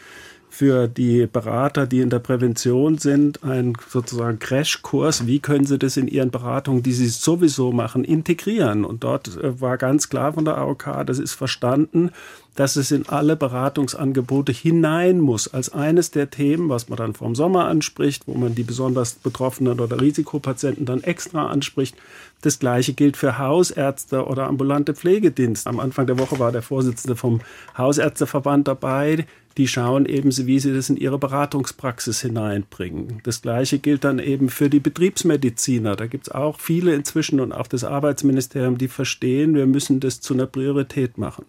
für 0.55 0.88
die 0.88 1.27
Berater, 1.27 1.86
die 1.86 1.99
in 1.99 2.09
der 2.09 2.19
Prävention 2.19 2.97
sind, 2.97 3.43
einen 3.43 3.73
sozusagen 3.89 4.39
Crashkurs. 4.39 5.27
Wie 5.27 5.39
können 5.39 5.65
sie 5.65 5.77
das 5.77 5.97
in 5.97 6.07
ihren 6.07 6.31
Beratungen, 6.31 6.81
die 6.81 6.93
sie 6.93 7.07
sowieso 7.07 7.73
machen, 7.73 8.05
integrieren? 8.05 8.86
Und 8.86 9.03
dort 9.03 9.36
äh, 9.38 9.59
war 9.59 9.77
ganz 9.77 10.09
klar 10.09 10.33
von 10.33 10.45
der 10.45 10.57
AOK, 10.57 11.03
das 11.05 11.19
ist 11.19 11.33
verstanden, 11.33 12.11
dass 12.56 12.78
es 12.78 12.91
in 12.91 13.08
alle 13.08 13.36
Beratungsangebote 13.36 14.51
hinein 14.51 15.20
muss, 15.20 15.53
als 15.53 15.74
eines 15.74 16.12
der 16.12 16.30
Themen, 16.30 16.70
was 16.70 16.89
man 16.89 16.97
dann 16.97 17.14
vom 17.14 17.36
Sommer 17.36 17.66
anspricht, 17.66 18.24
wo 18.28 18.34
man 18.34 18.56
die 18.56 18.64
besonders 18.64 19.14
Betroffenen 19.14 19.80
oder 19.80 20.01
Risikopatienten 20.01 20.86
dann 20.86 21.03
extra 21.03 21.47
anspricht. 21.47 21.95
Das 22.41 22.60
Gleiche 22.60 22.93
gilt 22.93 23.18
für 23.18 23.38
Hausärzte 23.38 24.26
oder 24.26 24.47
ambulante 24.47 24.93
Pflegedienste. 24.93 25.70
Am 25.70 25.80
Anfang 25.80 26.08
der 26.08 26.18
Woche 26.18 26.39
war 26.39 26.51
der 26.51 26.62
Vorsitzende 26.62 27.16
vom 27.16 27.41
Hausärzteverband 27.78 28.68
dabei. 28.68 29.26
Die 29.58 29.70
schauen 29.70 30.06
eben, 30.06 30.36
wie 30.36 30.60
sie 30.60 30.74
das 30.74 30.89
in 30.89 30.97
ihre 30.97 31.18
Beratungspraxis 31.18 32.20
hineinbringen. 32.22 33.22
Das 33.24 33.41
Gleiche 33.41 33.80
gilt 33.80 34.03
dann 34.03 34.20
eben 34.20 34.49
für 34.49 34.70
die 34.70 34.82
Betriebsmediziner. 34.82 35.95
Da 35.95 36.08
gibt 36.08 36.28
es 36.28 36.36
auch 36.36 36.60
viele 36.60 36.93
inzwischen 36.93 37.39
und 37.39 37.53
auch 37.53 37.68
das 37.68 37.86
Arbeitsministerium, 37.86 38.78
die 38.78 38.89
verstehen, 38.89 39.56
wir 39.56 39.66
müssen 39.66 40.01
das 40.01 40.20
zu 40.20 40.34
einer 40.34 40.45
Priorität 40.45 41.18
machen. 41.18 41.45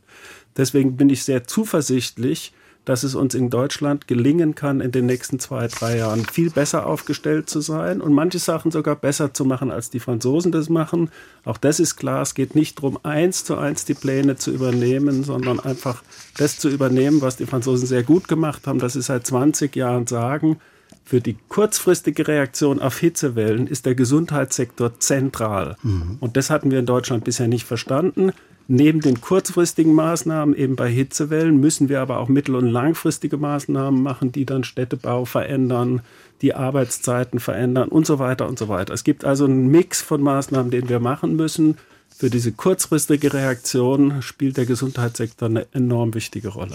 Deswegen 0.56 0.96
bin 0.96 1.10
ich 1.10 1.24
sehr 1.24 1.46
zuversichtlich, 1.46 2.52
dass 2.86 3.02
es 3.02 3.16
uns 3.16 3.34
in 3.34 3.50
Deutschland 3.50 4.06
gelingen 4.06 4.54
kann, 4.54 4.80
in 4.80 4.92
den 4.92 5.06
nächsten 5.06 5.40
zwei, 5.40 5.66
drei 5.66 5.98
Jahren 5.98 6.24
viel 6.24 6.50
besser 6.50 6.86
aufgestellt 6.86 7.50
zu 7.50 7.60
sein 7.60 8.00
und 8.00 8.12
manche 8.12 8.38
Sachen 8.38 8.70
sogar 8.70 8.94
besser 8.94 9.34
zu 9.34 9.44
machen, 9.44 9.72
als 9.72 9.90
die 9.90 9.98
Franzosen 9.98 10.52
das 10.52 10.68
machen. 10.68 11.10
Auch 11.44 11.58
das 11.58 11.80
ist 11.80 11.96
klar. 11.96 12.22
Es 12.22 12.34
geht 12.34 12.54
nicht 12.54 12.78
darum, 12.78 12.96
eins 13.02 13.44
zu 13.44 13.56
eins 13.56 13.84
die 13.84 13.94
Pläne 13.94 14.36
zu 14.36 14.52
übernehmen, 14.52 15.24
sondern 15.24 15.58
einfach 15.58 16.04
das 16.36 16.58
zu 16.58 16.68
übernehmen, 16.68 17.20
was 17.22 17.36
die 17.36 17.46
Franzosen 17.46 17.88
sehr 17.88 18.04
gut 18.04 18.28
gemacht 18.28 18.68
haben, 18.68 18.78
dass 18.78 18.92
sie 18.92 19.02
seit 19.02 19.26
20 19.26 19.74
Jahren 19.74 20.06
sagen, 20.06 20.58
für 21.04 21.20
die 21.20 21.36
kurzfristige 21.48 22.26
Reaktion 22.26 22.80
auf 22.80 22.98
Hitzewellen 22.98 23.66
ist 23.66 23.86
der 23.86 23.96
Gesundheitssektor 23.96 24.98
zentral. 25.00 25.76
Mhm. 25.82 26.18
Und 26.20 26.36
das 26.36 26.50
hatten 26.50 26.70
wir 26.70 26.78
in 26.78 26.86
Deutschland 26.86 27.24
bisher 27.24 27.48
nicht 27.48 27.64
verstanden. 27.64 28.32
Neben 28.68 29.00
den 29.00 29.20
kurzfristigen 29.20 29.94
Maßnahmen, 29.94 30.56
eben 30.56 30.74
bei 30.74 30.88
Hitzewellen, 30.90 31.60
müssen 31.60 31.88
wir 31.88 32.00
aber 32.00 32.18
auch 32.18 32.28
mittel- 32.28 32.56
und 32.56 32.66
langfristige 32.66 33.36
Maßnahmen 33.36 34.02
machen, 34.02 34.32
die 34.32 34.44
dann 34.44 34.64
Städtebau 34.64 35.24
verändern, 35.24 36.00
die 36.42 36.54
Arbeitszeiten 36.54 37.38
verändern 37.38 37.88
und 37.88 38.06
so 38.06 38.18
weiter 38.18 38.48
und 38.48 38.58
so 38.58 38.68
weiter. 38.68 38.92
Es 38.92 39.04
gibt 39.04 39.24
also 39.24 39.44
einen 39.44 39.68
Mix 39.68 40.02
von 40.02 40.20
Maßnahmen, 40.20 40.72
den 40.72 40.88
wir 40.88 40.98
machen 40.98 41.36
müssen. 41.36 41.78
Für 42.18 42.30
diese 42.30 42.50
kurzfristige 42.52 43.34
Reaktion 43.34 44.22
spielt 44.22 44.56
der 44.56 44.64
Gesundheitssektor 44.64 45.50
eine 45.50 45.66
enorm 45.74 46.14
wichtige 46.14 46.48
Rolle. 46.48 46.74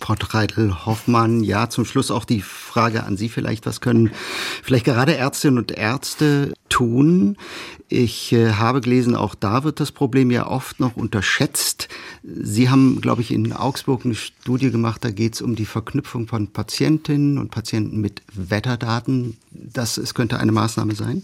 Frau 0.00 0.16
Treidel-Hoffmann, 0.16 1.44
ja, 1.44 1.70
zum 1.70 1.84
Schluss 1.84 2.10
auch 2.10 2.24
die 2.24 2.40
Frage 2.40 3.04
an 3.04 3.16
Sie 3.16 3.28
vielleicht. 3.28 3.66
Was 3.66 3.80
können 3.80 4.10
vielleicht 4.64 4.86
gerade 4.86 5.14
Ärztinnen 5.14 5.58
und 5.58 5.70
Ärzte 5.70 6.54
tun? 6.68 7.36
Ich 7.88 8.32
äh, 8.32 8.54
habe 8.54 8.80
gelesen, 8.80 9.14
auch 9.14 9.36
da 9.36 9.62
wird 9.62 9.78
das 9.78 9.92
Problem 9.92 10.32
ja 10.32 10.48
oft 10.48 10.80
noch 10.80 10.96
unterschätzt. 10.96 11.88
Sie 12.24 12.68
haben, 12.68 13.00
glaube 13.00 13.22
ich, 13.22 13.30
in 13.30 13.52
Augsburg 13.52 14.04
eine 14.04 14.16
Studie 14.16 14.72
gemacht, 14.72 15.04
da 15.04 15.12
geht 15.12 15.34
es 15.34 15.42
um 15.42 15.54
die 15.54 15.66
Verknüpfung 15.66 16.26
von 16.26 16.48
Patientinnen 16.48 17.38
und 17.38 17.52
Patienten 17.52 18.00
mit 18.00 18.22
Wetterdaten. 18.32 19.36
Das 19.52 19.98
es 19.98 20.14
könnte 20.14 20.40
eine 20.40 20.50
Maßnahme 20.50 20.96
sein? 20.96 21.22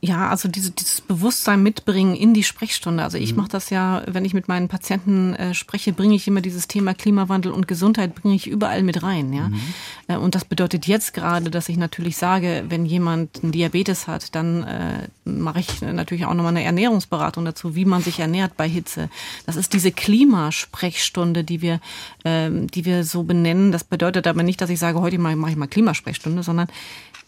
Ja, 0.00 0.28
also 0.28 0.48
diese, 0.48 0.70
dieses 0.70 1.00
Bewusstsein 1.00 1.62
mitbringen 1.62 2.14
in 2.14 2.32
die 2.32 2.44
Sprechstunde. 2.44 3.02
Also 3.02 3.18
ich 3.18 3.32
mhm. 3.32 3.38
mache 3.38 3.48
das 3.48 3.70
ja, 3.70 4.02
wenn 4.06 4.24
ich 4.24 4.32
mit 4.32 4.46
meinen 4.46 4.68
Patienten 4.68 5.34
äh, 5.34 5.54
spreche, 5.54 5.92
bringe 5.92 6.14
ich 6.14 6.28
immer 6.28 6.40
dieses 6.40 6.68
Thema 6.68 6.94
Klimawandel 6.94 7.50
und 7.50 7.66
Gesundheit 7.66 8.14
bringe 8.14 8.36
ich 8.36 8.46
überall 8.46 8.82
mit 8.82 9.02
rein. 9.02 9.32
Ja, 9.32 9.48
mhm. 9.48 9.60
äh, 10.06 10.16
und 10.16 10.34
das 10.36 10.44
bedeutet 10.44 10.86
jetzt 10.86 11.14
gerade, 11.14 11.50
dass 11.50 11.68
ich 11.68 11.76
natürlich 11.76 12.16
sage, 12.16 12.64
wenn 12.68 12.86
jemand 12.86 13.42
einen 13.42 13.50
Diabetes 13.50 14.06
hat, 14.06 14.34
dann 14.36 14.62
äh, 14.62 15.08
mache 15.24 15.60
ich 15.60 15.80
natürlich 15.82 16.26
auch 16.26 16.34
nochmal 16.34 16.56
eine 16.56 16.64
Ernährungsberatung 16.64 17.44
dazu, 17.44 17.74
wie 17.74 17.84
man 17.84 18.02
sich 18.02 18.20
ernährt 18.20 18.56
bei 18.56 18.68
Hitze. 18.68 19.10
Das 19.46 19.56
ist 19.56 19.72
diese 19.72 19.90
Klimasprechstunde, 19.90 21.42
die 21.42 21.60
wir, 21.60 21.80
ähm, 22.24 22.68
die 22.68 22.84
wir 22.84 23.02
so 23.02 23.24
benennen. 23.24 23.72
Das 23.72 23.82
bedeutet 23.82 24.28
aber 24.28 24.44
nicht, 24.44 24.60
dass 24.60 24.70
ich 24.70 24.78
sage, 24.78 25.00
heute 25.00 25.18
mache 25.18 25.50
ich 25.50 25.56
mal 25.56 25.66
Klimasprechstunde, 25.66 26.44
sondern 26.44 26.68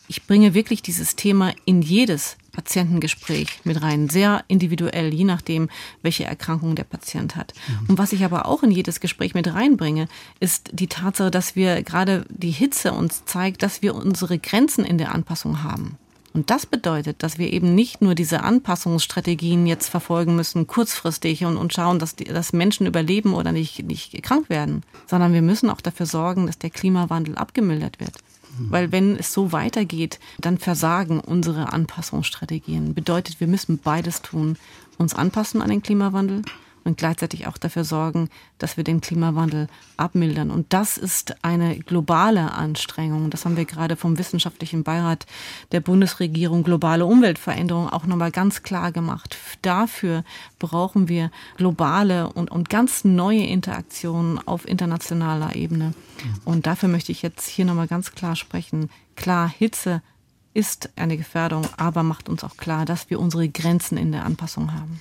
ich 0.07 0.27
bringe 0.27 0.55
wirklich 0.55 0.83
dieses 0.83 1.15
Thema 1.15 1.53
in 1.65 1.83
jedes 1.83 2.37
Patientengespräch 2.53 3.61
mit 3.65 3.83
rein, 3.83 4.09
sehr 4.09 4.45
individuell, 4.49 5.13
je 5.13 5.25
nachdem, 5.25 5.69
welche 6.03 6.25
Erkrankung 6.25 6.75
der 6.75 6.85
Patient 6.85 7.37
hat. 7.37 7.55
Mhm. 7.69 7.91
Und 7.91 7.99
was 7.99 8.13
ich 8.13 8.25
aber 8.25 8.47
auch 8.47 8.63
in 8.63 8.71
jedes 8.71 9.01
Gespräch 9.01 9.35
mit 9.35 9.53
reinbringe, 9.53 10.09
ist 10.41 10.71
die 10.73 10.89
Tatsache, 10.89 11.31
dass 11.31 11.57
wir 11.57 11.83
gerade 11.83 12.25
die 12.29 12.51
Hitze 12.51 12.93
uns 12.93 13.25
zeigt, 13.25 13.63
dass 13.63 13.83
wir 13.83 13.95
unsere 13.95 14.39
Grenzen 14.39 14.85
in 14.85 14.99
der 14.99 15.15
Anpassung 15.15 15.63
haben. 15.63 15.97
Und 16.33 16.51
das 16.51 16.65
bedeutet, 16.65 17.23
dass 17.23 17.39
wir 17.39 17.53
eben 17.53 17.75
nicht 17.75 18.03
nur 18.03 18.15
diese 18.15 18.43
Anpassungsstrategien 18.43 19.67
jetzt 19.67 19.89
verfolgen 19.89 20.37
müssen, 20.37 20.67
kurzfristig 20.67 21.45
und, 21.45 21.57
und 21.57 21.73
schauen, 21.73 21.99
dass, 21.99 22.15
die, 22.15 22.25
dass 22.25 22.53
Menschen 22.53 22.87
überleben 22.87 23.35
oder 23.35 23.51
nicht, 23.51 23.83
nicht 23.83 24.23
krank 24.23 24.49
werden, 24.49 24.85
sondern 25.07 25.33
wir 25.33 25.43
müssen 25.43 25.71
auch 25.71 25.81
dafür 25.81 26.07
sorgen, 26.07 26.47
dass 26.47 26.59
der 26.59 26.71
Klimawandel 26.71 27.37
abgemildert 27.37 27.99
wird. 27.99 28.13
Weil 28.59 28.93
wenn 28.93 29.17
es 29.17 29.33
so 29.33 29.53
weitergeht, 29.53 30.19
dann 30.39 30.59
versagen 30.59 31.21
unsere 31.21 31.73
Anpassungsstrategien. 31.73 32.95
Bedeutet, 32.95 33.41
wir 33.41 33.47
müssen 33.47 33.79
beides 33.79 34.23
tun. 34.23 34.57
Uns 34.99 35.15
anpassen 35.15 35.63
an 35.63 35.71
den 35.71 35.83
Klimawandel 35.83 36.43
und 36.85 36.99
gleichzeitig 36.99 37.47
auch 37.47 37.59
dafür 37.59 37.85
sorgen, 37.85 38.29
dass 38.59 38.77
wir 38.77 38.85
den 38.85 39.01
Klimawandel 39.01 39.69
abmildern. 39.97 40.51
Und 40.51 40.73
das 40.73 40.99
ist 40.99 41.45
eine 41.45 41.79
globale 41.79 42.53
Anstrengung. 42.53 43.31
Das 43.31 43.45
haben 43.45 43.57
wir 43.57 43.65
gerade 43.65 43.97
vom 43.97 44.19
Wissenschaftlichen 44.19 44.83
Beirat 44.83 45.27
der 45.73 45.81
Bundesregierung 45.81 46.63
globale 46.63 47.07
Umweltveränderung 47.07 47.89
auch 47.89 48.07
nochmal 48.07 48.31
ganz 48.31 48.63
klar 48.63 48.93
gemacht. 48.93 49.37
Dafür 49.63 50.25
brauchen 50.59 51.09
wir 51.09 51.31
globale 51.57 52.33
und, 52.33 52.51
und 52.51 52.71
ganz 52.71 53.05
neue 53.05 53.45
Interaktionen 53.45 54.39
auf 54.47 54.67
internationaler 54.67 55.57
Ebene. 55.57 55.95
Und 56.45 56.67
dafür 56.67 56.89
möchte 56.89 57.13
ich 57.13 57.23
jetzt 57.23 57.49
hier 57.49 57.65
nochmal 57.65 57.89
ganz 57.89 58.13
klar 58.13 58.37
sprechen. 58.37 58.91
Klar, 59.17 59.49
Hitze 59.49 60.03
ist 60.53 60.91
eine 60.97 61.17
Gefährdung, 61.17 61.67
aber 61.77 62.03
macht 62.03 62.29
uns 62.29 62.43
auch 62.45 62.57
klar, 62.57 62.85
dass 62.85 63.09
wir 63.11 63.21
unsere 63.21 63.49
Grenzen 63.49 63.97
in 63.97 64.13
der 64.13 64.25
Anpassung 64.25 64.73
haben. 64.73 65.01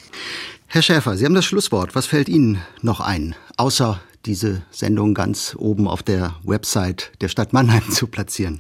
Herr 0.68 0.82
Schäfer, 0.82 1.18
Sie 1.18 1.26
haben 1.26 1.34
das 1.34 1.46
Schlusswort. 1.46 1.96
Was 1.96 2.06
fällt 2.06 2.30
Ihnen 2.30 2.62
noch 2.82 3.00
ein, 3.00 3.36
außer 3.58 4.00
diese 4.26 4.62
Sendung 4.70 5.14
ganz 5.14 5.56
oben 5.58 5.88
auf 5.88 6.04
der 6.04 6.36
Website 6.44 7.12
der 7.22 7.30
Stadt 7.30 7.54
Mannheim 7.54 7.82
zu 7.90 8.08
platzieren? 8.08 8.60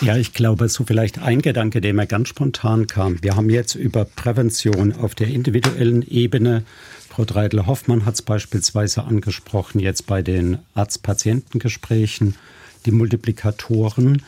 Ja, 0.00 0.16
ich 0.16 0.32
glaube, 0.32 0.68
so 0.68 0.84
vielleicht 0.84 1.20
ein 1.20 1.42
Gedanke, 1.42 1.80
der 1.80 1.94
mir 1.94 2.06
ganz 2.06 2.28
spontan 2.28 2.88
kam. 2.88 3.22
Wir 3.22 3.36
haben 3.36 3.50
jetzt 3.50 3.76
über 3.76 4.04
Prävention 4.04 4.92
auf 4.92 5.14
der 5.14 5.28
individuellen 5.28 6.02
Ebene. 6.02 6.64
Frau 7.08 7.24
Dreidel-Hoffmann 7.24 8.04
hat 8.04 8.14
es 8.14 8.22
beispielsweise 8.22 9.04
angesprochen, 9.04 9.78
jetzt 9.78 10.06
bei 10.06 10.22
den 10.22 10.58
Arzt-Patienten-Gesprächen, 10.74 12.36
die 12.84 12.90
Multiplikatoren 12.90 14.22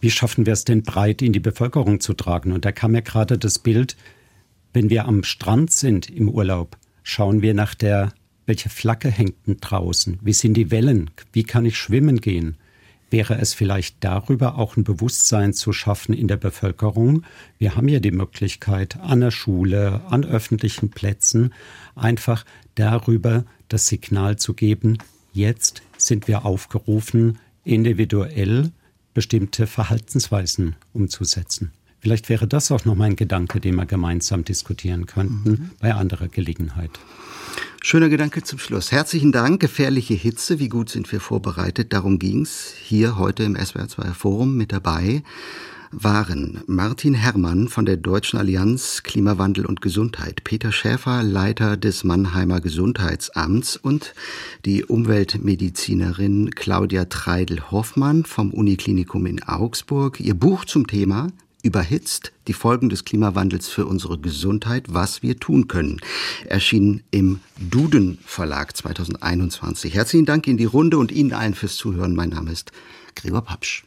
wie 0.00 0.10
schaffen 0.10 0.46
wir 0.46 0.52
es 0.52 0.64
denn 0.64 0.82
breit 0.82 1.22
in 1.22 1.32
die 1.32 1.40
Bevölkerung 1.40 2.00
zu 2.00 2.14
tragen? 2.14 2.52
Und 2.52 2.64
da 2.64 2.72
kam 2.72 2.92
mir 2.92 3.02
gerade 3.02 3.38
das 3.38 3.58
Bild, 3.58 3.96
wenn 4.72 4.90
wir 4.90 5.06
am 5.06 5.24
Strand 5.24 5.72
sind 5.72 6.10
im 6.10 6.28
Urlaub, 6.28 6.76
schauen 7.02 7.42
wir 7.42 7.54
nach 7.54 7.74
der, 7.74 8.12
welche 8.46 8.68
Flagge 8.68 9.10
hängt 9.10 9.46
denn 9.46 9.58
draußen? 9.60 10.18
Wie 10.22 10.32
sind 10.32 10.54
die 10.54 10.70
Wellen? 10.70 11.10
Wie 11.32 11.44
kann 11.44 11.66
ich 11.66 11.76
schwimmen 11.76 12.20
gehen? 12.20 12.56
wäre 13.10 13.38
es 13.38 13.54
vielleicht 13.54 13.96
darüber 14.00 14.56
auch 14.58 14.76
ein 14.76 14.84
Bewusstsein 14.84 15.52
zu 15.52 15.72
schaffen 15.72 16.14
in 16.14 16.28
der 16.28 16.36
Bevölkerung. 16.36 17.22
Wir 17.58 17.76
haben 17.76 17.88
ja 17.88 18.00
die 18.00 18.10
Möglichkeit, 18.10 18.98
an 19.00 19.20
der 19.20 19.30
Schule, 19.30 20.02
an 20.08 20.24
öffentlichen 20.24 20.90
Plätzen 20.90 21.54
einfach 21.94 22.44
darüber 22.74 23.44
das 23.68 23.86
Signal 23.88 24.36
zu 24.36 24.54
geben, 24.54 24.98
jetzt 25.32 25.82
sind 25.96 26.28
wir 26.28 26.44
aufgerufen, 26.44 27.38
individuell 27.64 28.72
bestimmte 29.18 29.66
Verhaltensweisen 29.66 30.76
umzusetzen. 30.92 31.72
Vielleicht 31.98 32.28
wäre 32.28 32.46
das 32.46 32.70
auch 32.70 32.84
noch 32.84 32.94
mein 32.94 33.16
Gedanke, 33.16 33.58
den 33.58 33.74
wir 33.74 33.84
gemeinsam 33.84 34.44
diskutieren 34.44 35.06
könnten 35.06 35.50
mhm. 35.50 35.70
bei 35.80 35.92
anderer 35.92 36.28
Gelegenheit. 36.28 36.92
Schöner 37.82 38.10
Gedanke 38.10 38.44
zum 38.44 38.60
Schluss. 38.60 38.92
Herzlichen 38.92 39.32
Dank. 39.32 39.60
Gefährliche 39.60 40.14
Hitze, 40.14 40.60
wie 40.60 40.68
gut 40.68 40.88
sind 40.88 41.10
wir 41.10 41.20
vorbereitet? 41.20 41.92
Darum 41.92 42.20
ging's 42.20 42.72
hier 42.80 43.18
heute 43.18 43.42
im 43.42 43.56
SWR2 43.56 44.14
Forum 44.14 44.56
mit 44.56 44.70
dabei 44.70 45.24
waren 45.90 46.62
Martin 46.66 47.14
Herrmann 47.14 47.68
von 47.68 47.86
der 47.86 47.96
Deutschen 47.96 48.38
Allianz 48.38 49.02
Klimawandel 49.02 49.66
und 49.66 49.80
Gesundheit, 49.80 50.44
Peter 50.44 50.72
Schäfer, 50.72 51.22
Leiter 51.22 51.76
des 51.76 52.04
Mannheimer 52.04 52.60
Gesundheitsamts 52.60 53.76
und 53.76 54.14
die 54.64 54.84
Umweltmedizinerin 54.84 56.50
Claudia 56.50 57.06
Treidel-Hoffmann 57.06 58.24
vom 58.24 58.52
Uniklinikum 58.52 59.26
in 59.26 59.42
Augsburg. 59.42 60.20
Ihr 60.20 60.34
Buch 60.34 60.64
zum 60.64 60.86
Thema 60.86 61.28
Überhitzt, 61.62 62.32
die 62.46 62.52
Folgen 62.52 62.88
des 62.88 63.04
Klimawandels 63.04 63.68
für 63.68 63.86
unsere 63.86 64.18
Gesundheit, 64.18 64.84
was 64.88 65.22
wir 65.22 65.38
tun 65.38 65.66
können, 65.66 66.00
erschien 66.46 67.02
im 67.10 67.40
Duden 67.58 68.18
Verlag 68.24 68.76
2021. 68.76 69.92
Herzlichen 69.92 70.24
Dank 70.24 70.46
in 70.46 70.56
die 70.56 70.66
Runde 70.66 70.98
und 70.98 71.10
Ihnen 71.10 71.32
allen 71.32 71.54
fürs 71.54 71.74
Zuhören. 71.74 72.14
Mein 72.14 72.28
Name 72.28 72.52
ist 72.52 72.70
Gregor 73.16 73.42
Papsch. 73.42 73.84